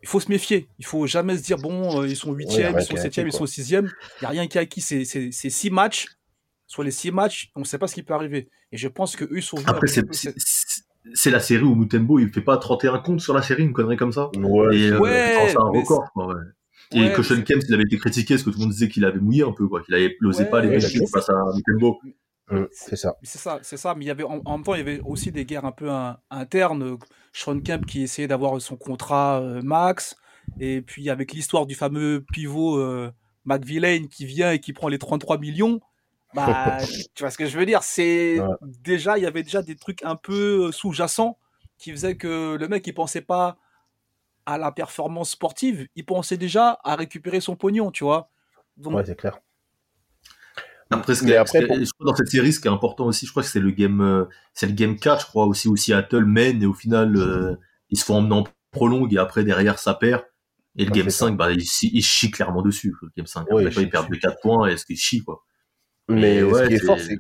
il 0.02 0.08
faut 0.08 0.20
se 0.20 0.30
méfier. 0.30 0.68
Il 0.80 0.86
faut 0.86 1.06
jamais 1.06 1.38
se 1.38 1.44
dire, 1.44 1.58
bon, 1.58 2.02
euh, 2.02 2.08
ils 2.08 2.16
sont 2.16 2.32
Ouais, 2.32 2.46
rien 2.46 2.74
ils 2.78 2.84
sont 2.84 2.96
acquis, 2.96 3.22
ils 3.22 3.32
sont 3.32 3.46
sixièmes. 3.46 3.92
Il 4.20 4.24
n'y 4.24 4.26
a 4.28 4.30
rien 4.30 4.48
qui 4.48 4.58
est 4.58 4.62
acquis. 4.62 4.82
C'est 4.82 5.32
six 5.32 5.70
matchs. 5.70 6.08
Sur 6.72 6.84
les 6.84 6.92
six 6.92 7.12
matchs, 7.12 7.52
on 7.58 7.60
ne 7.60 7.66
sait 7.66 7.78
pas 7.78 7.88
ce 7.88 7.96
qui 7.96 8.02
peut 8.02 8.14
arriver. 8.14 8.48
Et 8.72 8.78
je 8.78 8.88
pense 8.88 9.18
qu'eux, 9.18 9.28
ils 9.36 9.44
sont 9.44 9.58
Après, 9.68 9.88
c'est 11.14 11.32
la 11.32 11.42
série 11.42 11.64
où 11.64 11.76
Mutembo, 11.76 12.18
il 12.20 12.30
fait 12.30 12.40
pas 12.40 12.58
31 12.58 13.00
comptes 13.00 13.20
sur 13.20 13.34
la 13.34 13.42
série, 13.42 13.64
une 13.64 13.74
connerie 13.74 13.98
comme 13.98 14.14
ça. 14.14 14.30
Ouais, 14.38 14.78
Et 14.78 14.90
euh, 14.92 15.00
Ouais, 15.00 15.54
un 15.54 15.64
record, 15.64 16.10
quoi, 16.14 16.28
ouais. 16.28 16.36
Ouais, 16.94 17.08
Et 17.08 17.12
que 17.14 17.24
Sean 17.24 17.36
mais 17.36 17.44
Kemp, 17.44 17.62
il 17.68 17.74
avait 17.74 17.84
été 17.84 17.98
critiqué 17.98 18.36
parce 18.36 18.44
que 18.44 18.52
tout 18.52 18.58
le 18.60 18.62
monde 18.64 18.72
disait 18.72 18.88
qu'il 18.88 19.04
avait 19.04 19.20
mouillé 19.20 19.44
un 19.44 19.52
peu, 19.52 19.68
quoi, 19.68 19.82
qu'il 19.82 19.96
avait 19.96 20.16
n'osait 20.22 20.46
pas 20.50 20.62
Ouais, 20.62 20.70
les 20.70 20.80
chaud. 20.80 21.06
face 21.08 21.30
à 21.30 21.34
Mutembo. 21.54 22.00
Hum, 22.52 22.68
c'est 22.72 22.96
ça. 22.96 23.16
C'est 23.22 23.38
ça, 23.38 23.60
c'est 23.64 23.76
ça. 23.78 23.94
Mais 23.96 24.06
il 24.06 24.08
y 24.08 24.12
avait 24.12 24.24
en, 24.24 24.42
en 24.46 24.58
même 24.58 24.64
temps, 24.64 24.76
il 24.76 24.78
y 24.78 24.82
avait 24.82 25.02
aussi 25.04 25.32
des 25.34 25.44
guerres 25.44 25.66
un 25.66 25.72
peu 25.74 25.90
in- 25.90 26.18
internes. 26.30 26.98
Sean 27.34 27.60
Kemp 27.60 27.86
qui 27.86 28.04
essayait 28.04 28.30
d'avoir 28.30 28.62
son 28.62 28.78
contrat 28.78 29.42
euh, 29.42 29.62
max, 29.62 30.16
et 30.62 30.82
puis 30.82 31.10
avec 31.10 31.34
l'histoire 31.34 31.66
du 31.66 31.76
fameux 31.76 32.24
pivot 32.32 32.78
euh, 32.78 33.12
McVillain 33.46 34.06
qui 34.10 34.26
vient 34.26 34.52
et 34.52 34.60
qui 34.60 34.72
prend 34.72 34.88
les 34.88 35.00
33 35.00 35.38
millions. 35.40 35.82
Bah, 36.34 36.86
tu 37.14 37.24
vois 37.24 37.32
ce 37.32 37.38
que 37.38 37.46
je 37.48 37.58
veux 37.58 37.66
dire 37.66 37.84
C'est 37.84 38.38
Ouais. 38.40 38.56
déjà, 38.62 39.18
il 39.18 39.24
y 39.24 39.28
avait 39.28 39.44
déjà 39.44 39.62
des 39.62 39.76
trucs 39.76 40.04
un 40.04 40.16
peu 40.16 40.68
euh, 40.68 40.72
sous-jacents 40.72 41.38
qui 41.78 41.92
faisaient 41.92 42.16
que 42.16 42.56
le 42.60 42.68
mec 42.68 42.86
il 42.88 42.94
pensait 42.94 43.22
pas 43.22 43.58
à 44.46 44.58
la 44.58 44.72
performance 44.72 45.32
sportive, 45.32 45.88
il 45.96 46.06
pensait 46.06 46.38
déjà 46.38 46.80
à 46.84 46.96
récupérer 46.96 47.42
son 47.42 47.56
pognon, 47.56 47.92
tu 47.92 48.04
vois. 48.06 48.30
Donc 48.78 48.94
Ouais, 48.96 49.06
c'est 49.06 49.16
clair. 49.16 49.40
Après, 50.90 51.16
ce 51.16 51.24
après, 51.38 51.66
pour- 51.66 51.78
je 51.78 51.90
crois 51.94 52.06
dans 52.12 52.16
cette 52.16 52.28
série, 52.28 52.52
ce 52.52 52.60
qui 52.60 52.68
est 52.68 52.72
important 52.72 53.06
aussi, 53.06 53.26
je 53.26 53.32
crois 53.32 53.44
que 53.44 53.50
c'est 53.50 53.62
le 53.62 53.72
game, 53.72 54.02
euh, 54.02 54.26
c'est 54.54 54.68
le 54.68 54.74
game 54.74 54.98
4, 54.98 55.22
je 55.22 55.28
crois 55.28 55.46
aussi, 55.46 55.70
où 55.70 55.78
Seattle 55.78 56.26
mène 56.26 56.62
et 56.62 56.66
au 56.66 56.74
final, 56.74 57.16
euh, 57.16 57.56
ils 57.90 57.98
se 57.98 58.04
font 58.06 58.16
emmener 58.18 58.36
en 58.36 58.44
prolongue 58.72 59.14
et 59.14 59.18
après, 59.18 59.44
derrière, 59.46 59.80
ça 59.80 59.94
perd. 59.94 60.24
Et 60.78 60.86
le 60.86 60.92
Ouais, 60.92 60.92
game 60.92 61.10
c'est 61.10 61.12
ça. 61.12 61.26
5, 61.30 61.38
bah, 61.38 61.52
il, 61.52 61.62
il 61.62 62.04
chie 62.04 62.32
clairement 62.32 62.62
dessus, 62.62 62.94
le 63.02 63.10
game 63.16 63.26
5. 63.26 63.48
Ouais, 63.48 63.64
Après, 63.66 63.70
il 63.70 63.74
ils 63.84 63.90
chie 63.90 63.90
perdent 63.90 64.10
de 64.12 64.16
dessus. 64.16 64.22
4 64.22 64.40
points 64.42 64.68
et 64.68 64.76
ce 64.78 64.86
qui 64.86 64.98
chie, 64.98 65.24
quoi? 65.24 65.44
Mais 66.10 66.40
ce 66.40 66.46
ouais, 66.46 66.68
qui 66.68 66.74
est 66.74 66.78
c'est- 66.78 66.86
fort, 66.86 67.00
c'est. 67.00 67.18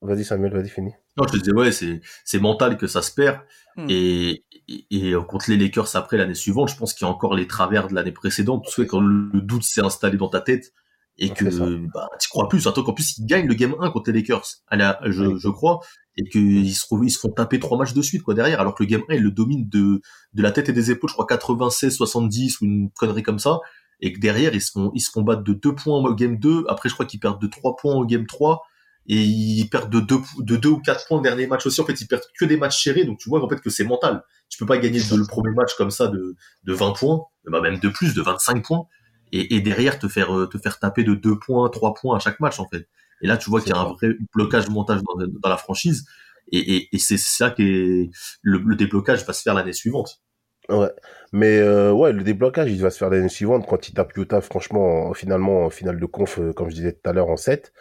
Vas-y, 0.00 0.24
Samuel, 0.24 0.52
vas-y, 0.52 0.68
fini. 0.68 0.92
Non, 1.16 1.24
je 1.26 1.32
te 1.32 1.38
disais, 1.38 1.52
ouais, 1.52 1.72
c'est, 1.72 2.00
c'est 2.24 2.38
mental 2.38 2.76
que 2.76 2.86
ça 2.86 3.02
se 3.02 3.12
perd. 3.12 3.40
Hmm. 3.76 3.86
Et, 3.88 4.44
et, 4.68 4.86
et 5.10 5.14
contre 5.28 5.50
les 5.50 5.56
Lakers 5.56 5.96
après 5.96 6.16
l'année 6.16 6.34
suivante, 6.34 6.68
je 6.68 6.76
pense 6.76 6.94
qu'il 6.94 7.04
y 7.04 7.10
a 7.10 7.12
encore 7.12 7.34
les 7.34 7.48
travers 7.48 7.88
de 7.88 7.94
l'année 7.94 8.12
précédente. 8.12 8.64
Tu 8.66 8.72
sais, 8.82 8.86
quand 8.86 9.00
le 9.00 9.40
doute 9.40 9.64
s'est 9.64 9.80
installé 9.80 10.16
dans 10.16 10.28
ta 10.28 10.40
tête 10.40 10.72
et 11.16 11.30
que, 11.30 11.50
C'est 11.50 11.58
ça. 11.58 11.66
bah, 11.92 12.08
tu 12.20 12.28
crois 12.28 12.48
plus. 12.48 12.60
Surtout 12.60 12.84
qu'en 12.84 12.92
plus, 12.92 13.18
ils 13.18 13.26
gagnent 13.26 13.48
le 13.48 13.54
game 13.54 13.74
1 13.80 13.90
contre 13.90 14.12
les 14.12 14.20
Lakers. 14.20 14.44
À 14.68 14.76
la- 14.76 15.00
je, 15.04 15.24
Oui. 15.24 15.40
je 15.40 15.48
crois. 15.48 15.80
Et 16.16 16.22
qu'ils 16.28 16.72
se, 16.74 16.86
ils 17.02 17.10
se 17.10 17.18
font 17.18 17.30
taper 17.30 17.58
trois 17.58 17.76
matchs 17.76 17.92
de 17.94 18.02
suite, 18.02 18.22
quoi, 18.22 18.34
derrière. 18.34 18.60
Alors 18.60 18.76
que 18.76 18.84
le 18.84 18.88
game 18.88 19.02
1, 19.08 19.14
ils 19.16 19.22
le 19.22 19.32
dominent 19.32 19.68
de, 19.68 20.00
de 20.32 20.42
la 20.42 20.52
tête 20.52 20.68
et 20.68 20.72
des 20.72 20.92
épaules, 20.92 21.08
je 21.10 21.14
crois 21.14 21.26
96, 21.26 21.96
70 21.96 22.60
ou 22.60 22.66
une 22.66 22.90
connerie 22.92 23.24
comme 23.24 23.40
ça. 23.40 23.58
Et 24.00 24.12
que 24.12 24.20
derrière, 24.20 24.54
ils 24.54 24.60
se 24.62 24.70
font, 24.72 24.90
ils 24.94 25.00
se 25.00 25.10
font 25.10 25.22
battre 25.22 25.42
de 25.42 25.52
2 25.52 25.74
points 25.74 25.98
au 25.98 26.14
game 26.14 26.38
2. 26.38 26.64
Après, 26.68 26.88
je 26.88 26.94
crois 26.94 27.06
qu'ils 27.06 27.20
perdent 27.20 27.40
de 27.40 27.46
3 27.48 27.76
points 27.76 27.94
au 27.94 28.04
game 28.06 28.26
3 28.26 28.62
et 29.06 29.22
ils 29.22 29.68
perdent 29.70 29.90
de 29.90 30.00
2 30.00 30.18
de 30.40 30.56
deux 30.56 30.68
ou 30.68 30.80
4 30.80 31.06
points 31.08 31.18
au 31.18 31.22
dernier 31.22 31.46
match 31.46 31.66
aussi. 31.66 31.80
En 31.80 31.84
fait, 31.84 32.00
ils 32.00 32.06
perdent 32.06 32.22
que 32.38 32.44
des 32.44 32.56
matchs 32.56 32.82
serrés, 32.84 33.04
donc 33.04 33.18
tu 33.18 33.28
vois 33.28 33.42
en 33.42 33.48
fait 33.48 33.60
que 33.60 33.70
c'est 33.70 33.84
mental. 33.84 34.22
Tu 34.50 34.58
peux 34.58 34.66
pas 34.66 34.78
gagner 34.78 35.00
de- 35.00 35.16
le 35.16 35.26
premier 35.26 35.50
match 35.54 35.74
comme 35.76 35.90
ça 35.90 36.08
de, 36.08 36.36
de 36.64 36.72
20 36.74 36.92
points, 36.92 37.22
bah 37.46 37.60
même 37.60 37.78
de 37.80 37.88
plus, 37.88 38.14
de 38.14 38.22
25 38.22 38.64
points, 38.64 38.86
et, 39.32 39.56
et 39.56 39.60
derrière 39.60 39.98
te 39.98 40.08
faire 40.08 40.34
euh, 40.36 40.46
te 40.46 40.58
faire 40.58 40.78
taper 40.78 41.04
de 41.04 41.14
2 41.14 41.38
points, 41.38 41.68
3 41.70 41.94
points 41.94 42.16
à 42.16 42.20
chaque 42.20 42.38
match 42.40 42.60
en 42.60 42.68
fait. 42.68 42.88
Et 43.22 43.26
là, 43.26 43.36
tu 43.36 43.50
vois 43.50 43.60
qu'il 43.60 43.70
y 43.70 43.76
a 43.76 43.80
un 43.80 43.92
vrai 43.94 44.10
blocage 44.34 44.68
montage 44.68 45.00
dans, 45.02 45.26
dans 45.26 45.48
la 45.48 45.56
franchise, 45.56 46.04
et, 46.52 46.76
et, 46.76 46.88
et 46.94 46.98
c'est 46.98 47.18
ça 47.18 47.50
qui 47.50 47.62
est 47.62 48.10
le, 48.42 48.58
le 48.58 48.76
déblocage 48.76 49.24
va 49.26 49.32
se 49.32 49.42
faire 49.42 49.54
l'année 49.54 49.72
suivante. 49.72 50.20
Ouais. 50.70 50.90
Mais 51.32 51.58
euh, 51.58 51.92
ouais, 51.92 52.12
le 52.12 52.22
déblocage, 52.22 52.70
il 52.70 52.80
va 52.82 52.90
se 52.90 52.98
faire 52.98 53.10
l'année 53.10 53.28
suivante 53.28 53.66
quand 53.66 53.88
il 53.88 53.94
tape 53.94 54.16
Utah, 54.16 54.40
franchement, 54.40 55.06
en- 55.08 55.14
finalement, 55.14 55.64
en 55.64 55.70
finale 55.70 55.98
de 55.98 56.06
conf, 56.06 56.38
euh, 56.38 56.52
comme 56.52 56.68
je 56.70 56.74
disais 56.74 56.92
tout 56.92 57.08
à 57.08 57.12
l'heure, 57.12 57.28
en 57.28 57.36
7. 57.36 57.72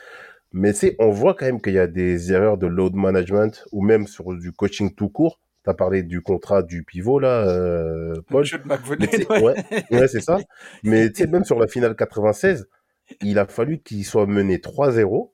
Mais 0.53 0.73
tu 0.73 0.79
sais, 0.79 0.95
on 0.99 1.09
voit 1.11 1.35
quand 1.35 1.45
même 1.45 1.61
qu'il 1.61 1.73
y 1.73 1.79
a 1.79 1.87
des 1.87 2.31
erreurs 2.33 2.57
de 2.57 2.67
load 2.67 2.95
management 2.95 3.65
ou 3.73 3.83
même 3.83 4.07
sur 4.07 4.33
du 4.35 4.51
coaching 4.53 4.93
tout 4.95 5.09
court. 5.09 5.39
Tu 5.65 5.69
as 5.69 5.73
parlé 5.73 6.03
du 6.03 6.21
contrat 6.21 6.63
du 6.63 6.83
pivot, 6.83 7.19
là, 7.19 7.47
euh, 7.49 8.15
Paul. 8.29 8.51
Ouais. 9.39 9.53
ouais, 9.55 9.55
ouais, 9.91 10.07
c'est 10.07 10.21
ça. 10.21 10.45
Mais 10.83 11.11
tu 11.11 11.23
sais, 11.23 11.27
même 11.27 11.43
sur 11.45 11.59
la 11.59 11.67
finale 11.67 11.95
96, 11.95 12.67
il 13.21 13.39
a 13.39 13.45
fallu 13.47 13.79
qu'il 13.79 14.05
soit 14.05 14.25
mené 14.27 14.59
3-0 14.59 15.33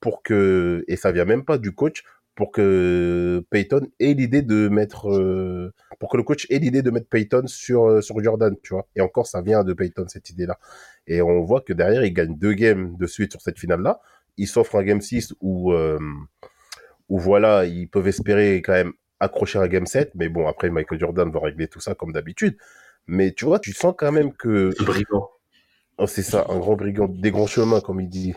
pour 0.00 0.22
que, 0.22 0.84
et 0.88 0.96
ça 0.96 1.12
vient 1.12 1.24
même 1.24 1.44
pas 1.44 1.58
du 1.58 1.72
coach, 1.72 2.04
pour 2.34 2.50
que 2.50 3.44
Peyton 3.50 3.88
ait 4.00 4.14
l'idée 4.14 4.42
de 4.42 4.68
mettre, 4.68 5.10
euh, 5.10 5.72
pour 5.98 6.08
que 6.10 6.16
le 6.16 6.22
coach 6.22 6.46
ait 6.50 6.58
l'idée 6.58 6.82
de 6.82 6.90
mettre 6.90 7.08
Peyton 7.08 7.46
sur, 7.46 7.84
euh, 7.84 8.00
sur 8.00 8.22
Jordan, 8.22 8.54
tu 8.62 8.74
vois. 8.74 8.88
Et 8.96 9.00
encore, 9.00 9.26
ça 9.26 9.42
vient 9.42 9.64
de 9.64 9.72
Peyton, 9.74 10.06
cette 10.08 10.30
idée-là. 10.30 10.58
Et 11.06 11.20
on 11.20 11.42
voit 11.42 11.60
que 11.60 11.72
derrière, 11.72 12.04
il 12.04 12.12
gagne 12.12 12.36
deux 12.36 12.54
games 12.54 12.96
de 12.96 13.06
suite 13.06 13.32
sur 13.32 13.42
cette 13.42 13.58
finale-là. 13.58 14.00
Il 14.38 14.48
s'offre 14.48 14.76
un 14.76 14.82
game 14.82 15.00
6 15.00 15.34
où, 15.40 15.72
euh, 15.72 15.98
où 17.08 17.18
voilà, 17.18 17.66
ils 17.66 17.88
peuvent 17.88 18.08
espérer 18.08 18.56
quand 18.56 18.72
même 18.72 18.92
accrocher 19.20 19.58
un 19.58 19.68
game 19.68 19.86
7. 19.86 20.12
Mais 20.14 20.28
bon, 20.28 20.48
après, 20.48 20.70
Michael 20.70 21.00
Jordan 21.00 21.30
va 21.30 21.40
régler 21.40 21.68
tout 21.68 21.80
ça 21.80 21.94
comme 21.94 22.12
d'habitude. 22.12 22.56
Mais 23.06 23.32
tu 23.32 23.44
vois, 23.44 23.58
tu 23.58 23.72
sens 23.72 23.94
quand 23.96 24.12
même 24.12 24.32
que 24.32 24.70
brigand. 24.84 25.28
Oh, 25.98 26.06
c'est 26.06 26.22
ça, 26.22 26.46
un 26.48 26.58
grand 26.58 26.74
brigand, 26.74 27.08
des 27.08 27.30
grands 27.30 27.46
chemins, 27.46 27.80
comme 27.80 28.00
il 28.00 28.08
dit. 28.08 28.34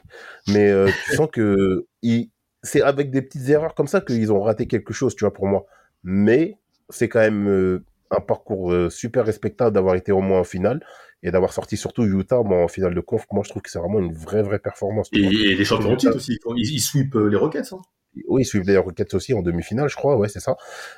Mais 0.50 0.70
euh, 0.70 0.90
tu 1.06 1.16
sens 1.16 1.30
que 1.32 1.86
il... 2.02 2.30
c'est 2.66 2.82
avec 2.82 3.12
des 3.12 3.22
petites 3.22 3.48
erreurs 3.50 3.76
comme 3.76 3.88
ça 3.88 4.02
qu'ils 4.02 4.32
ont 4.34 4.42
raté 4.42 4.68
quelque 4.68 4.94
chose, 4.94 5.16
tu 5.16 5.24
vois, 5.24 5.34
pour 5.34 5.48
moi. 5.48 5.66
Mais 6.04 6.58
c'est 6.90 7.08
quand 7.08 7.20
même 7.20 7.48
euh, 7.48 7.84
un 8.12 8.20
parcours 8.20 8.72
euh, 8.72 8.90
super 8.90 9.26
respectable 9.26 9.74
d'avoir 9.74 9.96
été 9.96 10.12
au 10.12 10.22
moins 10.22 10.40
en 10.40 10.44
finale 10.44 10.86
et 11.24 11.32
d'avoir 11.32 11.54
sorti 11.54 11.78
surtout 11.78 12.04
Utah 12.04 12.40
en 12.40 12.68
finale 12.68 12.94
de 12.94 13.02
conf. 13.02 13.26
Moi, 13.32 13.44
je 13.46 13.50
trouve 13.50 13.62
que 13.62 13.70
c'est 13.70 13.80
vraiment 13.80 14.00
une 14.00 14.14
vraie, 14.14 14.44
vraie 14.44 14.60
performance. 14.60 15.10
Et, 15.14 15.20
les 15.20 15.66
champions 15.66 15.96
titre 15.96 16.16
aussi, 16.16 16.38
ils, 16.56 16.74
ils 16.74 16.82
sweepent 16.82 17.16
euh, 17.16 17.30
les 17.30 17.38
Rockets. 17.38 17.72
Hein. 17.72 17.82
Oui, 18.28 18.44
ils 18.44 18.46
suivent 18.46 18.66
les 18.66 18.78
Rockets 18.78 19.14
aussi 19.14 19.34
en 19.34 19.42
demi-finale, 19.42 19.90
je 19.90 19.96
crois, 19.96 20.18
ouais, 20.18 20.30
c'est 20.30 20.40
ça. 20.40 20.56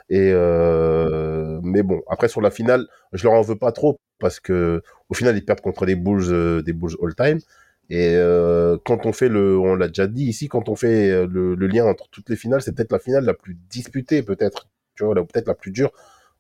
Et 0.10 0.32
euh... 0.34 1.60
mais 1.64 1.84
bon, 1.84 2.02
après 2.08 2.28
sur 2.28 2.42
la 2.42 2.52
finale, 2.52 2.86
je 3.14 3.24
leur 3.24 3.34
en 3.34 3.42
veux 3.42 3.58
pas 3.58 3.72
trop 3.72 4.00
parce 4.20 4.40
que 4.40 4.82
au 5.10 5.14
final 5.14 5.36
ils 5.36 5.46
perdent 5.46 5.62
contre 5.62 5.86
les 5.86 5.96
Bulls, 5.96 6.32
euh, 6.32 6.62
des 6.62 6.74
Bulls 6.74 6.96
all-time. 7.02 7.40
Et 7.90 8.16
euh, 8.16 8.78
quand 8.86 9.06
on 9.06 9.14
fait 9.14 9.30
le, 9.30 9.58
on 9.58 9.76
l'a 9.76 9.88
déjà 9.88 10.08
dit 10.08 10.26
ici, 10.26 10.48
quand 10.50 10.68
on 10.70 10.76
fait 10.76 11.10
euh, 11.12 11.28
le, 11.30 11.56
le 11.56 11.68
lien 11.68 11.86
entre 11.86 12.10
toutes 12.10 12.30
les 12.30 12.36
finales, 12.36 12.62
c'est 12.62 12.74
peut-être 12.76 12.92
la 12.92 13.00
finale 13.00 13.24
la 13.26 13.34
plus 13.34 13.58
disputée, 13.70 14.24
peut-être, 14.24 14.68
tu 14.96 15.06
vois, 15.06 15.16
peut-être 15.16 15.48
la 15.48 15.54
plus 15.56 15.72
dure, 15.72 15.92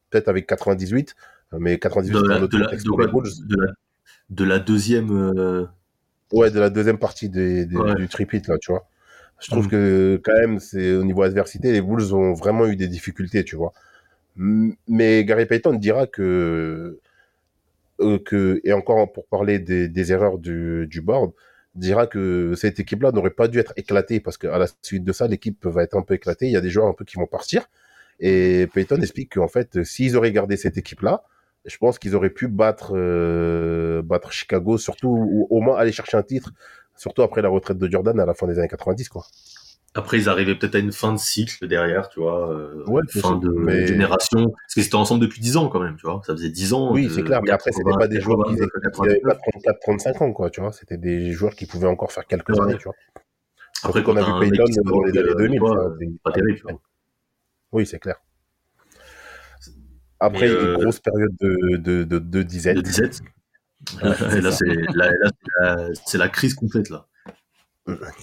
peut-être 0.09 0.27
avec 0.27 0.45
98, 0.47 1.15
mais 1.59 1.79
98 1.79 2.13
De 2.13 2.19
c'est 2.19 2.27
la, 2.27 2.39
de, 2.47 2.57
la, 2.57 2.67
de 2.75 3.55
la, 3.57 3.73
de 4.29 4.43
la 4.43 4.59
deuxième. 4.59 5.11
euh, 5.11 5.65
Ouais, 6.33 6.51
de 6.51 6.59
la 6.59 6.69
deuxième 6.69 6.97
partie 6.99 7.29
des, 7.29 7.65
des- 7.65 7.77
Ouais. 7.77 7.95
du 7.95 8.07
tripit, 8.09 8.41
là, 8.47 8.57
tu 8.59 8.71
vois. 8.71 8.85
Je 9.39 9.49
trouve 9.49 9.67
Mm. 9.67 9.69
que, 9.69 10.21
quand 10.23 10.33
même, 10.33 10.59
c'est 10.59 10.93
au 10.95 11.05
niveau 11.05 11.21
adversité, 11.23 11.71
les 11.71 11.81
Bulls 11.81 12.13
ont 12.13 12.33
vraiment 12.33 12.65
eu 12.67 12.75
des 12.75 12.87
difficultés, 12.89 13.45
tu 13.45 13.55
vois. 13.55 13.71
Mais 14.35 15.25
Gary 15.25 15.45
Payton 15.45 15.73
dira 15.73 16.07
que, 16.07 16.99
que 18.25 18.61
et 18.63 18.73
encore 18.73 19.11
pour 19.11 19.27
parler 19.27 19.59
des, 19.59 19.87
des 19.87 20.11
erreurs 20.11 20.37
du, 20.37 20.87
du 20.87 21.01
board, 21.01 21.31
dira 21.75 22.07
que 22.07 22.53
cette 22.55 22.79
équipe-là 22.79 23.11
n'aurait 23.11 23.29
pas 23.29 23.47
dû 23.47 23.59
être 23.59 23.73
éclatée 23.77 24.19
parce 24.19 24.37
qu'à 24.37 24.57
la 24.57 24.67
suite 24.81 25.03
de 25.03 25.13
ça, 25.13 25.27
l'équipe 25.27 25.65
va 25.65 25.83
être 25.83 25.95
un 25.95 26.01
peu 26.01 26.15
éclatée. 26.15 26.47
Il 26.47 26.51
y 26.51 26.57
a 26.57 26.61
des 26.61 26.69
joueurs 26.69 26.87
un 26.87 26.93
peu 26.93 27.05
qui 27.05 27.17
vont 27.17 27.27
partir. 27.27 27.67
Et 28.19 28.67
Payton 28.73 28.97
explique 28.97 29.35
qu'en 29.35 29.47
fait, 29.47 29.83
s'ils 29.83 30.17
auraient 30.17 30.31
gardé 30.31 30.57
cette 30.57 30.77
équipe-là, 30.77 31.23
je 31.65 31.77
pense 31.77 31.99
qu'ils 31.99 32.15
auraient 32.15 32.31
pu 32.31 32.47
battre, 32.47 32.93
euh, 32.95 34.01
battre 34.01 34.31
Chicago, 34.31 34.77
surtout, 34.77 35.09
ou 35.09 35.47
au 35.49 35.61
moins 35.61 35.77
aller 35.77 35.91
chercher 35.91 36.17
un 36.17 36.23
titre, 36.23 36.51
surtout 36.95 37.21
après 37.21 37.41
la 37.41 37.49
retraite 37.49 37.77
de 37.77 37.91
Jordan 37.91 38.19
à 38.19 38.25
la 38.25 38.33
fin 38.33 38.47
des 38.47 38.57
années 38.57 38.67
90, 38.67 39.09
quoi. 39.09 39.25
Après, 39.97 40.17
ils 40.17 40.29
arrivaient 40.29 40.53
peut-être 40.55 40.75
à 40.75 40.79
une 40.79 40.91
fin 40.91 41.11
de 41.11 41.17
cycle 41.17 41.67
derrière, 41.67 42.07
tu 42.09 42.19
vois, 42.19 42.51
euh, 42.51 42.83
Ouais, 42.85 43.01
fin 43.09 43.35
de 43.35 43.49
mais- 43.49 43.87
génération. 43.87 44.51
Parce 44.51 44.73
qu'ils 44.75 44.85
étaient 44.85 44.95
ensemble 44.95 45.21
depuis 45.21 45.41
10 45.41 45.57
ans 45.57 45.69
quand 45.69 45.79
même, 45.79 45.95
tu 45.97 46.05
vois. 46.05 46.21
Ça 46.25 46.33
faisait 46.33 46.49
10 46.49 46.73
ans. 46.73 46.91
Oui, 46.93 47.09
c'est 47.13 47.23
clair, 47.23 47.41
mais 47.41 47.49
après, 47.49 47.71
c'était 47.71 47.83
80, 47.83 47.97
pas 47.97 48.07
des 48.07 48.21
joueurs 48.21 48.45
qui 48.47 48.55
80, 48.57 48.63
avaient 49.09 49.19
99. 49.19 49.23
pas 49.23 49.35
34, 49.51 49.79
35 49.81 50.21
ans, 50.21 50.31
quoi, 50.33 50.49
tu 50.51 50.61
vois. 50.61 50.71
C'était 50.71 50.97
des 50.97 51.31
joueurs 51.31 51.55
qui 51.55 51.65
pouvaient 51.65 51.87
encore 51.87 52.11
faire 52.11 52.27
quelques 52.27 52.49
Ouais. 52.49 52.61
années, 52.61 52.77
tu 52.77 52.83
vois. 52.83 52.93
Après, 53.83 54.03
qu'on 54.03 54.13
quand 54.13 54.21
a 54.21 54.25
t'as 54.25 54.39
vu 54.45 54.51
Payton 54.51 54.81
dans 54.85 55.03
les 55.03 55.17
années 55.17 55.29
euh, 55.29 55.35
2000. 55.35 55.51
tu 55.53 55.59
vois, 55.59 55.75
ça, 55.75 55.89
c'est 55.99 56.05
c'est- 56.05 56.11
pas 56.23 56.31
terrible. 56.31 56.59
Oui, 57.71 57.85
c'est 57.87 57.99
clair. 57.99 58.15
Après, 60.19 60.41
Mais, 60.41 60.47
il 60.47 60.53
y 60.53 60.55
a 60.55 60.59
euh, 60.59 60.75
une 60.75 60.81
grosse 60.83 60.99
période 60.99 61.31
de, 61.41 61.77
de, 61.77 62.03
de, 62.03 62.19
de 62.19 62.41
disette. 62.43 62.77
De 62.77 62.81
disette. 62.81 63.21
Là, 64.95 65.11
la, 65.61 65.87
c'est 66.05 66.17
la 66.17 66.29
crise 66.29 66.53
complète, 66.55 66.89
là. 66.89 67.05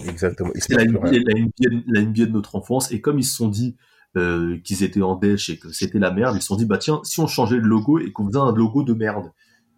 Exactement. 0.09 0.51
La 0.71 0.85
NBA, 0.85 1.01
rien. 1.09 1.23
la, 1.27 1.41
NBA, 1.41 1.83
la 1.87 2.01
NBA 2.03 2.27
de 2.27 2.31
notre 2.33 2.57
enfance. 2.57 2.93
Et 2.93 3.01
comme 3.01 3.19
ils 3.19 3.25
se 3.25 3.37
sont 3.37 3.49
dit 3.49 3.77
euh, 4.17 4.59
qu'ils 4.63 4.83
étaient 4.85 5.03
en 5.03 5.17
dèche 5.17 5.51
et 5.51 5.59
que 5.59 5.71
c'était 5.73 5.99
la 5.99 6.11
merde, 6.11 6.37
ils 6.37 6.41
se 6.43 6.49
sont 6.49 6.57
dit, 6.57 6.67
bah 6.67 6.79
tiens, 6.79 7.01
si 7.05 7.21
on 7.21 7.27
changeait 7.27 7.57
le 7.57 7.67
logo 7.69 7.99
et 7.99 8.13
qu'on 8.13 8.27
faisait 8.27 8.39
un 8.39 8.53
logo 8.55 8.83
de 8.83 8.93
merde. 8.95 9.31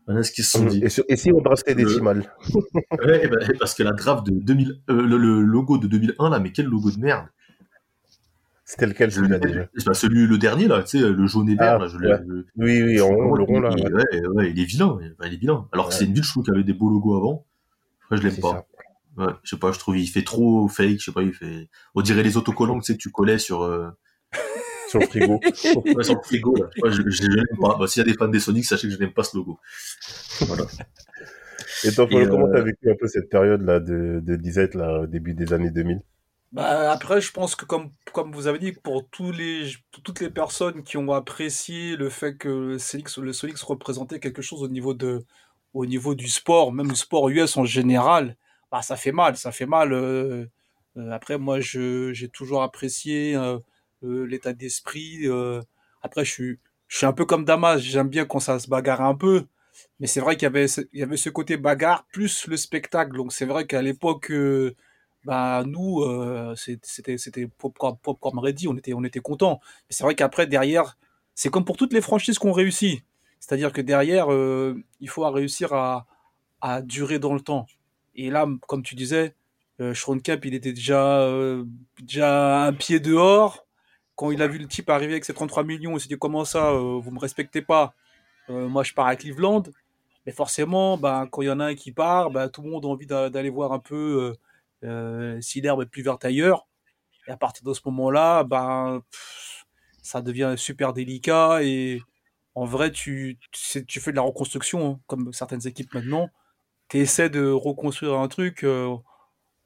Voilà 0.07 0.23
ce 0.23 0.31
qu'ils 0.31 0.45
se 0.45 0.53
sont 0.53 0.65
dit. 0.67 0.81
Et, 0.85 0.89
sur- 0.89 1.05
et 1.09 1.17
si 1.17 1.33
on 1.33 1.41
draftait 1.41 1.75
des 1.75 1.85
Ouais, 1.99 3.21
eh 3.25 3.29
ben, 3.29 3.39
parce 3.59 3.75
que 3.75 3.83
la 3.83 3.93
draft 3.93 4.25
de 4.27 4.33
2000, 4.39 4.81
euh, 4.91 5.03
le, 5.03 5.17
le 5.19 5.41
logo 5.43 5.79
de 5.79 5.87
2001, 5.89 6.31
là, 6.31 6.39
mais 6.39 6.53
quel 6.53 6.67
logo 6.67 6.91
de 6.93 6.99
merde. 7.01 7.27
C'était 8.65 8.87
lequel 8.87 9.11
Je 9.11 9.17
celui-là 9.17 9.39
l'ai- 9.39 9.47
déjà 9.47 9.69
pas 9.85 9.95
celui, 9.95 10.27
le 10.27 10.39
dernier, 10.39 10.67
là, 10.69 10.83
tu 10.83 10.99
sais, 10.99 11.09
le 11.09 11.27
jaune 11.27 11.49
et 11.49 11.55
vert, 11.55 11.75
Ah, 11.77 11.79
là, 11.79 11.87
je 11.89 11.99
l'ai- 11.99 12.09
ouais. 12.09 12.21
le- 12.27 12.47
Oui, 12.57 12.83
oui, 12.83 13.01
en 13.01 13.09
rond, 13.09 13.35
le 13.35 13.43
rond 13.45 13.61
là. 13.61 13.71
il, 13.77 14.29
ouais. 14.29 14.51
il 14.51 14.61
est 14.61 14.65
vilain. 14.65 14.99
Il 15.25 15.33
est 15.33 15.37
vilain. 15.37 15.69
Alors 15.73 15.89
que 15.89 15.95
c'est 15.95 16.05
une 16.05 16.13
ville, 16.15 16.25
je 16.25 16.31
trouve, 16.31 16.43
qui 16.45 16.51
avait 16.51 16.65
des 16.65 16.73
beaux 16.73 16.91
logos 16.91 17.17
avant. 17.17 17.45
Après, 18.05 18.17
je 18.17 18.23
l'aime 18.29 18.37
pas. 18.41 18.51
ça. 18.53 18.67
Ouais, 19.17 19.33
je 19.43 19.51
sais 19.51 19.59
pas, 19.59 19.73
je 19.73 19.79
trouve 19.79 19.97
il 19.97 20.07
fait 20.07 20.25
trop 20.25 20.69
fake, 20.69 20.99
je 20.99 21.05
sais 21.07 21.13
pas, 21.13 21.23
il 21.23 21.33
fait. 21.33 21.69
On 21.95 22.03
dirait 22.03 22.23
les 22.23 22.37
autocollants, 22.37 22.79
tu 22.81 22.87
sais, 22.87 22.93
que 22.95 23.03
tu 23.03 23.11
collais 23.11 23.39
sur, 23.39 23.63
euh, 23.63 23.89
Sur 24.89 25.01
le 25.01 25.07
frigo. 25.07 25.41
ouais, 25.43 26.05
sur 26.05 26.15
le 26.15 26.23
frigo, 26.23 26.55
là. 26.57 26.69
Je, 26.85 26.91
je, 26.91 27.03
je, 27.03 27.23
je 27.23 27.29
l'aime 27.29 27.47
pas. 27.61 27.77
Bah, 27.79 27.87
s'il 27.87 28.01
y 28.01 28.09
a 28.09 28.13
des 28.13 28.17
fans 28.17 28.29
des 28.29 28.41
Sonic, 28.41 28.65
sachez 28.65 28.89
que 28.89 28.95
je 28.95 28.99
n'aime 28.99 29.13
pas 29.13 29.25
ce 29.25 29.37
logo. 29.37 29.59
Voilà. 30.43 30.65
Et 31.85 31.93
toi, 31.93 32.07
Et, 32.11 32.27
comment 32.27 32.47
euh, 32.47 32.53
t'as 32.53 32.63
vécu 32.63 32.91
un 32.91 32.95
peu 32.99 33.09
cette 33.09 33.29
période 33.29 33.63
là 33.63 33.81
de, 33.81 34.21
de 34.23 34.37
disette 34.37 34.75
là, 34.75 35.01
au 35.01 35.07
début 35.07 35.35
des 35.35 35.53
années 35.53 35.71
2000 35.71 36.01
Bah, 36.53 36.93
après, 36.93 37.21
je 37.21 37.33
pense 37.33 37.57
que 37.57 37.65
comme, 37.65 37.91
comme 38.13 38.33
vous 38.33 38.47
avez 38.47 38.59
dit, 38.59 38.73
pour, 38.73 39.09
tous 39.09 39.33
les, 39.33 39.73
pour 39.93 40.03
toutes 40.03 40.21
les 40.21 40.31
personnes 40.31 40.83
qui 40.83 40.97
ont 40.97 41.13
apprécié 41.13 41.97
le 41.97 42.09
fait 42.09 42.37
que 42.37 42.49
le 42.49 42.79
Sonics, 42.79 43.17
le 43.17 43.33
Sonics 43.33 43.59
représentait 43.59 44.21
quelque 44.21 44.43
chose 44.43 44.63
au 44.63 44.69
niveau, 44.69 44.95
de, 44.95 45.25
au 45.75 45.87
niveau 45.87 46.15
du 46.15 46.29
sport, 46.29 46.73
même 46.73 46.89
le 46.89 46.95
sport 46.95 47.29
US 47.29 47.57
en 47.57 47.65
général, 47.65 48.37
bah, 48.71 48.83
ça 48.83 48.97
fait 48.97 49.13
mal. 49.13 49.37
Ça 49.37 49.53
fait 49.53 49.67
mal. 49.67 49.93
euh, 49.93 50.47
euh, 50.97 51.11
après, 51.11 51.39
moi, 51.39 51.61
j'ai 51.61 52.29
toujours 52.33 52.63
apprécié 52.63 53.35
euh, 53.37 53.59
l'état 54.03 54.53
d'esprit. 54.53 55.27
après, 56.03 56.25
je 56.25 56.33
suis, 56.33 56.59
je 56.89 56.99
suis 56.99 57.07
un 57.07 57.13
peu 57.13 57.25
comme 57.27 57.45
Damas. 57.45 57.81
J'aime 57.81 58.09
bien 58.09 58.27
quand 58.27 58.41
ça 58.41 58.59
se 58.59 58.69
bagarre 58.69 59.03
un 59.03 59.15
peu. 59.15 59.47
Mais 60.01 60.07
c'est 60.07 60.21
vrai 60.21 60.37
qu'il 60.37 60.45
y 60.45 60.47
avait, 60.47 60.67
y 60.95 61.03
avait 61.03 61.17
ce 61.19 61.31
côté 61.31 61.57
bagarre 61.57 62.07
plus 62.13 62.47
le 62.49 62.57
spectacle. 62.57 63.17
Donc, 63.17 63.33
c'est 63.33 63.47
vrai 63.47 63.67
qu'à 63.67 63.83
l'époque, 63.83 64.33
bah 65.25 65.65
nous 65.67 66.05
c'était 66.55 67.19
c'était 67.19 67.49
popcorn 67.49 67.97
popcorn 68.01 68.39
ready 68.39 68.69
on 68.69 68.77
était 68.77 68.95
on 68.95 69.03
était 69.03 69.19
content 69.19 69.59
mais 69.65 69.91
c'est 69.91 70.05
vrai 70.05 70.15
qu'après 70.15 70.47
derrière 70.47 70.97
c'est 71.35 71.51
comme 71.51 71.65
pour 71.65 71.77
toutes 71.77 71.93
les 71.93 72.01
franchises 72.01 72.39
qu'on 72.39 72.53
réussit 72.53 73.03
c'est-à-dire 73.41 73.73
que 73.73 73.81
derrière 73.81 74.29
il 75.01 75.09
faut 75.09 75.29
réussir 75.29 75.73
à 75.73 76.07
à 76.61 76.81
durer 76.81 77.19
dans 77.19 77.35
le 77.35 77.41
temps 77.41 77.67
et 78.17 78.31
là 78.31 78.47
comme 78.67 78.83
tu 78.83 78.95
disais 78.95 79.35
euh, 79.81 79.95
il 80.45 80.55
était 80.55 80.73
déjà 80.73 81.21
euh, 81.21 81.65
déjà 82.01 82.65
un 82.65 82.73
pied 82.73 83.01
dehors 83.01 83.67
quand 84.17 84.31
il 84.31 84.43
a 84.43 84.49
vu 84.49 84.59
le 84.59 84.67
type 84.69 84.91
arriver 84.91 85.13
avec 85.15 85.25
ses 85.25 85.35
33 85.35 85.65
millions 85.65 85.97
il 85.97 86.01
s'est 86.01 86.09
dit 86.09 86.19
comment 86.19 86.45
ça 86.45 86.71
euh, 86.71 86.99
vous 87.01 87.11
me 87.11 87.19
respectez 87.21 87.63
pas? 87.63 87.95
Euh, 88.51 88.69
moi 88.69 88.83
je 88.85 88.95
pars 88.95 89.07
à 89.07 89.17
Cleveland 89.17 89.65
mais 90.27 90.33
forcément 90.33 90.99
ben 90.99 91.27
quand 91.31 91.43
il 91.43 91.47
y 91.47 91.51
en 91.51 91.61
a 91.61 91.67
un 91.67 91.75
qui 91.75 91.93
part 91.93 92.31
ben, 92.31 92.49
tout 92.49 92.63
le 92.63 92.71
monde 92.71 92.85
a 92.87 92.89
envie 92.89 93.07
d'a- 93.07 93.31
d'aller 93.31 93.51
voir 93.51 93.73
un 93.73 93.81
peu 93.81 94.35
euh, 94.85 95.41
si 95.41 95.61
l'herbe 95.61 95.83
est 95.83 95.87
plus 95.87 96.03
verte 96.03 96.25
ailleurs. 96.25 96.67
Et 97.29 97.33
à 97.33 97.37
partir 97.37 97.65
de 97.65 97.73
ce 97.75 97.81
moment-là, 97.87 98.45
ben, 98.45 99.03
ça 100.03 100.23
devient 100.23 100.55
super 100.57 100.93
délicat 100.93 101.63
et 101.63 102.01
en 102.55 102.65
vrai, 102.65 102.91
tu, 102.91 103.39
tu 103.87 104.01
fais 104.01 104.13
de 104.13 104.17
la 104.17 104.23
reconstruction, 104.23 104.93
hein, 104.93 105.01
comme 105.07 105.33
certaines 105.33 105.67
équipes 105.67 105.93
maintenant. 105.95 106.31
Tu 106.89 106.99
essaies 106.99 107.31
de 107.31 107.49
reconstruire 107.51 108.15
un 108.15 108.29
truc 108.29 108.65
euh, 108.65 108.95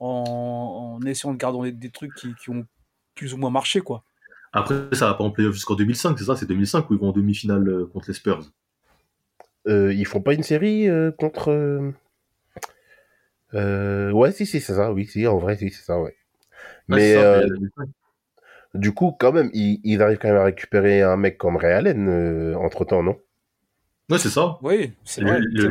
en, 0.01 0.99
en 1.01 1.07
essayant 1.07 1.33
de 1.35 1.39
garder 1.39 1.73
des, 1.73 1.79
des 1.79 1.91
trucs 1.91 2.15
qui, 2.15 2.35
qui 2.37 2.51
ont 2.51 2.67
plus 3.17 3.35
ou 3.35 3.39
moins 3.39 3.51
marché, 3.51 3.81
quoi. 3.83 4.05
Après, 4.53 4.77
ça 4.93 5.07
va 5.07 5.15
pas 5.15 5.25
en 5.25 5.33
playoff 5.33 5.55
jusqu'en 5.55 5.75
2005, 5.75 6.17
c'est 6.17 6.25
ça? 6.25 6.37
C'est 6.37 6.47
2005 6.47 6.89
où 6.91 6.95
ils 6.95 7.01
vont 7.01 7.09
en 7.09 7.13
demi-finale 7.13 7.69
euh, 7.69 7.87
contre 7.93 8.07
les 8.09 8.15
Spurs. 8.15 8.41
euh, 9.69 9.93
Ils 9.93 10.07
font 10.07 10.21
pas 10.21 10.35
une 10.35 10.43
série 10.43 10.89
euh, 10.89 11.11
contre. 11.13 11.51
euh, 13.55 14.11
Ouais, 14.13 14.33
si, 14.33 14.47
si, 14.47 14.61
c'est 14.61 14.75
ça. 14.75 14.93
Oui, 14.93 15.07
si, 15.07 15.27
en 15.27 15.39
vrai, 15.39 15.57
si, 15.57 15.71
c'est 15.71 15.83
ça, 15.85 16.01
ouais. 16.01 16.17
Mais 16.89 17.01
c'est 17.01 17.15
ça, 17.15 17.25
euh, 17.25 17.43
mais 17.43 17.51
2005. 17.51 17.89
du 18.75 18.93
coup, 18.95 19.13
quand 19.19 19.33
même, 19.33 19.51
ils, 19.55 19.81
ils 19.85 20.03
arrivent 20.03 20.19
quand 20.19 20.29
même 20.29 20.37
à 20.39 20.45
récupérer 20.45 21.03
un 21.03 21.17
mec 21.17 21.39
comme 21.39 21.57
Ray 21.57 21.73
Allen 21.73 22.55
entre 22.57 22.85
temps, 22.85 23.03
non? 23.03 23.19
Ouais, 24.11 24.19
c'est 24.19 24.31
ça. 24.31 24.59
Oui, 24.63 24.93
c'est. 25.05 25.23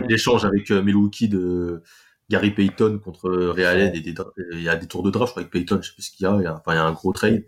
L'échange 0.08 0.46
avec 0.46 0.72
euh, 0.72 0.82
Milwaukee 0.82 1.28
de 1.30 1.84
Gary 2.30 2.52
Payton 2.52 3.00
contre 3.04 3.28
euh, 3.30 3.54
dra- 3.54 4.32
il 4.54 4.62
y 4.62 4.70
a 4.70 4.76
des 4.76 4.88
tours 4.88 5.04
de 5.04 5.10
draft, 5.12 5.30
je 5.30 5.32
crois, 5.34 5.42
avec 5.42 5.52
Payton, 5.52 5.80
je 5.82 5.88
sais 5.90 5.94
plus 5.94 6.04
ce 6.04 6.12
qu'il 6.12 6.24
y 6.24 6.28
a, 6.28 6.36
il 6.38 6.44
y 6.44 6.48
a, 6.48 6.54
enfin, 6.56 6.74
il 6.74 6.76
y 6.76 6.80
a 6.80 6.86
un 6.86 6.92
gros 6.94 7.12
trade. 7.14 7.44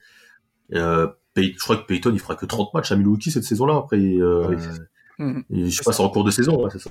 Euh, 0.74 1.08
Pay- 1.34 1.54
je 1.54 1.60
crois 1.64 1.78
que 1.78 1.86
Payton, 1.86 2.12
il 2.14 2.20
fera 2.20 2.36
que 2.36 2.46
30 2.46 2.74
matchs 2.74 2.92
à 2.92 2.96
Milwaukee 2.96 3.32
cette 3.32 3.44
saison-là, 3.46 3.78
après, 3.78 3.98
euh, 3.98 4.58
c'est 4.58 4.72
ça. 4.74 4.82
Mhm. 5.20 5.44
et 5.52 5.70
je 5.70 5.76
sais 5.78 5.84
pas, 5.84 5.94
c'est 5.94 6.02
en 6.02 6.10
cours 6.10 6.24
de 6.24 6.32
saison, 6.32 6.62
ouais, 6.64 6.70
c'est 6.72 6.80
ça. 6.80 6.90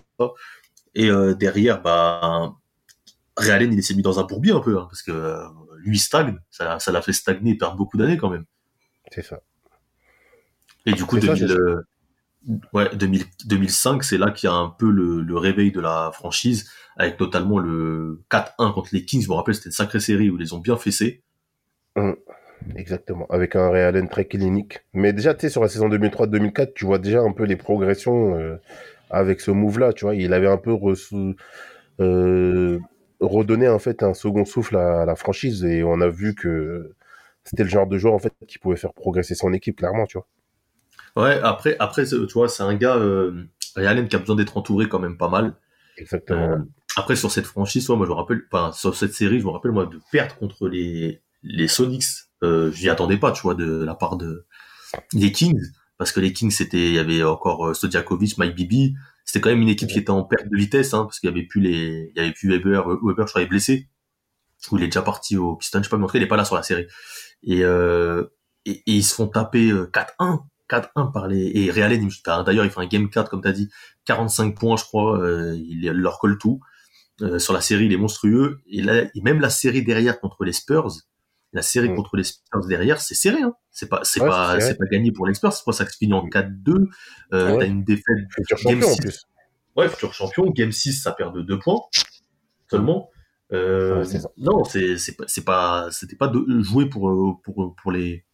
Et 0.95 1.11
euh, 1.11 1.35
derrière, 1.35 1.83
bah, 1.83 2.55
Ray 3.37 3.51
Allen, 3.51 3.73
il 3.73 3.83
s'est 3.83 3.95
mis 3.95 4.03
dans 4.03 4.19
un 4.21 4.25
bourbier 4.25 4.53
un 4.53 4.61
peu, 4.61 4.79
hein, 4.79 4.87
parce 4.89 5.03
que 5.03 5.11
euh, 5.13 5.43
lui 5.79 5.97
il 5.97 6.01
stagne, 6.01 6.39
ça 6.51 6.79
l'a 6.93 7.03
fait 7.03 7.13
stagner 7.13 7.53
et 7.53 7.57
perdre 7.57 7.77
beaucoup 7.77 7.97
d'années 7.97 8.17
quand 8.17 8.31
même. 8.31 8.45
C'est 9.13 9.23
ça. 9.23 9.41
Et 10.87 10.93
du 10.93 11.05
coup, 11.05 11.17
C'est 11.21 11.27
ça, 11.27 11.35
2000, 11.35 11.49
c'est 11.49 11.55
ça. 11.55 11.61
euh, 11.61 11.83
ouais, 12.73 12.89
2000 12.95 13.25
2005, 13.47 14.05
c'est 14.05 14.19
là 14.19 14.31
qu'il 14.31 14.49
y 14.49 14.53
a 14.53 14.57
un 14.57 14.69
peu 14.69 14.91
le, 14.91 15.37
réveil 15.37 15.73
de 15.73 15.81
la 15.81 16.11
franchise, 16.13 16.71
avec 16.97 17.19
notamment 17.21 17.59
le 17.59 18.23
4-1 18.31 18.73
contre 18.75 18.91
les 18.93 19.05
Kings. 19.05 19.23
Je 19.23 19.29
me 19.29 19.35
rappelle, 19.35 19.55
c'était 19.55 19.69
une 19.69 19.73
sacrée 19.73 20.01
série 20.01 20.31
où 20.31 20.37
ils 20.37 20.43
les 20.43 20.53
ont 20.53 20.59
bien 20.59 20.77
fessés. 20.77 21.23
Exactement. 22.77 23.27
Avec 23.31 23.57
un 23.57 23.73
Allen 23.73 24.09
très 24.09 24.27
clinique. 24.27 24.81
Mais 24.93 25.13
déjà, 25.13 25.35
tu 25.35 25.43
sais, 25.43 25.49
sur 25.49 25.63
la 25.63 25.69
saison 25.69 25.89
2003-2004, 25.89 26.73
tu 26.75 26.85
vois 26.85 26.99
déjà 26.99 27.21
un 27.21 27.33
peu 27.33 27.45
les 27.45 27.57
progressions 27.57 28.37
euh, 28.37 28.57
avec 29.11 29.41
ce 29.41 29.51
move-là, 29.51 29.93
tu 29.93 30.05
vois. 30.05 30.15
Il 30.15 30.33
avait 30.33 30.49
un 30.49 30.59
peu 30.59 30.77
euh, 32.01 32.79
redonné 33.21 33.69
en 33.69 33.79
fait 33.79 34.03
un 34.03 34.15
second 34.15 34.45
souffle 34.45 34.77
à, 34.77 35.05
la 35.05 35.17
franchise 35.17 35.65
et 35.65 35.83
on 35.83 36.01
a 36.01 36.09
vu 36.09 36.35
que 36.35 36.95
c'était 37.45 37.65
le 37.65 37.69
genre 37.69 37.87
de 37.87 37.99
joueur 37.99 38.15
en 38.15 38.19
fait 38.19 38.33
qui 38.47 38.59
pouvait 38.59 38.77
faire 38.77 38.93
progresser 38.93 39.35
son 39.35 39.53
équipe, 39.53 39.77
clairement. 39.77 40.07
Ouais, 41.17 41.41
après, 41.43 41.77
après, 41.79 42.07
tu 42.07 42.17
vois, 42.35 42.49
c'est 42.49 42.63
un 42.63 42.75
gars, 42.75 42.97
euh, 42.97 43.45
Ray 43.77 43.87
Allen 43.87 44.09
qui 44.09 44.17
a 44.17 44.19
besoin 44.19 44.37
d'être 44.37 44.57
entouré 44.57 44.89
quand 44.89 44.99
même 44.99 45.17
pas 45.17 45.29
mal. 45.29 45.55
Exactement. 45.97 46.41
Euh, 46.41 46.59
après, 46.97 47.17
sur 47.17 47.31
cette 47.31 47.47
franchise, 47.47 47.89
ouais, 47.89 47.97
moi, 47.97 48.07
je 48.07 48.11
me 48.11 48.17
rappelle, 48.17 48.43
enfin, 48.51 48.73
sur 48.73 48.95
cette 48.95 49.15
série, 49.15 49.41
je 49.41 49.45
me 49.45 49.51
rappelle, 49.51 49.73
moi, 49.73 49.87
de 49.87 50.01
perdre 50.11 50.37
contre 50.37 50.69
les, 50.69 51.21
les 51.43 51.69
Sonics, 51.69 52.05
euh, 52.43 52.73
j'y 52.73 52.89
attendais 52.89 53.17
pas, 53.17 53.33
tu 53.33 53.43
vois, 53.43 53.55
de 53.55 53.85
la 53.85 53.95
part 53.95 54.17
de, 54.17 54.47
des 55.13 55.33
Kings, 55.33 55.61
parce 55.99 56.13
que 56.13 56.21
les 56.21 56.33
Kings, 56.33 56.51
c'était, 56.51 56.89
il 56.89 56.95
y 56.95 56.99
avait 56.99 57.23
encore 57.23 57.69
euh, 57.69 57.75
Stojakovic, 57.75 58.39
Mike 58.39 58.55
Bibi, 58.55 58.95
c'était 59.25 59.41
quand 59.41 59.51
même 59.51 59.63
une 59.63 59.69
équipe 59.69 59.89
qui 59.89 59.99
était 59.99 60.11
en 60.11 60.25
perte 60.25 60.49
de 60.49 60.57
vitesse, 60.57 60.93
hein, 60.95 61.05
parce 61.05 61.21
qu'il 61.21 61.29
y 61.29 61.33
avait 61.33 61.45
plus 61.45 61.61
les, 61.61 62.11
il 62.15 62.17
y 62.17 62.21
avait 62.21 62.33
plus 62.33 62.49
Weber, 62.49 62.91
euh, 62.91 62.99
Weber, 63.03 63.27
je 63.27 63.33
crois, 63.33 63.43
est 63.43 63.47
blessé, 63.47 63.89
ou 64.71 64.79
il 64.79 64.83
est 64.85 64.89
déjà 64.89 65.03
parti 65.03 65.37
au 65.37 65.57
Piston, 65.57 65.79
je 65.79 65.85
sais 65.85 65.91
pas, 65.91 65.97
mais 65.97 66.05
en 66.05 66.07
tout 66.07 66.15
cas, 66.15 66.19
il 66.19 66.25
est 66.25 66.29
pas 66.29 66.37
là 66.37 66.45
sur 66.45 66.57
la 66.57 66.63
série. 66.63 66.87
Et, 67.45 67.63
euh, 67.65 68.25
et, 68.65 68.83
et 68.87 68.93
ils 68.93 69.05
se 69.05 69.15
font 69.15 69.29
taper 69.29 69.71
euh, 69.71 69.91
4-1, 69.93 70.41
4-1 70.71 71.13
par 71.13 71.27
les, 71.29 71.51
et 71.55 71.71
Real 71.71 71.93
enfin, 72.05 72.43
d'ailleurs, 72.45 72.65
il 72.65 72.71
fait 72.71 72.81
un 72.81 72.87
game 72.87 73.11
4, 73.11 73.29
comme 73.31 73.41
t'as 73.43 73.53
dit, 73.53 73.69
45 74.05 74.57
points, 74.59 74.77
je 74.77 74.85
crois, 74.85 75.19
euh, 75.21 75.57
il 75.57 75.83
leur 75.91 76.19
colle 76.19 76.39
tout. 76.39 76.61
Euh, 77.23 77.39
sur 77.39 77.53
la 77.53 77.61
série, 77.61 77.87
il 77.87 77.93
est 77.93 77.97
monstrueux. 77.99 78.61
Et 78.71 78.81
là, 78.83 79.03
et 79.15 79.21
même 79.23 79.41
la 79.41 79.51
série 79.51 79.83
derrière 79.83 80.21
contre 80.21 80.45
les 80.45 80.53
Spurs, 80.53 80.89
la 81.53 81.63
série 81.63 81.91
Mm. 81.91 81.97
contre 81.97 82.17
les 82.17 82.25
Spurs 82.25 82.65
derrière, 82.67 83.01
c'est 83.01 83.15
serré. 83.15 83.43
Hein. 83.43 83.55
C'est 83.71 83.89
pas, 83.89 84.01
c'est 84.05 84.21
Ouais, 84.23 84.29
pas, 84.29 84.59
c'est 84.61 84.77
pas 84.79 84.87
gagné 84.91 85.13
pour 85.13 85.27
les 85.27 85.35
Spurs. 85.35 85.53
C'est 85.53 85.65
pour 85.65 85.75
ça 85.75 85.85
que 85.85 85.91
ça 85.91 85.95
se 85.95 85.99
finit 85.99 86.15
en 86.15 86.27
4-2. 86.29 86.89
Euh, 87.35 87.53
Ouais. 87.53 87.59
T'as 87.59 87.67
une 87.67 87.85
défaite. 87.85 88.05
Futur 88.35 88.57
Game 88.65 88.81
champion 88.81 88.89
en 88.89 88.95
six. 88.95 89.01
plus. 89.01 89.25
Ouais, 89.77 89.89
futur 89.89 90.15
champion. 90.15 90.45
Game 90.51 90.73
6, 90.73 91.03
ça 91.03 91.13
perd 91.13 91.35
de 91.35 91.43
2 91.43 91.59
points 91.59 91.81
seulement. 92.71 93.11
Euh, 93.53 94.05
Ouais, 94.05 94.21
non, 94.39 94.65
c'est, 94.65 94.97
c'est 94.97 95.45
pas, 95.45 95.89
c'était 95.91 96.17
pas 96.17 96.29
de 96.29 96.63
jouer 96.63 96.87
pour, 96.89 97.11
euh, 97.11 97.33
pour, 97.43 97.75
pour 97.77 97.91
les, 97.93 98.25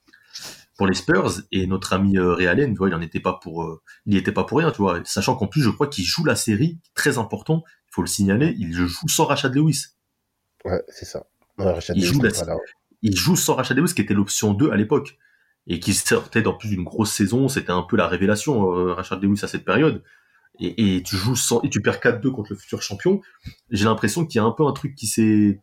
pour 0.76 0.86
les 0.86 0.94
Spurs 0.94 1.40
et 1.52 1.66
notre 1.66 1.92
ami 1.94 2.18
euh, 2.18 2.34
Ray 2.34 2.46
Allen, 2.46 2.72
tu 2.72 2.78
vois, 2.78 2.88
il 2.88 2.94
en 2.94 3.00
était 3.00 3.20
pas 3.20 3.34
pour, 3.42 3.62
euh, 3.64 3.80
il 4.04 4.16
était 4.16 4.32
pas 4.32 4.44
pour 4.44 4.58
rien, 4.58 4.70
tu 4.70 4.78
vois. 4.82 5.00
Sachant 5.04 5.34
qu'en 5.34 5.46
plus, 5.46 5.62
je 5.62 5.70
crois 5.70 5.86
qu'il 5.86 6.04
joue 6.04 6.24
la 6.24 6.36
série, 6.36 6.78
très 6.94 7.18
important, 7.18 7.64
il 7.88 7.94
faut 7.94 8.02
le 8.02 8.08
signaler, 8.08 8.54
il 8.58 8.72
joue 8.74 9.08
sans 9.08 9.24
Rashad 9.24 9.54
Lewis. 9.54 9.86
Ouais, 10.64 10.82
c'est 10.88 11.06
ça. 11.06 11.24
Ouais, 11.58 11.72
Il 11.94 12.04
joue 12.04 12.20
la- 12.22 12.30
voilà. 12.44 12.56
Il 13.02 13.16
joue 13.16 13.36
sans 13.36 13.54
Rashad 13.54 13.76
Lewis, 13.78 13.94
qui 13.94 14.02
était 14.02 14.14
l'option 14.14 14.52
2 14.52 14.70
à 14.70 14.76
l'époque. 14.76 15.16
Et 15.68 15.80
qui 15.80 15.94
sortait 15.94 16.42
dans 16.42 16.54
plus 16.54 16.68
d'une 16.68 16.84
grosse 16.84 17.12
saison, 17.12 17.48
c'était 17.48 17.72
un 17.72 17.82
peu 17.82 17.96
la 17.96 18.06
révélation, 18.06 18.72
euh, 18.78 18.94
Lewis 19.20 19.40
à 19.42 19.48
cette 19.48 19.64
période. 19.64 20.04
Et, 20.60 20.96
et 20.96 21.02
tu 21.02 21.16
joues 21.16 21.34
sans, 21.34 21.60
et 21.62 21.70
tu 21.70 21.82
perds 21.82 21.98
4-2 22.00 22.30
contre 22.30 22.52
le 22.52 22.56
futur 22.56 22.82
champion. 22.82 23.20
J'ai 23.70 23.84
l'impression 23.86 24.24
qu'il 24.24 24.38
y 24.38 24.42
a 24.42 24.44
un 24.44 24.52
peu 24.52 24.64
un 24.64 24.72
truc 24.72 24.94
qui 24.94 25.06
s'est, 25.08 25.60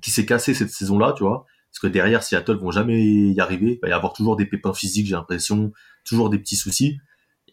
qui 0.00 0.10
s'est 0.10 0.26
cassé 0.26 0.54
cette 0.54 0.70
saison-là, 0.70 1.12
tu 1.16 1.22
vois. 1.22 1.46
Parce 1.72 1.80
que 1.80 1.86
derrière, 1.86 2.22
Seattle 2.22 2.58
vont 2.58 2.70
jamais 2.70 3.02
y 3.02 3.40
arriver. 3.40 3.74
Il 3.74 3.80
va 3.80 3.88
y 3.88 3.92
avoir 3.92 4.12
toujours 4.12 4.36
des 4.36 4.46
pépins 4.46 4.74
physiques, 4.74 5.06
j'ai 5.06 5.14
l'impression, 5.14 5.72
toujours 6.04 6.30
des 6.30 6.38
petits 6.38 6.56
soucis. 6.56 6.98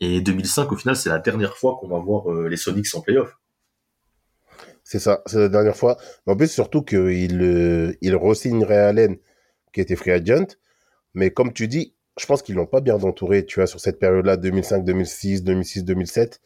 Et 0.01 0.21
2005, 0.21 0.71
au 0.71 0.75
final, 0.75 0.95
c'est 0.95 1.09
la 1.09 1.19
dernière 1.19 1.57
fois 1.57 1.77
qu'on 1.79 1.87
va 1.87 1.99
voir 1.99 2.31
euh, 2.31 2.47
les 2.47 2.57
Sonics 2.57 2.93
en 2.95 3.01
playoff. 3.01 3.37
C'est 4.83 4.99
ça, 4.99 5.21
c'est 5.25 5.39
la 5.39 5.49
dernière 5.49 5.75
fois. 5.75 5.97
En 6.25 6.35
plus, 6.35 6.51
surtout 6.51 6.81
qu'il 6.81 7.41
euh, 7.41 7.93
il 8.01 8.15
re-signe 8.15 8.63
Allen, 8.65 9.17
qui 9.73 9.81
était 9.81 9.95
free 9.95 10.11
agent. 10.11 10.55
Mais 11.13 11.31
comme 11.31 11.53
tu 11.53 11.67
dis, 11.67 11.93
je 12.19 12.25
pense 12.25 12.41
qu'ils 12.41 12.55
l'ont 12.55 12.65
pas 12.65 12.81
bien 12.81 12.95
entouré, 12.95 13.45
tu 13.45 13.59
vois, 13.59 13.67
sur 13.67 13.79
cette 13.79 13.99
période-là, 13.99 14.37
2005, 14.37 14.83
2006, 14.83 15.43
2006, 15.43 15.85
2007. 15.85 16.41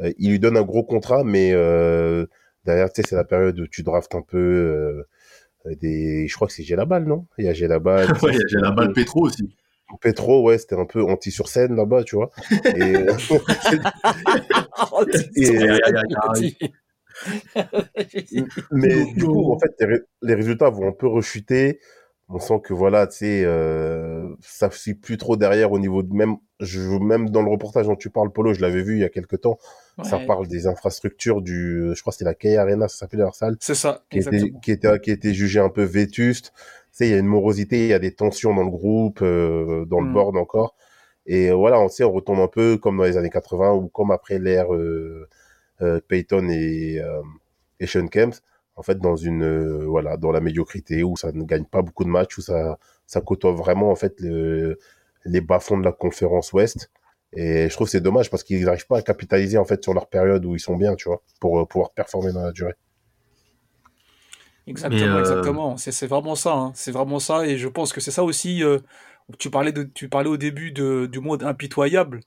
Euh, 0.00 0.12
il 0.18 0.30
lui 0.30 0.38
donne 0.38 0.56
un 0.56 0.62
gros 0.62 0.84
contrat, 0.84 1.22
mais 1.24 1.52
euh, 1.52 2.26
derrière, 2.64 2.92
tu 2.92 3.02
sais, 3.02 3.08
c'est 3.08 3.16
la 3.16 3.24
période 3.24 3.58
où 3.60 3.66
tu 3.66 3.82
draftes 3.82 4.14
un 4.14 4.22
peu 4.22 4.38
euh, 4.38 5.08
des... 5.66 6.26
Je 6.28 6.34
crois 6.34 6.48
que 6.48 6.54
c'est 6.54 6.62
Gélabal, 6.62 7.04
non? 7.04 7.26
Il 7.38 7.44
y 7.44 7.48
a 7.48 7.52
Gélabal. 7.52 8.10
ouais, 8.22 8.36
j'ai 8.48 8.58
la 8.58 8.70
balle 8.70 8.92
Petro 8.92 9.26
aussi. 9.26 9.54
Petro, 10.00 10.42
ouais, 10.42 10.58
c'était 10.58 10.76
un 10.76 10.86
peu 10.86 11.02
anti 11.02 11.30
sur 11.30 11.48
scène 11.48 11.76
là-bas, 11.76 12.04
tu 12.04 12.16
vois. 12.16 12.30
Et, 12.64 12.96
euh, 12.96 13.12
mais 18.72 19.12
du 19.12 19.24
coup, 19.24 19.52
en 19.52 19.58
fait, 19.58 19.76
les 20.22 20.34
résultats 20.34 20.70
vont 20.70 20.88
un 20.88 20.92
peu 20.92 21.06
rechuter. 21.06 21.78
On 22.28 22.38
sent 22.38 22.60
que 22.62 22.72
voilà, 22.72 23.06
tu 23.06 23.18
sais, 23.18 23.42
euh, 23.44 24.26
ça 24.40 24.70
suit 24.70 24.94
plus 24.94 25.18
trop 25.18 25.36
derrière 25.36 25.70
au 25.72 25.78
niveau 25.78 26.02
de 26.02 26.14
même, 26.14 26.36
je, 26.60 26.80
même 26.80 27.28
dans 27.28 27.42
le 27.42 27.50
reportage 27.50 27.86
dont 27.86 27.96
tu 27.96 28.08
parles, 28.08 28.32
Polo, 28.32 28.54
je 28.54 28.60
l'avais 28.62 28.82
vu 28.82 28.94
il 28.94 29.00
y 29.00 29.04
a 29.04 29.10
quelques 29.10 29.40
temps. 29.42 29.58
Ça 30.02 30.18
parle 30.26 30.48
des 30.48 30.66
infrastructures 30.66 31.42
du, 31.42 31.90
je 31.94 32.00
crois 32.00 32.12
que 32.12 32.16
c'était 32.16 32.24
la 32.24 32.34
Key 32.34 32.56
Arena, 32.56 32.88
ça 32.88 32.96
s'appelait 32.96 33.18
leur 33.18 33.34
salle, 33.34 33.56
C'est 33.60 33.74
ça, 33.74 34.02
qui 34.08 34.18
était, 34.18 34.52
qui 34.62 34.72
était, 34.72 34.98
qui 35.00 35.10
était 35.10 35.34
jugée 35.34 35.60
un 35.60 35.68
peu 35.68 35.82
vétuste. 35.82 36.52
Tu 36.56 36.62
sais, 36.92 37.08
il 37.08 37.10
y 37.10 37.14
a 37.14 37.18
une 37.18 37.26
morosité, 37.26 37.80
il 37.80 37.88
y 37.88 37.92
a 37.92 37.98
des 37.98 38.14
tensions 38.14 38.54
dans 38.54 38.64
le 38.64 38.70
groupe, 38.70 39.20
euh, 39.22 39.84
dans 39.84 40.00
le 40.00 40.08
Mm. 40.08 40.12
board 40.14 40.36
encore. 40.36 40.74
Et 41.26 41.50
voilà, 41.52 41.78
on 41.80 41.88
sait, 41.88 42.04
on 42.04 42.12
retombe 42.12 42.40
un 42.40 42.48
peu 42.48 42.78
comme 42.78 42.96
dans 42.96 43.04
les 43.04 43.16
années 43.18 43.30
80 43.30 43.72
ou 43.74 43.88
comme 43.88 44.10
après 44.10 44.38
l'ère 44.38 44.74
euh, 44.74 45.28
euh, 45.82 46.00
Peyton 46.08 46.48
et, 46.48 46.98
euh, 47.00 47.20
et 47.80 47.86
Sean 47.86 48.06
Kemp, 48.08 48.34
en 48.76 48.82
fait, 48.82 48.98
dans 48.98 49.16
une 49.16 49.42
euh, 49.44 49.86
voilà, 49.86 50.16
dans 50.16 50.32
la 50.32 50.40
médiocrité 50.40 51.02
où 51.02 51.16
ça 51.16 51.32
ne 51.32 51.44
gagne 51.44 51.64
pas 51.64 51.82
beaucoup 51.82 52.04
de 52.04 52.08
matchs, 52.10 52.38
où 52.38 52.42
ça 52.42 52.78
ça 53.06 53.20
côtoie 53.20 53.52
vraiment 53.52 53.90
en 53.90 53.96
fait 53.96 54.20
le, 54.20 54.78
les 55.24 55.40
bas-fonds 55.40 55.78
de 55.78 55.84
la 55.84 55.92
conférence 55.92 56.52
Ouest. 56.52 56.90
Et 57.34 57.68
je 57.68 57.74
trouve 57.74 57.86
que 57.86 57.92
c'est 57.92 58.00
dommage 58.00 58.30
parce 58.30 58.42
qu'ils 58.44 58.64
n'arrivent 58.64 58.86
pas 58.86 58.98
à 58.98 59.02
capitaliser 59.02 59.58
en 59.58 59.64
fait 59.64 59.82
sur 59.82 59.94
leur 59.94 60.08
période 60.08 60.44
où 60.44 60.54
ils 60.54 60.60
sont 60.60 60.76
bien, 60.76 60.94
tu 60.96 61.08
vois, 61.08 61.22
pour 61.40 61.60
euh, 61.60 61.66
pouvoir 61.66 61.92
performer 61.92 62.32
dans 62.32 62.42
la 62.42 62.52
durée. 62.52 62.74
Exactement, 64.66 65.18
euh, 65.18 65.18
exactement. 65.18 65.76
C'est 65.76 65.90
c'est 65.92 66.06
vraiment 66.06 66.34
ça. 66.36 66.52
hein. 66.54 66.72
C'est 66.74 66.92
vraiment 66.92 67.18
ça. 67.18 67.46
Et 67.46 67.58
je 67.58 67.68
pense 67.68 67.92
que 67.92 68.00
c'est 68.00 68.10
ça 68.12 68.22
aussi. 68.24 68.62
euh, 68.62 68.78
tu 69.38 69.50
parlais 69.50 69.72
de, 69.72 69.82
tu 69.84 70.08
parlais 70.08 70.28
au 70.30 70.36
début 70.36 70.72
de, 70.72 71.06
du 71.10 71.20
monde 71.20 71.42
impitoyable. 71.42 72.20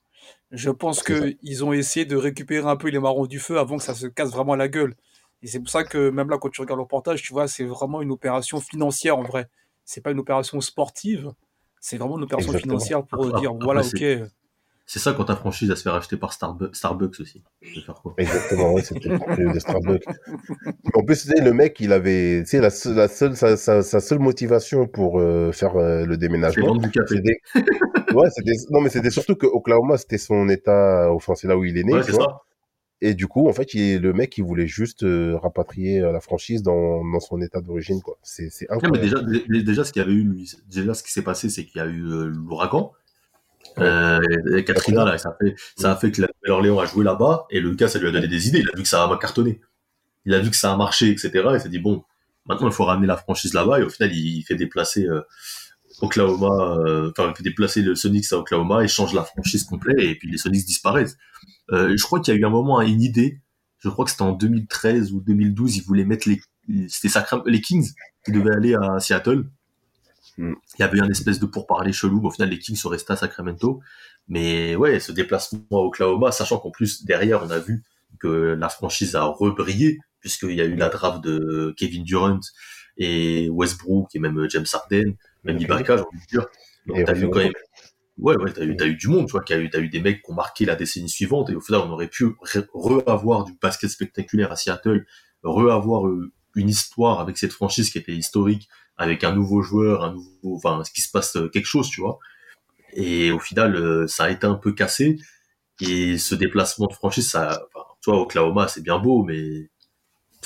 Je 0.52 0.70
pense 0.70 1.02
C'est 1.06 1.14
ça. 1.14 1.30
que 1.30 1.36
ils 1.42 1.64
ont 1.64 1.72
essayé 1.72 2.06
de 2.06 2.16
récupérer 2.16 2.68
un 2.68 2.76
peu 2.76 2.88
les 2.90 2.98
marrons 3.00 3.26
du 3.26 3.38
feu 3.40 3.58
avant 3.58 3.78
que 3.78 3.84
ça 3.84 3.94
se 3.94 4.06
casse 4.08 4.30
vraiment 4.32 4.56
la 4.56 4.68
gueule. 4.68 4.94
Et 5.42 5.46
c'est 5.48 5.60
pour 5.60 5.68
ça 5.68 5.84
que 5.84 6.10
même 6.10 6.30
là, 6.30 6.38
quand 6.38 6.48
tu 6.50 6.60
regardes 6.60 6.78
le 6.78 6.82
reportage, 6.84 7.22
tu 7.22 7.32
vois, 7.32 7.46
c'est 7.48 7.64
vraiment 7.64 8.02
une 8.02 8.10
opération 8.10 8.60
financière 8.60 9.18
en 9.18 9.22
vrai. 9.22 9.48
C'est 9.84 10.00
pas 10.02 10.10
une 10.10 10.18
opération 10.18 10.60
sportive. 10.60 11.30
C'est 11.80 11.98
vraiment 11.98 12.16
une 12.18 12.24
opération 12.24 12.52
Exactement. 12.52 12.78
financière 12.78 13.04
pour 13.04 13.26
Après- 13.26 13.40
dire 13.40 13.50
après, 13.50 13.64
voilà, 13.64 13.80
ok. 13.82 14.04
C'est 14.88 15.00
ça 15.00 15.12
quand 15.14 15.24
ta 15.24 15.34
franchise 15.34 15.68
elle 15.68 15.76
se 15.76 15.82
fait 15.82 15.90
racheter 15.90 16.16
par 16.16 16.30
Starbu- 16.32 16.72
Starbucks 16.72 17.18
aussi. 17.18 17.42
Je 17.60 17.80
faire 17.80 17.96
quoi? 17.96 18.14
Exactement, 18.18 18.72
ouais, 18.72 18.82
c'était 18.82 19.08
le 19.08 19.16
propriétaire 19.18 19.52
de 19.52 19.58
Starbucks. 19.58 20.04
En 20.94 21.02
plus, 21.02 21.22
tu 21.22 21.28
sais, 21.28 21.40
le 21.42 21.52
mec, 21.52 21.80
il 21.80 21.92
avait, 21.92 22.42
tu 22.44 22.50
sais, 22.50 22.60
la, 22.60 22.70
seule- 22.70 22.94
la 22.94 23.08
seule, 23.08 23.36
sa, 23.36 23.56
sa, 23.56 23.82
sa 23.82 23.98
seule 24.00 24.20
motivation 24.20 24.86
pour 24.86 25.18
euh, 25.18 25.50
faire 25.50 25.74
euh, 25.76 26.06
le 26.06 26.14
C'est 26.14 26.18
déménagement, 26.18 26.78
c'était, 27.08 27.40
ouais, 28.14 28.30
c'était, 28.30 28.52
non, 28.70 28.80
mais 28.80 28.88
c'était 28.88 29.10
surtout 29.10 29.34
que 29.34 29.46
Oklahoma, 29.46 29.98
c'était 29.98 30.18
son 30.18 30.48
état, 30.48 31.10
enfin, 31.12 31.34
c'est 31.34 31.48
là 31.48 31.56
où 31.56 31.64
il 31.64 31.76
est 31.78 31.82
né, 31.84 31.92
Ouais, 31.94 32.00
tu 32.00 32.06
c'est 32.12 32.12
vois. 32.12 32.44
Et 33.02 33.12
du 33.14 33.26
coup, 33.26 33.48
en 33.48 33.52
fait, 33.52 33.74
il, 33.74 33.98
le 34.00 34.12
mec, 34.14 34.38
il 34.38 34.44
voulait 34.44 34.66
juste 34.66 35.02
euh, 35.02 35.36
rapatrier 35.36 36.00
euh, 36.00 36.12
la 36.12 36.20
franchise 36.20 36.62
dans, 36.62 37.04
dans 37.04 37.20
son 37.20 37.40
état 37.42 37.60
d'origine, 37.60 38.00
quoi. 38.00 38.16
C'est, 38.22 38.48
c'est 38.50 38.70
Ouais, 38.70 38.78
mais 38.90 38.98
incroyable. 38.98 39.30
déjà, 39.30 39.44
dé- 39.48 39.62
déjà, 39.62 39.84
ce 39.84 39.92
qu'il 39.92 40.00
y 40.00 40.04
avait 40.04 40.14
eu, 40.14 40.46
déjà, 40.70 40.94
ce 40.94 41.02
qui 41.02 41.12
s'est 41.12 41.22
passé, 41.22 41.50
c'est 41.50 41.64
qu'il 41.66 41.78
y 41.78 41.84
a 41.84 41.86
eu 41.86 42.02
euh, 42.06 42.24
l'ouragan. 42.26 42.92
Euh, 43.78 44.18
et 44.56 44.64
Katrina, 44.64 45.04
là, 45.04 45.18
ça 45.18 45.30
a 45.30 45.36
fait, 45.38 45.54
ça 45.76 45.92
a 45.92 45.96
fait 45.96 46.10
que 46.10 46.22
la 46.22 46.28
Nouvelle-Orléans 46.28 46.78
a 46.78 46.86
joué 46.86 47.04
là-bas, 47.04 47.46
et 47.50 47.60
le 47.60 47.74
gars, 47.74 47.88
ça 47.88 47.98
lui 47.98 48.08
a 48.08 48.10
donné 48.12 48.28
des 48.28 48.48
idées. 48.48 48.60
Il 48.60 48.68
a 48.72 48.76
vu 48.76 48.82
que 48.82 48.88
ça 48.88 49.04
a 49.04 49.18
cartonné. 49.18 49.60
Il 50.24 50.32
a 50.34 50.38
vu 50.38 50.50
que 50.50 50.56
ça 50.56 50.72
a 50.72 50.76
marché, 50.76 51.10
etc. 51.10 51.30
Il 51.54 51.60
s'est 51.60 51.68
dit, 51.68 51.78
bon, 51.78 52.02
maintenant, 52.46 52.68
il 52.68 52.72
faut 52.72 52.84
ramener 52.84 53.06
la 53.06 53.16
franchise 53.18 53.52
là-bas, 53.52 53.80
et 53.80 53.82
au 53.82 53.90
final, 53.90 54.12
il 54.14 54.42
fait 54.42 54.54
déplacer 54.56 55.06
Oklahoma, 56.00 56.76
euh, 56.78 57.10
enfin, 57.16 57.32
fait 57.34 57.42
déplacer 57.42 57.82
le 57.82 57.94
Sonics 57.94 58.32
à 58.32 58.38
Oklahoma, 58.38 58.82
il 58.82 58.88
change 58.88 59.14
la 59.14 59.24
franchise 59.24 59.64
complète, 59.64 59.98
et 59.98 60.14
puis 60.14 60.30
les 60.30 60.38
Sonics 60.38 60.66
disparaissent. 60.66 61.16
Euh, 61.72 61.96
je 61.96 62.02
crois 62.02 62.20
qu'il 62.20 62.34
y 62.34 62.36
a 62.36 62.40
eu 62.40 62.44
un 62.44 62.50
moment, 62.50 62.80
une 62.82 63.02
idée, 63.02 63.40
je 63.78 63.88
crois 63.88 64.04
que 64.04 64.10
c'était 64.10 64.22
en 64.22 64.32
2013 64.32 65.12
ou 65.12 65.20
2012, 65.20 65.76
ils 65.76 65.82
voulaient 65.82 66.04
mettre 66.04 66.28
les, 66.28 66.40
c'était 66.88 67.08
les 67.46 67.60
Kings 67.60 67.88
qui 68.24 68.32
devaient 68.32 68.54
aller 68.54 68.74
à 68.74 68.98
Seattle. 69.00 69.46
Mm. 70.38 70.54
Il 70.78 70.80
y 70.80 70.82
avait 70.82 71.00
un 71.00 71.08
espèce 71.08 71.38
de 71.38 71.46
pourparler 71.46 71.92
chelou, 71.92 72.20
mais 72.20 72.28
au 72.28 72.30
final, 72.30 72.50
les 72.50 72.58
Kings 72.58 72.76
sont 72.76 72.88
restés 72.88 73.12
à 73.12 73.16
Sacramento. 73.16 73.80
Mais 74.28 74.76
ouais, 74.76 75.00
ce 75.00 75.12
déplacement 75.12 75.60
à 75.70 75.76
Oklahoma, 75.76 76.32
sachant 76.32 76.58
qu'en 76.58 76.70
plus, 76.70 77.04
derrière, 77.04 77.42
on 77.44 77.50
a 77.50 77.58
vu 77.58 77.84
que 78.18 78.56
la 78.58 78.68
franchise 78.68 79.14
a 79.14 79.24
rebrillé, 79.24 79.98
puisqu'il 80.20 80.54
y 80.54 80.60
a 80.60 80.64
eu 80.64 80.74
la 80.74 80.88
draft 80.88 81.22
de 81.22 81.74
Kevin 81.76 82.02
Durant 82.02 82.40
et 82.96 83.48
Westbrook 83.50 84.14
et 84.14 84.18
même 84.18 84.46
James 84.48 84.66
Harden, 84.72 85.14
même 85.46 85.58
Ibaka, 85.58 85.96
j'ai 85.96 86.02
envie 86.02 86.20
de 86.20 86.26
dire. 86.26 86.46
Donc, 86.86 87.04
t'as 87.04 87.12
vu 87.14 87.28
quand 87.30 87.38
même, 87.38 87.52
ouais, 88.18 88.36
ouais, 88.36 88.52
t'as 88.52 88.64
eu, 88.64 88.76
t'as 88.76 88.86
eu 88.86 88.94
du 88.96 89.08
monde, 89.08 89.26
tu 89.26 89.32
vois, 89.32 89.44
a 89.48 89.56
eu, 89.56 89.70
t'as 89.70 89.80
eu 89.80 89.88
des 89.88 90.00
mecs 90.00 90.22
qui 90.22 90.30
ont 90.30 90.34
marqué 90.34 90.64
la 90.64 90.76
décennie 90.76 91.08
suivante, 91.08 91.50
et 91.50 91.54
au 91.54 91.60
final, 91.60 91.82
on 91.82 91.90
aurait 91.90 92.08
pu 92.08 92.26
re- 92.26 92.66
re-avoir 92.72 93.44
du 93.44 93.52
basket 93.60 93.90
spectaculaire 93.90 94.52
à 94.52 94.56
Seattle, 94.56 95.06
re-avoir 95.42 96.06
euh, 96.06 96.32
une 96.54 96.68
histoire 96.68 97.20
avec 97.20 97.38
cette 97.38 97.52
franchise 97.52 97.90
qui 97.90 97.98
était 97.98 98.14
historique, 98.14 98.68
avec 98.96 99.24
un 99.24 99.32
nouveau 99.32 99.62
joueur, 99.62 100.04
un 100.04 100.12
nouveau, 100.12 100.56
enfin, 100.56 100.82
ce 100.84 100.90
qui 100.90 101.02
se 101.02 101.10
passe 101.10 101.36
euh, 101.36 101.48
quelque 101.48 101.66
chose, 101.66 101.88
tu 101.90 102.00
vois. 102.00 102.18
Et 102.94 103.30
au 103.30 103.38
final, 103.38 103.76
euh, 103.76 104.06
ça 104.06 104.24
a 104.24 104.30
été 104.30 104.46
un 104.46 104.54
peu 104.54 104.72
cassé. 104.72 105.18
Et 105.80 106.18
ce 106.18 106.34
déplacement 106.34 106.86
de 106.86 106.94
franchise, 106.94 107.30
ça, 107.30 107.62
enfin, 107.74 107.86
tu 108.02 108.10
vois, 108.10 108.20
Oklahoma, 108.20 108.68
c'est 108.68 108.82
bien 108.82 108.98
beau, 108.98 109.24
mais, 109.24 109.70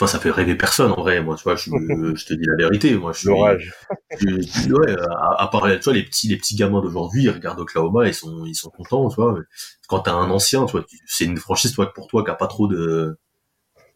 vois, 0.00 0.08
ça 0.08 0.18
fait 0.20 0.30
rêver 0.30 0.56
personne, 0.56 0.92
en 0.92 0.96
vrai. 1.02 1.22
Moi, 1.22 1.36
tu 1.36 1.44
vois, 1.44 1.56
je, 1.56 1.70
je 2.16 2.26
te 2.26 2.34
dis 2.34 2.44
la 2.46 2.56
vérité. 2.56 2.94
Moi, 2.96 3.12
je 3.12 3.18
suis, 3.20 3.28
L'orage. 3.28 3.72
je- 4.18 4.72
ouais, 4.72 4.96
à, 4.98 5.42
à 5.44 5.48
part, 5.48 5.62
tu 5.68 5.78
vois, 5.84 5.92
les 5.94 6.04
petits, 6.04 6.28
les 6.28 6.36
petits 6.36 6.56
gamins 6.56 6.82
d'aujourd'hui, 6.82 7.24
ils 7.24 7.30
regardent 7.30 7.60
Oklahoma, 7.60 8.06
ils 8.08 8.14
sont, 8.14 8.44
ils 8.46 8.54
sont 8.54 8.70
contents, 8.70 9.08
tu 9.08 9.16
vois. 9.16 9.38
Quand 9.88 10.00
t'as 10.00 10.14
un 10.14 10.30
ancien, 10.30 10.66
tu 10.66 10.72
vois, 10.72 10.84
c'est 11.06 11.24
une 11.24 11.36
franchise, 11.38 11.72
toi, 11.72 11.92
pour 11.94 12.08
toi, 12.08 12.24
qui 12.24 12.30
a 12.30 12.34
pas 12.34 12.48
trop 12.48 12.68
de, 12.68 13.16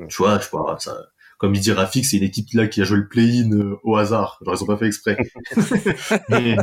tu 0.08 0.16
vois, 0.18 0.38
tu 0.38 0.48
vois, 0.50 0.76
ça, 0.80 0.96
comme 1.38 1.54
il 1.54 1.60
dit 1.60 1.72
Rafik, 1.72 2.04
c'est 2.06 2.18
une 2.18 2.22
équipe 2.24 2.48
là 2.54 2.68
qui 2.68 2.80
a 2.82 2.84
joué 2.84 2.98
le 2.98 3.08
play-in 3.08 3.50
euh, 3.52 3.76
au 3.84 3.96
hasard. 3.96 4.38
Genre, 4.44 4.54
ils 4.56 4.62
ont 4.62 4.66
pas 4.66 4.76
fait 4.78 4.86
exprès. 4.86 5.16
Mais, 6.28 6.56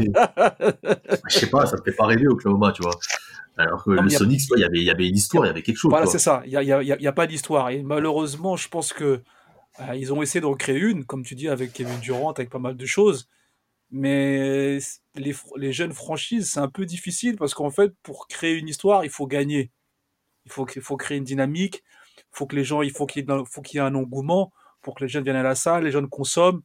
je 1.27 1.35
sais 1.37 1.49
pas, 1.49 1.65
ça 1.65 1.77
me 1.77 1.83
fait 1.83 1.93
pas 1.93 2.05
rêver 2.05 2.27
Oklahoma, 2.27 2.71
tu 2.71 2.81
vois. 2.81 2.99
Alors 3.61 3.83
que 3.83 3.91
Non, 3.91 4.01
le 4.01 4.09
Sonic, 4.09 4.41
il 4.55 4.59
y 4.59 4.63
avait, 4.63 4.79
y 4.79 4.89
avait 4.89 5.07
une 5.07 5.15
histoire, 5.15 5.45
il 5.45 5.47
y 5.47 5.51
avait 5.51 5.63
quelque 5.63 5.77
chose. 5.77 5.89
Voilà, 5.89 6.05
c'est 6.05 6.19
ça. 6.19 6.41
Il 6.45 6.51
n'y 6.51 6.57
a, 6.57 6.63
y 6.63 6.91
a- 6.91 7.01
y 7.01 7.11
pas 7.13 7.27
d'histoire. 7.27 7.69
Et 7.69 7.81
malheureusement, 7.83 8.55
je 8.55 8.67
pense 8.67 8.93
que 8.93 9.21
euh, 9.79 9.95
ils 9.95 10.13
ont 10.13 10.21
essayé 10.21 10.41
d'en 10.41 10.55
créer 10.55 10.79
une, 10.79 11.05
comme 11.05 11.23
tu 11.23 11.35
dis, 11.35 11.47
avec 11.47 11.73
Kevin 11.73 11.99
Durant, 11.99 12.31
avec 12.31 12.49
pas 12.49 12.59
mal 12.59 12.75
de 12.75 12.85
choses. 12.85 13.27
Mais 13.91 14.79
les, 15.15 15.73
jeunes 15.73 15.93
franchises, 15.93 16.51
c'est 16.51 16.59
un 16.59 16.69
peu 16.69 16.85
difficile 16.85 17.35
parce 17.35 17.53
qu'en 17.53 17.71
fait, 17.71 17.93
pour 18.03 18.27
créer 18.27 18.57
une 18.57 18.69
histoire, 18.69 19.03
il 19.03 19.09
faut 19.09 19.27
gagner. 19.27 19.71
Il 20.45 20.51
faut, 20.51 20.65
il 20.75 20.81
faut 20.81 20.97
créer 20.97 21.17
une 21.17 21.23
dynamique. 21.23 21.83
Il 22.17 22.37
faut 22.37 22.47
que 22.47 22.55
les 22.55 22.63
gens, 22.63 22.81
il 22.81 22.91
faut 22.91 23.05
qu'il 23.05 23.27
y 23.27 23.31
ait, 23.31 23.43
faut 23.49 23.61
qu'il 23.61 23.77
y 23.77 23.83
ait 23.83 23.85
un 23.85 23.95
engouement 23.95 24.51
pour 24.81 24.95
que 24.95 25.03
les 25.03 25.09
jeunes 25.09 25.23
viennent 25.23 25.35
à 25.35 25.43
la 25.43 25.55
salle, 25.55 25.83
les 25.83 25.91
jeunes 25.91 26.09
consomment 26.09 26.61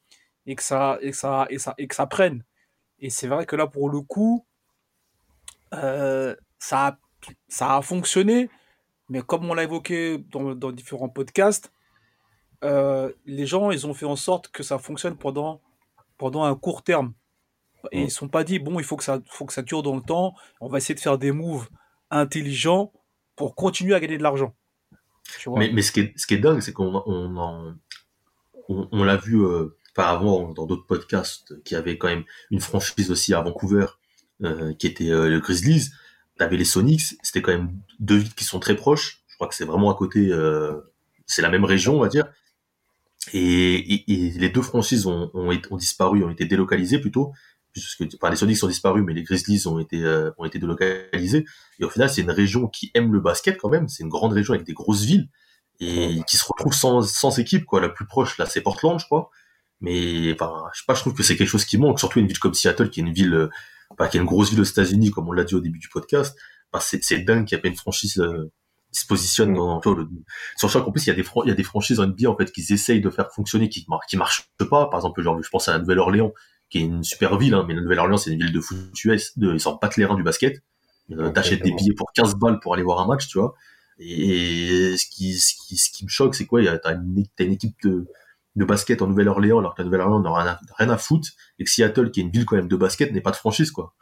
et 0.47 0.55
que 0.55 0.63
ça, 0.63 0.99
et 1.03 1.11
que 1.11 1.17
ça, 1.17 1.47
et 1.51 1.59
ça, 1.59 1.75
et 1.79 1.89
que 1.89 1.95
ça 1.95 2.07
prenne. 2.07 2.45
Et 3.01 3.11
c'est 3.11 3.27
vrai 3.27 3.45
que 3.47 3.57
là, 3.57 3.67
pour 3.67 3.91
le 3.91 4.01
coup, 4.01 4.47
euh, 5.75 6.35
ça, 6.67 6.87
a, 6.87 6.99
ça 7.49 7.77
a 7.77 7.83
fonctionné. 7.83 8.51
Mais 9.09 9.23
comme 9.23 9.49
on 9.49 9.55
l'a 9.55 9.63
évoqué 9.63 10.19
dans, 10.19 10.55
dans 10.55 10.73
différents 10.73 11.09
podcasts, 11.09 11.73
euh, 12.65 13.13
les 13.25 13.47
gens, 13.47 13.71
ils 13.71 13.87
ont 13.87 13.95
fait 13.95 14.07
en 14.07 14.17
sorte 14.17 14.49
que 14.49 14.63
ça 14.65 14.79
fonctionne 14.79 15.17
pendant, 15.17 15.61
pendant 16.19 16.43
un 16.43 16.57
court 16.57 16.83
terme. 16.83 17.15
Et 17.93 18.01
ils 18.01 18.05
ne 18.07 18.11
sont 18.11 18.29
pas 18.29 18.43
dit, 18.43 18.59
bon, 18.59 18.81
il 18.81 18.85
faut 18.85 18.97
que, 18.97 19.05
ça, 19.05 19.21
faut 19.29 19.47
que 19.47 19.53
ça 19.53 19.63
dure 19.63 19.85
dans 19.85 19.95
le 19.95 20.03
temps, 20.03 20.35
on 20.61 20.69
va 20.69 20.79
essayer 20.79 20.97
de 20.97 21.01
faire 21.01 21.19
des 21.19 21.31
moves 21.31 21.69
intelligents 22.11 22.93
pour 23.37 23.55
continuer 23.55 23.95
à 23.95 24.01
gagner 24.01 24.19
de 24.19 24.25
l'argent. 24.25 24.57
Mais, 25.47 25.71
mais 25.73 25.83
ce, 25.83 25.93
qui 25.93 26.01
est, 26.01 26.19
ce 26.19 26.27
qui 26.27 26.35
est 26.35 26.39
dingue, 26.39 26.61
c'est 26.61 26.73
qu'on 26.73 27.03
on, 27.07 27.77
on 28.69 29.05
l'a 29.05 29.17
vu 29.17 29.41
euh, 29.41 29.77
par 29.95 30.09
avant 30.09 30.53
dans 30.53 30.67
d'autres 30.67 30.87
podcasts 30.87 31.63
qui 31.63 31.77
avaient 31.77 31.97
quand 31.97 32.09
même 32.09 32.25
une 32.51 32.61
franchise 32.61 33.11
aussi 33.13 33.35
à 33.35 33.41
Vancouver, 33.41 33.87
euh, 34.43 34.75
qui 34.75 34.89
était 34.89 35.11
euh, 35.11 35.29
le 35.29 35.39
Grizzlies. 35.39 35.91
T'avais 36.39 36.57
les 36.57 36.65
Sonics, 36.65 37.17
c'était 37.23 37.43
quand 37.43 37.53
même 37.53 37.73
deux 37.99 38.17
villes 38.17 38.35
qui 38.35 38.45
sont 38.45 38.61
très 38.61 38.77
proches. 38.77 39.23
Je 39.27 39.37
crois 39.37 39.49
que 39.49 39.55
c'est 39.55 39.65
vraiment 39.65 39.91
à 39.91 39.95
côté, 39.95 40.29
euh, 40.31 40.73
c'est 41.27 41.43
la 41.43 41.49
même 41.49 41.65
région, 41.65 41.97
on 41.97 42.01
va 42.01 42.09
dire. 42.09 42.27
Et, 43.33 43.75
et, 43.75 44.13
et 44.13 44.31
les 44.31 44.51
deux 44.51 44.63
franchises 44.63 45.07
ont, 45.07 45.31
ont, 45.35 45.51
ont 45.71 45.77
disparu, 45.77 46.25
ont 46.25 46.31
été 46.31 46.45
délocalisées 46.45 46.99
plutôt. 46.99 47.33
Puisque, 47.73 48.05
enfin, 48.15 48.31
les 48.31 48.37
Sonics 48.37 48.57
sont 48.57 48.69
disparus, 48.69 49.05
mais 49.05 49.13
les 49.13 49.23
Grizzlies 49.23 49.67
ont 49.67 49.79
été, 49.79 50.03
euh, 50.03 50.31
ont 50.39 50.47
été 50.47 50.59
délocalisés. 50.59 51.45
Et 51.79 51.85
au 51.85 51.91
final, 51.91 52.09
c'est 52.09 52.23
une 52.23 52.31
région 52.31 52.69
qui 52.69 52.91
aime 52.95 53.13
le 53.13 53.21
basket 53.21 53.59
quand 53.59 53.69
même. 53.69 53.89
C'est 53.89 54.03
une 54.03 54.09
grande 54.09 54.33
région 54.33 54.55
avec 54.55 54.67
des 54.67 54.73
grosses 54.73 55.03
villes 55.05 55.29
et 55.79 56.23
qui 56.27 56.39
se 56.39 56.45
retrouve 56.47 56.73
sans, 56.73 57.03
sans 57.03 57.39
équipe, 57.39 57.67
quoi. 57.67 57.83
La 57.83 57.91
plus 57.91 58.07
proche, 58.07 58.39
là, 58.39 58.47
c'est 58.47 58.63
Portland, 58.63 58.99
je 58.99 59.05
crois. 59.05 59.31
Mais, 59.83 60.33
enfin, 60.33 60.65
je 60.73 60.79
sais 60.79 60.85
pas, 60.87 60.95
je 60.95 61.01
trouve 61.01 61.13
que 61.13 61.23
c'est 61.23 61.37
quelque 61.37 61.49
chose 61.49 61.67
qui 61.67 61.77
manque. 61.77 61.99
Surtout 61.99 62.19
une 62.19 62.27
ville 62.27 62.39
comme 62.39 62.55
Seattle, 62.55 62.89
qui 62.89 63.01
est 63.01 63.03
une 63.03 63.13
ville, 63.13 63.35
euh, 63.35 63.51
bah, 63.99 64.09
qui 64.09 64.17
est 64.17 64.21
une 64.21 64.27
grosse 64.27 64.51
ville 64.51 64.61
aux 64.61 64.65
États-Unis, 64.65 65.11
comme 65.11 65.29
on 65.29 65.33
l'a 65.33 65.45
dit 65.45 65.55
au 65.55 65.61
début 65.61 65.79
du 65.79 65.89
podcast. 65.89 66.37
Bah, 66.73 66.81
c'est, 66.81 67.19
dingue 67.25 67.47
qu'il 67.47 67.57
n'y 67.57 67.61
ait 67.61 67.63
pas 67.63 67.69
une 67.69 67.77
franchise, 67.77 68.19
euh, 68.19 68.51
qui 68.93 69.01
se 69.01 69.07
positionne 69.07 69.55
dans, 69.55 69.81
tu 69.81 69.89
vois, 69.89 69.99
le- 69.99 70.09
sur 70.57 70.71
chaque, 70.71 70.87
en 70.87 70.93
plus, 70.93 71.07
il 71.07 71.09
y 71.09 71.13
a 71.13 71.15
des, 71.15 71.25
il 71.45 71.49
y 71.49 71.51
a 71.51 71.55
des 71.55 71.63
franchises 71.63 72.01
en 72.01 72.07
NBA, 72.07 72.29
en 72.31 72.37
fait, 72.37 72.51
qui 72.53 72.61
essayent 72.73 73.01
de 73.01 73.11
faire 73.11 73.33
fonctionner, 73.33 73.69
qui, 73.69 73.87
qui 74.09 74.17
marchent 74.17 74.51
pas. 74.59 74.87
Par 74.89 74.99
exemple, 75.01 75.23
genre, 75.23 75.41
je 75.43 75.49
pense 75.49 75.69
à 75.69 75.73
la 75.73 75.79
Nouvelle-Orléans, 75.79 76.33
qui 76.71 76.79
est 76.79 76.83
une 76.83 77.05
super 77.05 77.39
ville, 77.39 77.55
hein, 77.55 77.65
mais 77.67 77.75
la 77.75 77.81
Nouvelle-Orléans, 77.83 78.17
c'est 78.17 78.33
une 78.33 78.41
ville 78.43 78.53
de 78.53 78.61
foot 78.61 78.79
US, 79.05 79.39
de, 79.39 79.53
ils 79.55 79.61
sortent 79.61 79.81
pas 79.81 79.91
les 79.97 80.05
reins 80.05 80.17
du 80.17 80.23
basket. 80.23 80.63
Euh, 81.13 81.31
T'achètes 81.31 81.63
des 81.63 81.73
billets 81.73 81.95
pour 81.95 82.11
15 82.13 82.35
balles 82.35 82.59
pour 82.61 82.75
aller 82.75 82.83
voir 82.83 83.01
un 83.01 83.07
match, 83.07 83.29
tu 83.29 83.39
vois. 83.39 83.55
Et 83.99 84.97
ce 84.99 85.07
qui, 85.07 85.35
ce 85.35 85.55
qui, 85.55 85.77
ce 85.77 85.91
qui 85.91 86.05
me 86.05 86.09
choque, 86.11 86.35
c'est 86.35 86.47
quoi? 86.47 86.61
T'as 86.79 86.95
une, 86.95 87.25
t'as 87.37 87.45
une 87.45 87.53
équipe 87.53 87.77
de, 87.85 88.07
de 88.57 88.65
basket 88.65 89.03
en 89.03 89.07
Nouvelle-Orléans, 89.09 89.59
alors 89.61 89.75
que 89.75 89.83
la 89.83 89.87
Nouvelle-Orléans 89.87 90.21
n'a 90.21 90.35
rien, 90.35 90.47
à- 90.53 90.61
rien 90.79 90.91
à 90.91 90.99
foutre, 90.99 91.29
et 91.59 91.65
que 91.65 91.71
Seattle, 91.71 92.11
qui 92.11 92.21
est 92.21 92.25
une 92.25 92.31
ville 92.31 92.45
quand 92.47 92.57
même 92.57 92.69
de 92.69 92.77
basket, 92.77 93.13
n'est 93.13 93.21
pas 93.21 93.31
de 93.31 93.37
franchise, 93.37 93.71
quoi. 93.71 93.95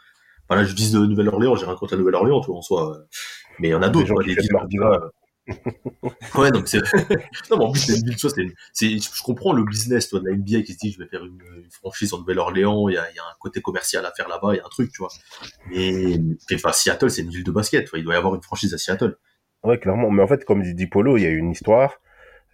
Enfin, 0.48 0.60
là, 0.60 0.66
je 0.66 0.74
dis 0.74 0.92
de 0.92 0.98
Nouvelle-Orléans, 0.98 1.56
j'ai 1.56 1.66
rien 1.66 1.74
contre 1.76 1.94
la 1.94 1.98
Nouvelle-Orléans, 2.00 2.40
tu 2.40 2.46
vois, 2.48 2.58
en 2.58 2.62
soi. 2.62 2.96
euh, 2.96 3.02
Mais 3.60 3.68
il 3.68 3.70
y 3.72 3.74
en 3.74 3.82
a 3.82 3.88
Des 3.88 3.92
d'autres, 3.92 4.06
gens 4.06 4.14
quoi, 4.14 4.24
des 4.24 4.34
villes 4.34 4.48
ça, 4.50 4.66
Gras. 4.70 5.00
Ouais, 6.34 6.50
donc 6.50 6.68
c'est. 6.68 6.78
non, 7.50 7.58
mais 7.58 7.64
en 7.64 7.72
plus, 7.72 7.80
c'est 7.80 7.96
une 7.98 8.04
ville, 8.04 8.16
tu 8.16 8.26
vois, 8.26 8.36
c'est, 8.72 8.98
je 8.98 9.22
comprends 9.22 9.52
le 9.52 9.64
business, 9.64 10.08
toi, 10.08 10.20
de 10.20 10.26
la 10.28 10.32
NBA 10.36 10.62
qui 10.62 10.72
se 10.74 10.78
dit, 10.78 10.92
je 10.92 10.98
vais 10.98 11.08
faire 11.08 11.24
une, 11.24 11.38
une 11.56 11.70
franchise 11.70 12.12
en 12.14 12.18
Nouvelle-Orléans, 12.18 12.88
il 12.88 12.94
y 12.94 12.96
a, 12.98 13.02
y 13.12 13.18
a 13.18 13.22
un 13.22 13.34
côté 13.40 13.60
commercial 13.60 14.04
à 14.06 14.12
faire 14.16 14.28
là-bas, 14.28 14.54
il 14.54 14.56
y 14.56 14.60
a 14.60 14.64
un 14.66 14.68
truc, 14.68 14.90
tu 14.92 14.98
vois. 14.98 15.10
Mais, 15.70 16.18
enfin, 16.54 16.72
Seattle, 16.72 17.10
c'est 17.10 17.22
une 17.22 17.30
ville 17.30 17.44
de 17.44 17.50
basket, 17.50 17.88
il 17.94 18.04
doit 18.04 18.14
y 18.14 18.16
avoir 18.16 18.34
une 18.34 18.42
franchise 18.42 18.72
à 18.74 18.78
Seattle. 18.78 19.16
Ouais, 19.62 19.78
clairement. 19.78 20.10
Mais 20.10 20.22
en 20.22 20.26
fait, 20.26 20.44
comme 20.44 20.62
dit 20.62 20.86
Polo, 20.86 21.16
il 21.16 21.22
y 21.22 21.26
a 21.26 21.30
une 21.30 21.50
histoire. 21.50 21.94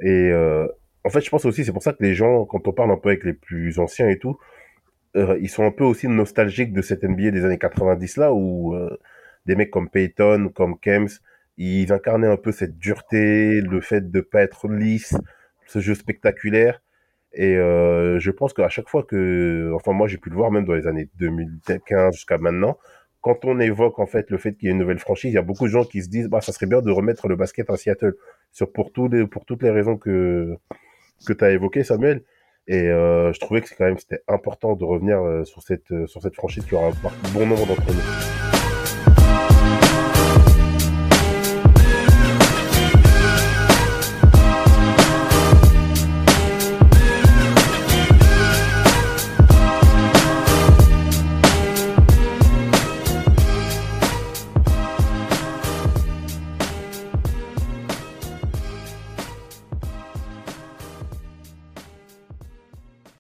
Et 0.01 0.09
euh, 0.31 0.67
en 1.05 1.11
fait, 1.11 1.21
je 1.21 1.31
pense 1.31 1.45
aussi, 1.45 1.65
c'est 1.65 1.73
pour 1.73 1.83
ça 1.83 1.93
que 1.93 2.03
les 2.03 2.15
gens, 2.15 2.45
quand 2.45 2.69
on 2.69 2.73
parle 2.73 2.91
un 2.91 2.97
peu 2.97 3.11
avec 3.11 3.25
les 3.25 3.33
plus 3.33 3.79
anciens 3.79 4.09
et 4.09 4.19
tout, 4.19 4.39
euh, 5.17 5.39
ils 5.41 5.49
sont 5.49 5.65
un 5.65 5.71
peu 5.71 5.85
aussi 5.85 6.09
nostalgiques 6.09 6.73
de 6.73 6.83
cette 6.83 7.03
NBA 7.05 7.31
des 7.31 7.45
années 7.45 7.59
90 7.59 8.17
là, 8.19 8.33
où 8.33 8.75
euh, 8.75 8.97
des 9.47 9.57
mecs 9.57 9.71
comme 9.71 9.89
Peyton, 9.91 10.51
comme 10.55 10.79
Kems, 10.79 11.09
ils 11.57 11.93
incarnaient 11.93 12.27
un 12.29 12.37
peu 12.37 12.53
cette 12.53 12.79
dureté, 12.79 13.61
le 13.61 13.81
fait 13.81 14.11
de 14.11 14.21
pas 14.21 14.43
être 14.43 14.69
lisse, 14.69 15.17
ce 15.67 15.81
jeu 15.81 15.95
spectaculaire. 15.95 16.83
Et 17.33 17.57
euh, 17.57 18.19
je 18.19 18.31
pense 18.31 18.53
qu'à 18.53 18.69
chaque 18.69 18.89
fois 18.89 19.05
que, 19.05 19.73
enfin 19.75 19.93
moi 19.93 20.09
j'ai 20.09 20.19
pu 20.19 20.31
le 20.31 20.37
voir 20.37 20.51
même 20.51 20.65
dans 20.65 20.75
les 20.75 20.87
années 20.87 21.09
2015 21.17 22.15
jusqu'à 22.15 22.39
maintenant, 22.39 22.79
quand 23.21 23.45
on 23.45 23.61
évoque 23.61 23.99
en 23.99 24.07
fait 24.07 24.31
le 24.31 24.39
fait 24.39 24.55
qu'il 24.55 24.67
y 24.67 24.69
ait 24.71 24.73
une 24.73 24.79
nouvelle 24.79 24.99
franchise, 24.99 25.31
il 25.33 25.35
y 25.35 25.39
a 25.39 25.43
beaucoup 25.43 25.67
de 25.67 25.71
gens 25.71 25.85
qui 25.85 26.03
se 26.03 26.09
disent 26.09 26.29
bah 26.29 26.41
ça 26.41 26.53
serait 26.53 26.67
bien 26.67 26.83
de 26.83 26.91
remettre 26.91 27.29
le 27.29 27.37
basket 27.37 27.71
à 27.71 27.77
Seattle 27.77 28.15
sur 28.53 28.73
pour 28.73 28.93
tous 28.93 29.09
les 29.09 29.27
pour 29.27 29.45
toutes 29.45 29.63
les 29.63 29.71
raisons 29.71 29.97
que 29.97 30.57
que 31.27 31.33
tu 31.33 31.45
as 31.45 31.51
évoquées 31.51 31.85
Samuel. 31.85 32.23
Et 32.67 32.89
euh, 32.89 33.33
je 33.33 33.41
trouvais 33.41 33.61
que 33.61 33.69
c'est 33.69 33.75
quand 33.75 33.87
même 33.87 33.99
c'était 33.99 34.23
important 34.29 34.77
de 34.77 34.85
revenir 34.85 35.19
euh, 35.21 35.45
sur 35.45 35.63
cette 35.63 35.91
euh, 35.91 36.07
sur 36.07 36.23
cette 36.23 36.35
franchise 36.35 36.65
qui 36.65 36.75
aura 36.75 36.91
marqué 37.03 37.19
bon 37.33 37.47
nombre 37.47 37.67
d'entre 37.67 37.83
nous. 37.87 38.50